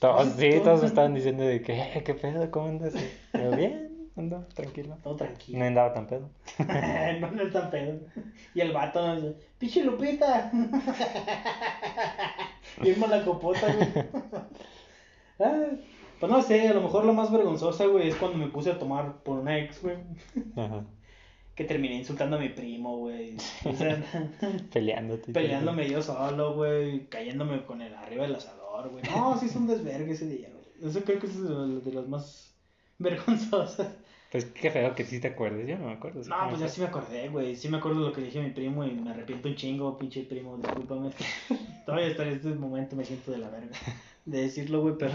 [0.00, 2.50] todos, sí, Todo- todos estaban diciendo de que, "Eh, ¿qué pedo?
[2.50, 2.94] ¿Cómo andas?
[3.32, 4.98] Yo, bien, ando tranquilo.
[5.02, 5.64] Todo No tranquilo.
[5.64, 6.28] andaba tan pedo.
[7.20, 8.00] no, no tan pedo.
[8.54, 10.50] Y el vato nos dice, pinche Lupita.
[12.82, 13.88] Bien mala copota, güey.
[15.38, 15.66] Ah,
[16.18, 18.78] pues no sé, a lo mejor lo más vergonzosa, güey, es cuando me puse a
[18.78, 19.96] tomar por una ex, güey.
[20.56, 20.82] Ajá.
[21.56, 23.34] Que terminé insultando a mi primo, güey.
[23.64, 23.96] O sea,
[24.72, 25.32] Peleándote.
[25.32, 27.06] peleándome yo solo, güey.
[27.08, 29.02] Cayéndome con el arriba del asador, güey.
[29.04, 30.90] No, sí es un desvergue ese día, güey.
[30.90, 32.54] Eso creo que es de los- de más
[32.98, 33.88] vergonzosas.
[34.30, 36.20] Pues qué feo que sí te acuerdes, yo no me acuerdo.
[36.28, 37.56] No, pues ya sí me acordé, güey.
[37.56, 39.96] Sí me acuerdo de lo que dije a mi primo y me arrepiento un chingo,
[39.96, 41.10] pinche primo, discúlpame.
[41.86, 43.76] Todavía hasta en este momento me siento de la verga
[44.26, 45.12] de decirlo, güey, pero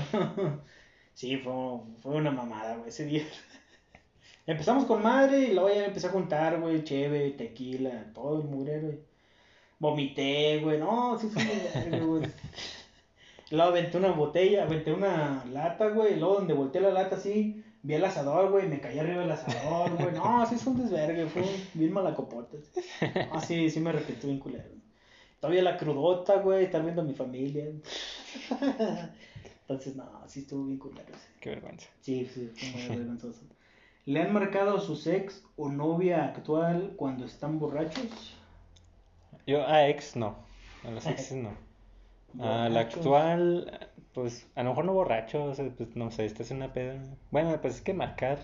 [1.13, 1.53] sí, fue,
[2.01, 3.25] fue una mamada, güey, ese día.
[4.47, 8.87] Empezamos con madre y luego ya empecé a juntar, güey, cheve, tequila, todo el murero,
[8.87, 8.99] güey.
[9.79, 11.43] Vomité, güey, no, sí fue
[11.89, 12.31] muy güey.
[13.51, 17.61] Luego aventé una botella, aventé una lata, güey, y luego donde volteé la lata así,
[17.83, 20.13] vi el asador, güey, me caí arriba del asador, güey.
[20.13, 22.59] No, sí fue un desvergue, fue bien malacopote.
[23.29, 24.69] Ah, sí, sí me arrepentí bien culero.
[25.41, 27.65] Todavía la crudota, güey, estar viendo a mi familia.
[29.61, 31.09] Entonces, no, sí estuvo bien culero.
[31.09, 31.27] ese.
[31.41, 31.89] Qué vergüenza.
[31.99, 33.41] Sí, sí, fue muy vergonzoso.
[34.05, 38.35] ¿Le han marcado a su ex o novia actual cuando están borrachos?
[39.45, 40.37] Yo a ex no,
[40.83, 41.51] a las exes no.
[42.39, 46.49] A la actual, pues a lo mejor no borracho, o sea, pues no sé, estás
[46.51, 47.03] en una peda.
[47.29, 48.39] Bueno, pues es que marcar.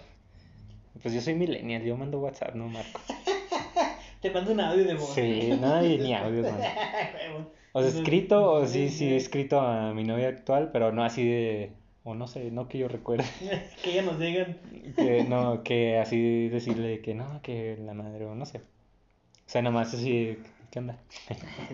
[1.01, 2.99] Pues yo soy millennial, yo mando WhatsApp, no marco.
[4.21, 5.13] Te mando un audio de voz.
[5.13, 7.51] Sí, no, y ni audios, mando.
[7.71, 11.25] O sea, escrito, o sí, sí, he escrito a mi novia actual, pero no así
[11.25, 11.71] de.
[12.07, 13.25] O no sé, no que yo recuerde.
[13.83, 14.57] que ya nos digan.
[14.95, 18.59] Que no, que así decirle que no, que la madre, o no sé.
[18.59, 20.37] O sea, nomás así,
[20.71, 20.97] ¿qué onda?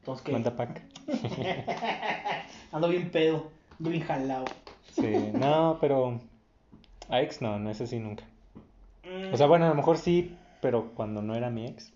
[0.00, 0.32] Entonces, ¿qué?
[0.32, 0.80] Manda pack.
[2.72, 4.46] Ando bien pedo, ando bien jalado.
[4.92, 6.18] Sí, no, pero.
[7.10, 8.24] A ex no, no es así nunca.
[9.32, 11.92] O sea, bueno, a lo mejor sí, pero cuando no era mi ex.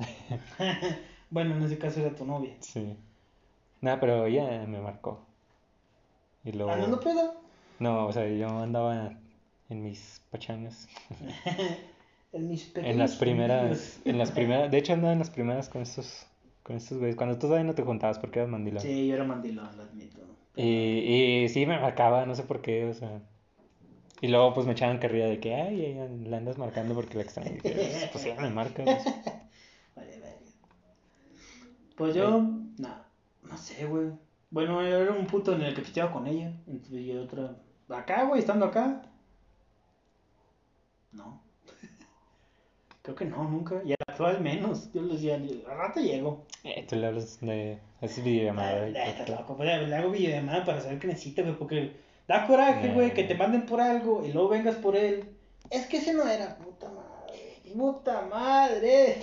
[1.31, 2.55] Bueno, en ese caso era tu novia.
[2.61, 2.99] Sí.
[3.81, 5.25] Nada, pero ella me marcó.
[6.45, 6.71] Y luego.
[6.71, 7.42] ¿Andando pedo?
[7.79, 9.13] No, o sea, yo andaba
[9.69, 10.89] en mis pachangas.
[12.35, 15.69] En mis En las pequeños primeras, en las primeras, de hecho andaba en las primeras
[15.69, 16.27] con estos,
[16.63, 17.15] con estos güeyes.
[17.15, 18.81] Cuando tú todavía no te juntabas porque eras mandilón.
[18.81, 20.23] Sí, yo era mandilón, lo admito.
[20.57, 20.63] Y,
[21.45, 23.21] y sí me marcaba, no sé por qué, o sea.
[24.23, 25.95] Y luego pues me echaban carrilla de que, ay,
[26.25, 28.83] la andas marcando porque la dije, Pues, pues ella me marca.
[28.83, 29.05] pues.
[29.95, 30.37] Vale, vale.
[31.97, 32.41] Pues yo,
[32.79, 32.89] no,
[33.43, 34.07] no sé, güey.
[34.53, 36.53] Bueno, era un punto en el que pisteaba con ella.
[36.67, 37.57] Entonces yo otra.
[37.89, 39.03] Acá, güey, estando acá.
[41.11, 41.41] No.
[43.03, 43.81] Creo que no, nunca.
[43.83, 44.93] Y al actual menos.
[44.93, 46.45] Yo les decía, al rato llego.
[46.65, 48.91] Eh, tú le hablas de, haces videollamada.
[48.91, 51.97] y Ah, estás loco, pues, le hago videollamada para saber que necesita, güey, porque
[52.29, 55.25] da coraje, güey, que te manden por algo y luego vengas por él.
[55.71, 59.17] Es que ese no era, puta madre, puta madre.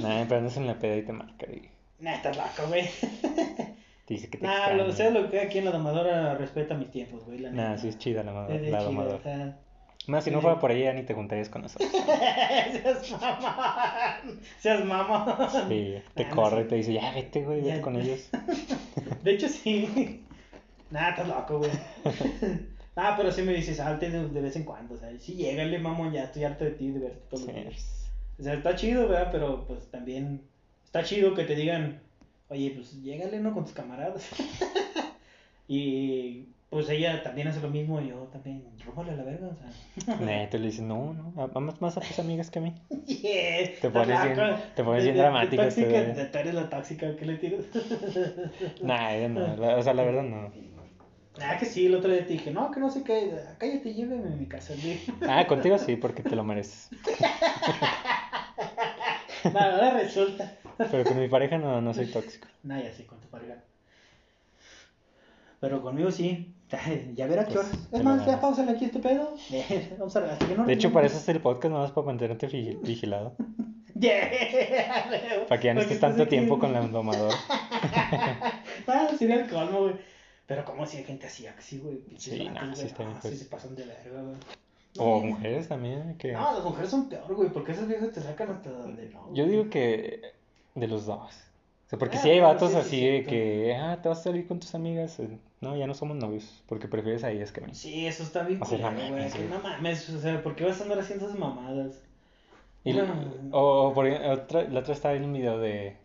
[0.00, 1.68] Nah, pero andas en la peda y te marca y
[1.98, 2.88] Nah, estás loco, güey.
[4.06, 6.90] te dice que te Nah, lo, sea lo que aquí en la domadora respeta mis
[6.90, 7.78] tiempos, güey, la Nah, neta.
[7.82, 9.20] sí es chida la, Es la domadora.
[9.22, 9.58] sea,
[10.06, 11.90] Más si no fuera por ella ni te juntarías con nosotros.
[12.82, 14.40] Seas mamón.
[14.60, 15.34] Seas mamón.
[15.68, 16.62] Sí, te Ah, no corre sé.
[16.62, 17.82] y te dice, ya vete, güey, vete Ya.
[17.82, 18.28] con ellos.
[19.24, 20.22] De hecho, sí.
[20.90, 21.70] Nah, estás loco, güey.
[22.98, 25.78] Ah, pero sí me dices, salte de, de vez en cuando, o sea, sí, llégale,
[25.78, 27.60] mamón, ya estoy harto de ti, de verte todos los Sí.
[27.60, 28.10] días.
[28.40, 29.28] O sea, está chido, ¿verdad?
[29.30, 30.40] Pero pues también
[30.82, 32.00] está chido que te digan,
[32.48, 33.52] oye, pues llégale, ¿no?
[33.54, 34.28] Con tus camaradas.
[35.68, 39.54] Y pues ella también hace lo mismo y yo también, róbale a la verga, o
[39.56, 40.16] sea.
[40.20, 42.72] Nah, tú le dices, no, no, amas más a tus amigas que a mí.
[43.06, 47.26] Yeah, Te pones bien- te pones bien dramático este tóxica, Tú eres la tóxica, ¿qué
[47.26, 47.64] le tiras?
[48.82, 50.52] Nah, ella no, o sea, la verdad no.
[51.40, 54.32] Ah, que sí, el otro día te dije, no, que no sé qué, cállate, lléveme
[54.32, 54.72] a mi casa.
[55.28, 56.90] Ah, contigo sí, porque te lo mereces.
[59.52, 60.52] No, ahora resulta.
[60.78, 62.46] Pero con mi pareja no, no soy tóxico.
[62.62, 63.56] Nah, ya sé, con tu pareja.
[65.60, 66.52] Pero conmigo sí.
[67.14, 67.88] Ya verá qué Pues, horas.
[67.90, 69.34] te Es más, ya pausale aquí este pedo.
[69.98, 72.48] Vamos a hasta que no De hecho, para eso es el podcast, nomás para mantenerte
[72.48, 73.34] vigi- vigilado.
[73.98, 75.46] Yeah.
[75.48, 77.34] Para que ya no estés tanto tiempo con la domadora.
[78.86, 79.94] Ah, sería el colmo, güey.
[80.46, 81.96] Pero como si hay gente así, así, güey.
[81.98, 82.54] pinches Sí, sí güey.
[83.08, 83.34] No, pues.
[83.34, 84.36] sí se pasan de verga, güey.
[84.98, 86.32] O No, mujeres también, que...
[86.32, 89.26] No, las mujeres son peor, güey, porque esas viejas te sacan hasta donde no.
[89.34, 89.48] Yo güey.
[89.56, 90.20] digo que
[90.76, 91.32] de los dos.
[91.86, 94.08] O sea, porque Ah, si hay vatos sí, sí, así sí, de que, ah, te
[94.08, 95.18] vas a salir con tus amigas.
[95.20, 97.72] eh, No, ya no somos novios, porque prefieres a ellas que a mí.
[97.74, 99.10] Sí, eso está bien O sea, culero, no güey.
[99.10, 99.50] mames, que güey.
[99.50, 102.02] No mames, o sea, ¿por qué vas a andar haciendo esas mamadas?
[102.84, 103.56] Y No, la- no, no.
[103.56, 105.96] o, por otra, la otra estaba viendo un video de,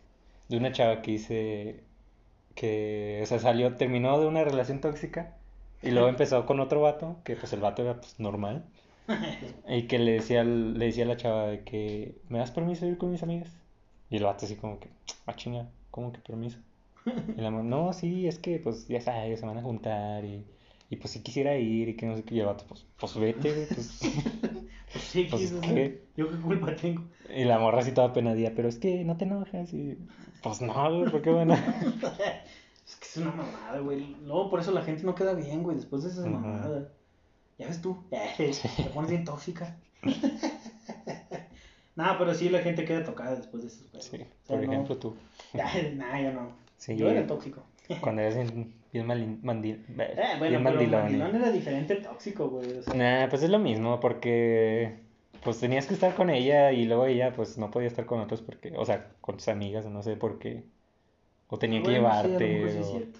[0.48, 1.84] de una chava que dice
[2.56, 5.36] que, o sea, salió, terminó de una relación tóxica
[5.82, 8.64] y luego empezó con otro vato, que pues el vato era pues normal,
[9.68, 12.92] y que le decía, le decía a la chava de que, ¿me das permiso de
[12.92, 13.50] ir con mis amigas?
[14.12, 14.90] Y el vato así como que,
[15.26, 16.58] ah, chinga, ¿cómo que permiso?
[17.06, 20.44] Y la mamá, no, sí, es que pues ya sabes, se van a juntar y,
[20.90, 23.16] y pues si quisiera ir y que no sé qué, y el vato, pues, pues
[23.18, 24.00] vete, güey, pues...
[24.92, 26.04] Pues sí, Pues, quiso, ¿qué?
[26.18, 27.04] Yo qué culpa tengo.
[27.34, 29.96] Y la morra así toda penadía, pero es que no te enojas y...
[30.42, 31.54] Pues no, güey, ¿por qué bueno?
[32.86, 34.16] Es que es una mamada, güey.
[34.24, 36.34] Luego por eso la gente no queda bien, güey, después de esas Ujú.
[36.34, 36.88] mamadas.
[37.58, 39.78] Ya ves tú, te pones bien tóxica.
[41.96, 44.04] Nada, pero sí la gente queda tocada después de esos pedos.
[44.06, 45.14] Sí, O sea, por no- ejemplo tú,
[45.54, 46.48] Nah, yo no.
[46.78, 46.96] Sí.
[46.96, 47.62] Yo era tóxico.
[48.00, 48.36] cuando eres
[48.92, 51.02] bien, malin- mandil- Eh, bien bueno, pero mandilón.
[51.02, 52.78] mandilón era diferente al tóxico, güey.
[52.78, 54.96] O sea, Nah, pues es lo mismo, porque
[55.44, 58.40] pues tenías que estar con ella y luego ella pues no podía estar con otros
[58.42, 60.62] porque, o sea, con tus amigas, no sé por qué.
[61.48, 62.48] O tenía que bueno, sí, a lo llevarte.
[62.54, 63.18] mejor sí es cierto.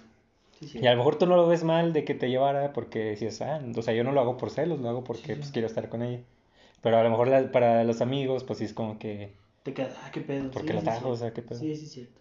[0.61, 2.99] Sí, Y a lo mejor tú no lo ves mal de que te llevara porque
[2.99, 5.47] decías, ah, o sea, yo no lo hago por celos, lo hago porque Sí, pues
[5.47, 5.51] sí.
[5.53, 6.21] quiero estar con ella.
[6.83, 9.33] Pero a lo mejor la- para los amigos pues sí es como que,
[9.63, 10.51] Te quedas, ah, qué pedo.
[10.51, 11.03] ¿por sí, la sí?
[11.05, 11.57] O sea, qué pedo.
[11.57, 12.19] Sí, sí, es cierto.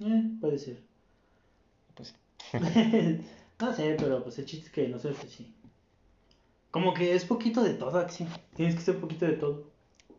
[0.00, 0.78] Eh, puede ser.
[1.94, 2.14] Pues
[3.60, 5.54] no sé, pero pues el chiste es que no sé si sí.
[6.70, 8.26] Como que es poquito de todo, Axi.
[8.56, 9.70] Tienes que ser poquito de todo.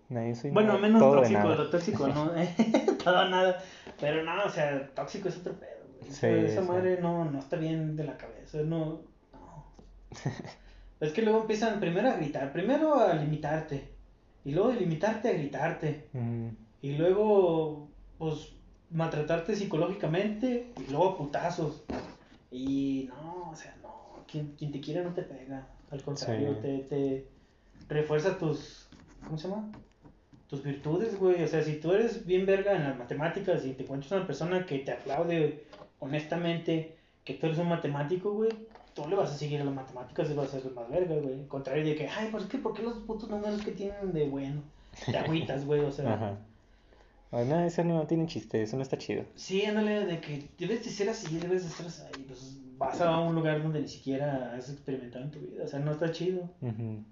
[0.08, 2.32] Nah, yo soy Bueno, menos tóxico, lo tóxico no.
[3.04, 3.62] todo nada.
[4.00, 6.46] Pero no, o sea, tóxico es otro pedo, güey.
[6.46, 8.60] Esa- madre no, no está bien de la cabeza.
[8.60, 9.02] No.
[9.34, 9.66] no.
[11.00, 13.90] es que luego empiezan primero a gritar, primero a limitarte.
[14.44, 16.06] Y luego de limitarte a gritarte.
[16.14, 16.48] Mm,
[16.82, 17.88] Y luego,
[18.20, 18.54] pues,
[18.92, 21.84] maltratarte psicológicamente y luego a putazos.
[22.52, 25.68] Y no, o sea, no, quien, quien te quiere no te pega.
[25.90, 26.62] Al contrario, Sí.
[26.62, 26.78] te,
[27.88, 28.88] te refuerza tus,
[29.24, 29.72] ¿cómo se llama?
[30.48, 31.44] Tus virtudes, güey.
[31.44, 34.66] O sea, si tú eres bien verga en las matemáticas y te encuentras una persona
[34.68, 35.66] que te aplaude
[36.00, 38.52] honestamente que tú eres un matemático, güey,
[38.96, 41.46] tú le vas a seguir a las matemáticas y vas a ser más verga, güey.
[41.48, 44.28] Contrario de que, ay, pues es que, ¿por qué los putos números que tienen de
[44.28, 44.64] bueno?
[45.06, 46.14] Te agüitas, güey, o sea.
[46.14, 46.38] Ajá.
[47.32, 49.26] Ah, no, eso no tiene chiste, eso no está chido.
[49.36, 52.04] Sí, ándale, de que debes de ser así, debes de ser así.
[52.26, 55.80] Pues vas a un lugar donde ni siquiera has experimentado en tu vida, o sea,
[55.80, 56.50] no está chido.
[56.62, 57.04] Ujú.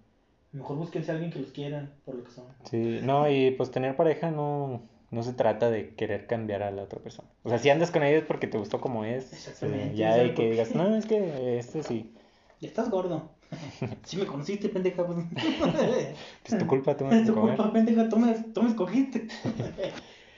[0.53, 2.45] Mejor búsquense a alguien que los quiera por lo que son.
[2.69, 4.83] Sí, no, y pues tener pareja no,
[5.13, 7.29] no se trata de querer cambiar a la otra persona.
[7.43, 9.61] O sea, si andas con ella es porque te gustó como es.
[9.61, 12.13] Eh, ya y que digas, no, es que este sí.
[12.59, 13.29] Ya estás gordo.
[14.03, 15.05] Si me conociste, pendeja.
[15.05, 15.19] Pues,
[16.45, 17.55] Es tu culpa, tú me es tu comer.
[17.55, 19.27] culpa, pendeja, tú me, tú me escogiste.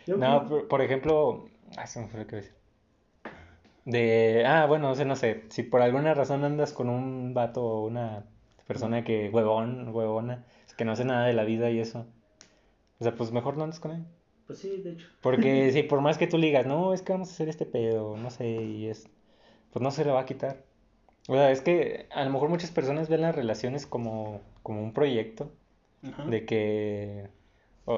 [0.08, 1.46] No, por, por ejemplo,
[1.78, 2.54] ah, se me fue lo que decir.
[3.86, 7.64] De, ah, bueno, o sea, no sé, si por alguna razón andas con un vato
[7.64, 8.26] o una
[8.68, 10.44] persona que, huevón, huevona,
[10.76, 12.06] que no hace nada de la vida y eso,
[13.00, 14.06] o sea, pues mejor no andes con él.
[14.48, 15.08] Pues sí, de hecho.
[15.22, 18.18] Porque si por más que tú digas, no, es que vamos a hacer este pedo,
[18.18, 19.08] no sé, y es,
[19.72, 20.64] pues no se le va a quitar.
[21.30, 24.94] O sea, es que a lo mejor muchas personas ven las relaciones como, como un
[24.94, 25.52] proyecto,
[26.04, 26.26] Ajá.
[26.28, 27.30] de que,
[27.86, 27.96] o,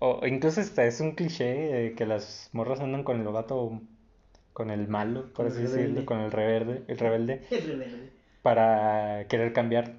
[0.00, 3.80] o- o incluso hasta es un cliché de que las morras andan con el vato,
[4.54, 8.10] con el malo, por Con el así decirlo, con el rebelde, el rebelde, Es rebelde.
[8.42, 9.94] para querer cambiar.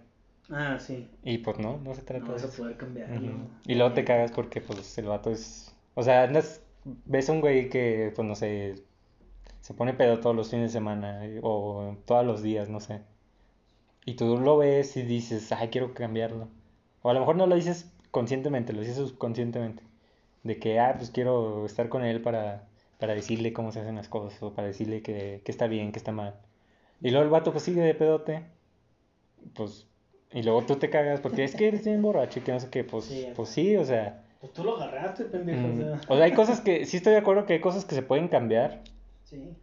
[0.49, 1.07] Ah, sí.
[1.23, 2.61] Y pues no, no se trata No de vas a eso.
[2.63, 3.15] poder cambiarlo.
[3.17, 3.47] Ujú.
[3.67, 5.70] Y luego te cagas porque pues el vato es...
[5.95, 6.61] O sea, andas,
[7.05, 8.75] ves a un güey que pues no sé,
[9.61, 13.01] se pone pedo todos los fines de semana eh, o todos los días, no sé.
[14.05, 16.47] Y tú lo ves y dices, ay, quiero cambiarlo.
[17.01, 19.83] O a lo mejor no lo dices conscientemente, lo dices subconscientemente.
[20.43, 22.67] De que, ah, pues quiero estar con él para,
[22.99, 25.99] para decirle cómo se hacen las cosas o para decirle que, que está bien, que
[25.99, 26.35] está mal.
[27.01, 28.43] Y luego el vato pues sigue de pedote.
[29.55, 29.87] Pues,
[30.31, 32.69] y luego tú te cagas porque es que eres bien borracho y que no sé
[32.69, 32.83] qué.
[32.83, 34.23] Pues Sí, pues sí, o sea.
[34.41, 35.59] Pues tú lo agarraste, pendejo.
[35.67, 36.01] mm, O sea.
[36.07, 38.27] o sea, hay cosas que, sí estoy de acuerdo que hay cosas que se pueden
[38.27, 38.81] cambiar,
[39.23, 39.53] Sí.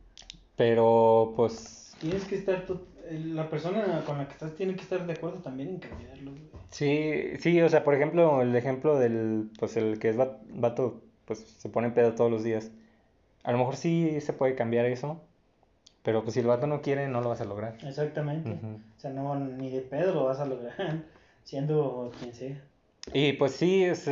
[0.57, 2.81] pero pues Tienes que estar, tú-
[3.11, 6.31] la persona con la que estás tiene que estar de acuerdo también en cambiarlo.
[6.31, 6.43] güey.
[6.71, 11.01] sí, sí, o sea, por ejemplo, el ejemplo del, pues el que es va- vato,
[11.25, 12.71] pues se pone pedo todos los días.
[13.45, 15.21] A lo mejor sí se puede cambiar eso,
[16.03, 17.77] pero pues si el vato no quiere, no lo vas a lograr.
[17.83, 18.51] Exactamente.
[18.97, 20.77] O sea, no, ni de pedo lo vas a lograr,
[21.45, 22.63] siendo quien sea.
[23.15, 24.07] Y pues sí, es,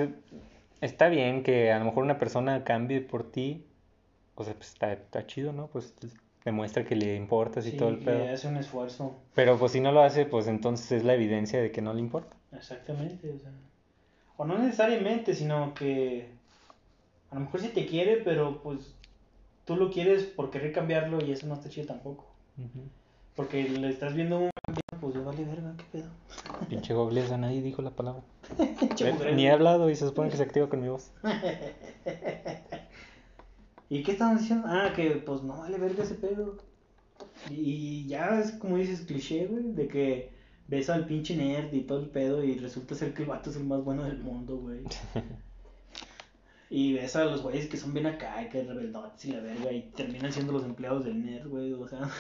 [0.81, 3.65] está bien que a lo mejor una persona cambie por ti,
[4.35, 5.69] o sea, pues está, está chido, ¿no?
[5.69, 5.94] Pues
[6.44, 8.32] demuestra que le importas y Sí, todo el pedo.
[8.32, 9.16] hace un esfuerzo.
[9.35, 12.01] Pero pues si no lo hace, pues entonces es la evidencia de que no le
[12.01, 12.36] importa.
[12.53, 13.51] Exactamente, o sea.
[14.36, 16.28] O no necesariamente, sino que
[17.31, 18.94] a lo mejor sí te quiere, pero pues
[19.65, 22.27] tú lo quieres por querer cambiarlo y eso no está chido tampoco.
[23.35, 24.51] Porque le estás viendo un
[25.01, 26.09] pues le vale verga, qué pedo.
[26.68, 28.23] Pinche gobleza, nadie dijo la palabra.
[29.35, 31.12] Ni he hablado y se supone que se activa con mi voz.
[33.89, 34.66] ¿Y qué estaban diciendo?
[34.68, 36.56] Ah, que pues no vale verga ese pedo.
[37.51, 40.32] Y ya es como dices cliché, güey, de que
[40.68, 43.56] ves al pinche nerd y todo el pedo y resulta ser que el vato es
[43.56, 44.82] el más bueno del mundo, güey.
[46.68, 49.70] Y ves a los güeyes que son bien acá y que rebeldotes y la verga
[49.70, 52.10] y terminan siendo los empleados del nerd, güey, o sea.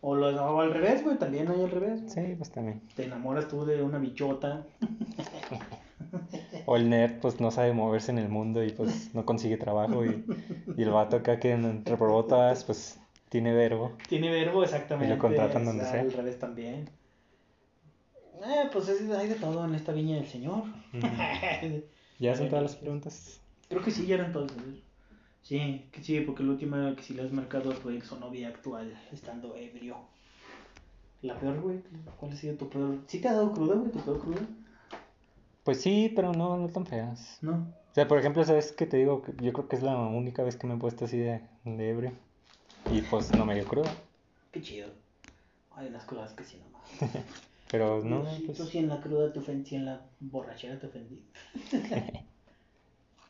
[0.00, 2.00] O, los, o al revés, güey, también hay al revés.
[2.12, 2.80] Sí, pues también.
[2.96, 4.64] Te enamoras tú de una bichota.
[6.66, 10.04] O el nerd pues no sabe moverse en el mundo y pues no consigue trabajo
[10.04, 10.24] y,
[10.76, 12.98] y el vato acá que reprobó todas pues
[13.28, 13.92] tiene verbo.
[14.08, 15.12] Tiene verbo exactamente.
[15.12, 16.00] Y lo contratan donde sea.
[16.00, 16.88] Al revés también.
[18.42, 20.62] Eh, pues es- hay de todo en esta viña del señor.
[22.20, 23.40] ¿Ya son todas las preguntas?
[23.68, 24.52] Creo que sí, ya eran todos.
[25.42, 28.98] Sí, que sí, porque la última que sí le has marcado fue su novia actual,
[29.12, 29.96] estando ebrio.
[31.22, 31.80] La peor, güey.
[32.18, 32.98] ¿Cuál ha sido tu peor?
[33.06, 33.90] ¿Sí te ha dado cruda, güey?
[33.90, 34.40] ¿Tu peor cruda?
[35.64, 37.38] Pues sí, pero no, no tan feas.
[37.42, 37.54] No.
[37.90, 39.22] O sea, por ejemplo, ¿sabes qué te digo?
[39.22, 41.90] Que Yo creo que es la única vez que me he puesto así de, de
[41.90, 42.12] ebrio.
[42.90, 43.90] Y pues no me dio crudo.
[44.52, 44.88] Qué chido.
[45.72, 46.88] Hay unas crudas que sí nomás.
[47.70, 50.86] Pero no, pues Tú sí en la cruda te ofendí, sí en la borrachera te
[50.86, 51.26] ofendí.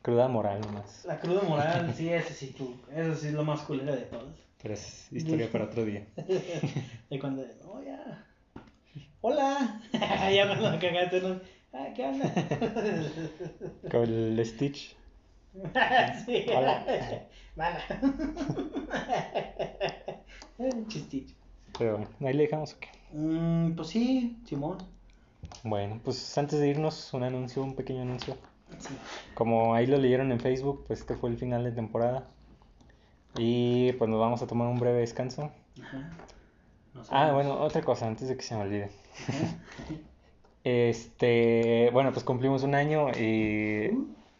[0.01, 1.05] cruda moral nomás.
[1.05, 2.75] La cruda moral, sí, ese sí, tú.
[2.93, 4.35] Eso sí es lo más culera de todas.
[4.61, 6.05] Pero es historia para otro día.
[7.09, 8.25] De cuando, no, ya.
[9.21, 9.81] Hola.
[9.91, 11.39] ya cuando cagaste, ¿no?
[11.71, 12.33] Ah, ¿qué onda?
[13.91, 14.95] Con el Stitch.
[16.25, 16.45] sí.
[16.49, 16.85] Hola.
[17.55, 17.79] Mala.
[20.87, 21.33] Chistito.
[21.77, 22.73] Pero bueno, ahí le dejamos.
[22.73, 22.85] ok.
[23.13, 24.77] Mm, pues sí, Simón.
[25.63, 28.37] Bueno, pues antes de irnos, un anuncio, un pequeño anuncio.
[28.77, 28.93] Sí.
[29.33, 32.27] Como ahí lo leyeron en Facebook, pues este fue el final de temporada.
[33.37, 35.51] Y pues nos vamos a tomar un breve descanso.
[35.81, 36.09] Ajá.
[37.09, 38.89] Ah, bueno, otra cosa, antes de que se me olvide.
[40.65, 43.91] Este, bueno, pues cumplimos un año y.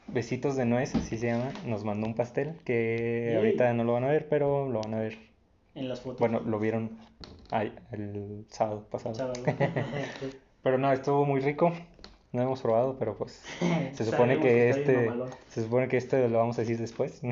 [0.08, 4.04] Besitos de Nuez, así se llama, nos mandó un pastel que ahorita no lo van
[4.04, 5.18] a ver, pero lo van a ver.
[5.76, 6.20] En las fotos.
[6.20, 6.98] Bueno, lo vieron
[7.52, 9.16] ay, el sábado pasado.
[9.16, 9.42] Sábado.
[10.64, 11.72] Pero no, estuvo muy rico.
[12.32, 13.42] No hemos probado, pero pues
[13.94, 15.10] se supone que este
[15.50, 17.22] se supone que este lo vamos a decir después.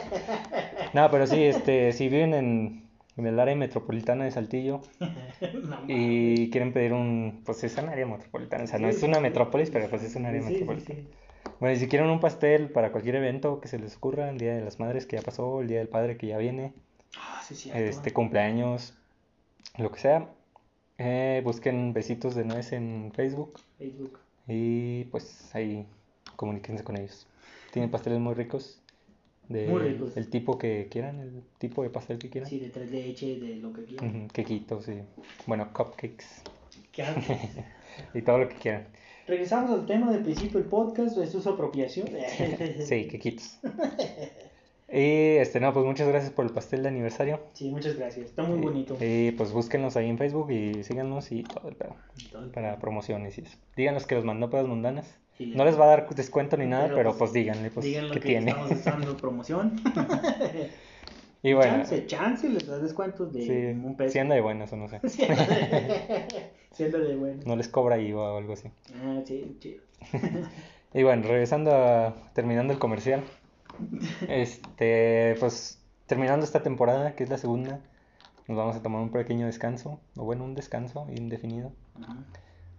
[0.94, 2.88] No, pero sí, este, si viven en,
[3.18, 8.06] en el área metropolitana de Saltillo No y quieren pedir un, pues es un área
[8.06, 11.00] metropolitana, o sea, no es una metrópolis, pero pues es un área sí, metropolitana.
[11.00, 11.08] sí.
[11.60, 14.54] Bueno, y si quieren un pastel para cualquier evento que se les ocurra, el Día
[14.54, 16.72] de las Madres que ya pasó, el Día del Padre que ya viene,
[17.16, 18.94] Ah, este cumpleaños,
[19.76, 20.28] lo que sea,
[20.98, 24.18] eh, busquen Besitos de Nuez en Facebook Facebook.
[24.46, 25.86] y pues ahí
[26.36, 27.26] comuníquense con ellos.
[27.72, 28.80] Tienen pasteles muy ricos,
[29.48, 30.16] de Muy ricos.
[30.16, 32.48] el tipo que quieran, el tipo de pastel que quieran.
[32.50, 34.16] Sí, de tres leche, de lo que quieran.
[34.24, 35.00] Ujú, quequitos y
[35.46, 36.26] bueno, cupcakes
[38.14, 38.86] y todo lo que quieran.
[39.26, 42.08] Regresamos al tema del principio del podcast, esto es apropiación.
[42.84, 43.58] Sí, quequitos.
[44.90, 47.40] Y este, no, pues muchas gracias por el pastel de aniversario.
[47.52, 48.26] Sí, muchas gracias.
[48.26, 48.96] Está muy Y- bonito.
[49.00, 51.94] Y pues búsquenlos ahí en Facebook y síganos y todo el pedo.
[52.32, 52.50] Todo.
[52.52, 53.58] Para promociones y eso.
[53.76, 55.18] Díganos que los mandó pedas mundanas.
[55.36, 57.84] Sí, No les va a dar descuento ni nada, Pero, pero, pues, pues, díganle pues
[57.86, 58.50] Díganlo que que tiene.
[58.50, 59.76] estamos usando promoción.
[61.40, 63.50] Y bueno, chance, chance, les da descuentos de sí,
[63.86, 64.10] un peso.
[64.12, 65.00] si anda de buenas o no sé.
[66.72, 67.42] Siendo de bueno.
[67.46, 68.68] No les cobra IVA o algo así.
[68.96, 69.82] Ah, sí, chido.
[70.94, 73.22] Y bueno, regresando a terminando el comercial.
[74.28, 77.80] Este, pues terminando esta temporada, que es la segunda,
[78.46, 81.72] nos vamos a tomar un pequeño descanso, o bueno, un descanso indefinido.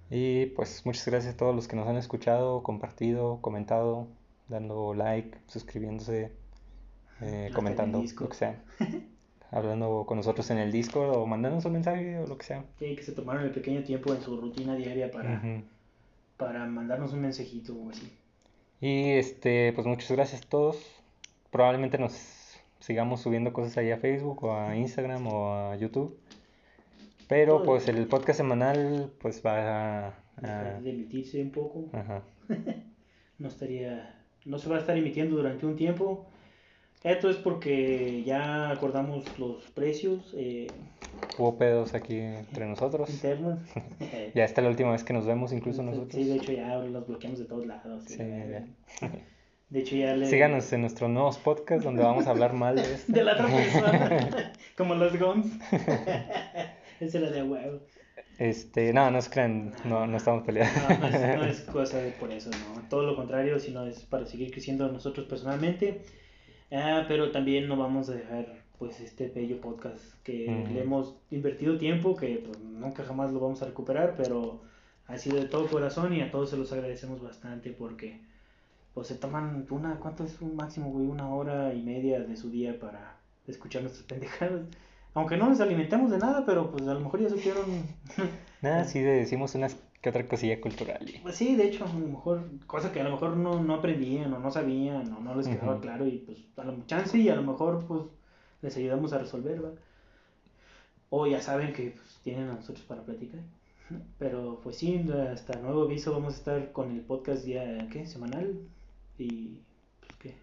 [0.10, 4.08] Y pues muchas gracias a todos los que nos han escuchado, compartido, comentado,
[4.48, 6.32] dando like, suscribiéndose,
[7.22, 8.64] eh, comentando, lo que sea.
[9.52, 12.66] hablando con nosotros en el Discord o mandándonos un mensaje o lo que sea.
[12.78, 15.42] Sí, que se tomaron el pequeño tiempo en su rutina diaria para,
[16.38, 18.12] para mandarnos un mensajito o así.
[18.82, 20.78] Y este, pues muchas gracias a todos.
[21.52, 22.14] Probablemente nos
[22.80, 26.18] sigamos subiendo cosas ahí a Facebook o a Instagram o a YouTube.
[27.28, 30.14] Pero pues el podcast semanal pues va a...
[30.42, 31.86] A- de emitirse un poco.
[31.94, 32.22] ajá.
[33.38, 36.26] No estaría, no se va a estar emitiendo durante un tiempo.
[37.06, 40.68] Esto es porque ya acordamos los precios eh,
[41.38, 43.10] Hubo pedos aquí entre nosotros.
[43.10, 43.60] internos.
[44.36, 46.14] Ya esta es la última vez que nos vemos incluso nosotros.
[46.14, 48.04] Sí, de hecho ya los bloqueamos de todos lados.
[48.06, 48.66] Sí, ya.
[49.70, 50.26] De hecho ya le...
[50.26, 53.12] Síganos en nuestros nuevos podcasts donde vamos a hablar mal de esto.
[53.14, 54.54] De la otra persona.
[54.78, 55.48] Como los Guns.
[57.00, 57.80] Esa era de huevo.
[58.40, 60.80] Este, no, no se crean, no, no estamos peleando.
[60.90, 62.82] No, no es, no es cosa de por eso, no.
[62.90, 66.02] Todo lo contrario, sino es para seguir creciendo nosotros personalmente.
[66.72, 70.74] Ah, pero también no vamos a dejar pues este bello podcast que Ujú.
[70.74, 74.62] le hemos invertido tiempo, que pues, nunca jamás lo vamos a recuperar, pero
[75.06, 78.22] ha sido de todo corazón y a todos se los agradecemos bastante porque
[78.94, 81.06] pues se toman una, ¿cuánto es un máximo, güey?
[81.06, 84.62] Una hora y media de su día para escuchar nuestras pendejadas.
[85.14, 87.66] Aunque no nos alimentamos de nada, pero pues a lo mejor ya supieron
[88.62, 91.06] Nada, sí decimos unas que otra cosilla cultural.
[91.22, 94.34] Pues sí, de hecho, a lo mejor, cosa que a lo mejor no, no aprendían
[94.34, 95.82] o no sabían o no les quedaba Ujú.
[95.82, 98.04] claro y pues a lo chance y a lo mejor pues
[98.62, 99.72] les ayudamos a resolver, ¿va?
[101.10, 103.40] O ya saben que pues, tienen a nosotros para platicar.
[104.20, 105.04] Pero pues sí,
[105.34, 108.06] hasta nuevo aviso vamos a estar con el podcast día, ¿qué?
[108.06, 108.60] Semanal
[109.18, 109.58] y
[110.00, 110.36] pues qué.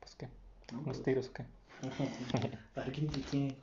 [0.00, 0.26] Pues qué,
[0.72, 0.80] ¿no?
[0.80, 1.44] unos Pues, tiros o qué.
[2.76, 3.54] a ver quién, quién-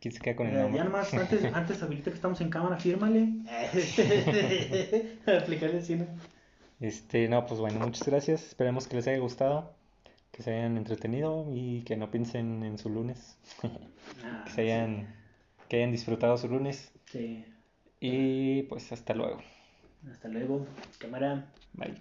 [0.00, 0.78] ¿Quién se queda con el Eh, nombre?
[0.78, 3.28] ya nomás, antes, antes ahorita que estamos en cámara, fírmale.
[5.26, 6.06] Aplicarle así, ¿no?
[6.80, 8.44] Este, no, pues bueno, muchas gracias.
[8.46, 9.72] Esperemos que les haya gustado,
[10.36, 13.38] que se hayan entretenido y que no piensen en su lunes,
[14.24, 15.06] Ah, que se hayan,
[15.68, 16.92] que hayan disfrutado su lunes.
[17.06, 17.44] sí.
[18.00, 19.40] Y pues hasta luego.
[20.10, 20.66] Hasta luego,
[20.98, 21.52] cámara.
[21.72, 22.00] Bye.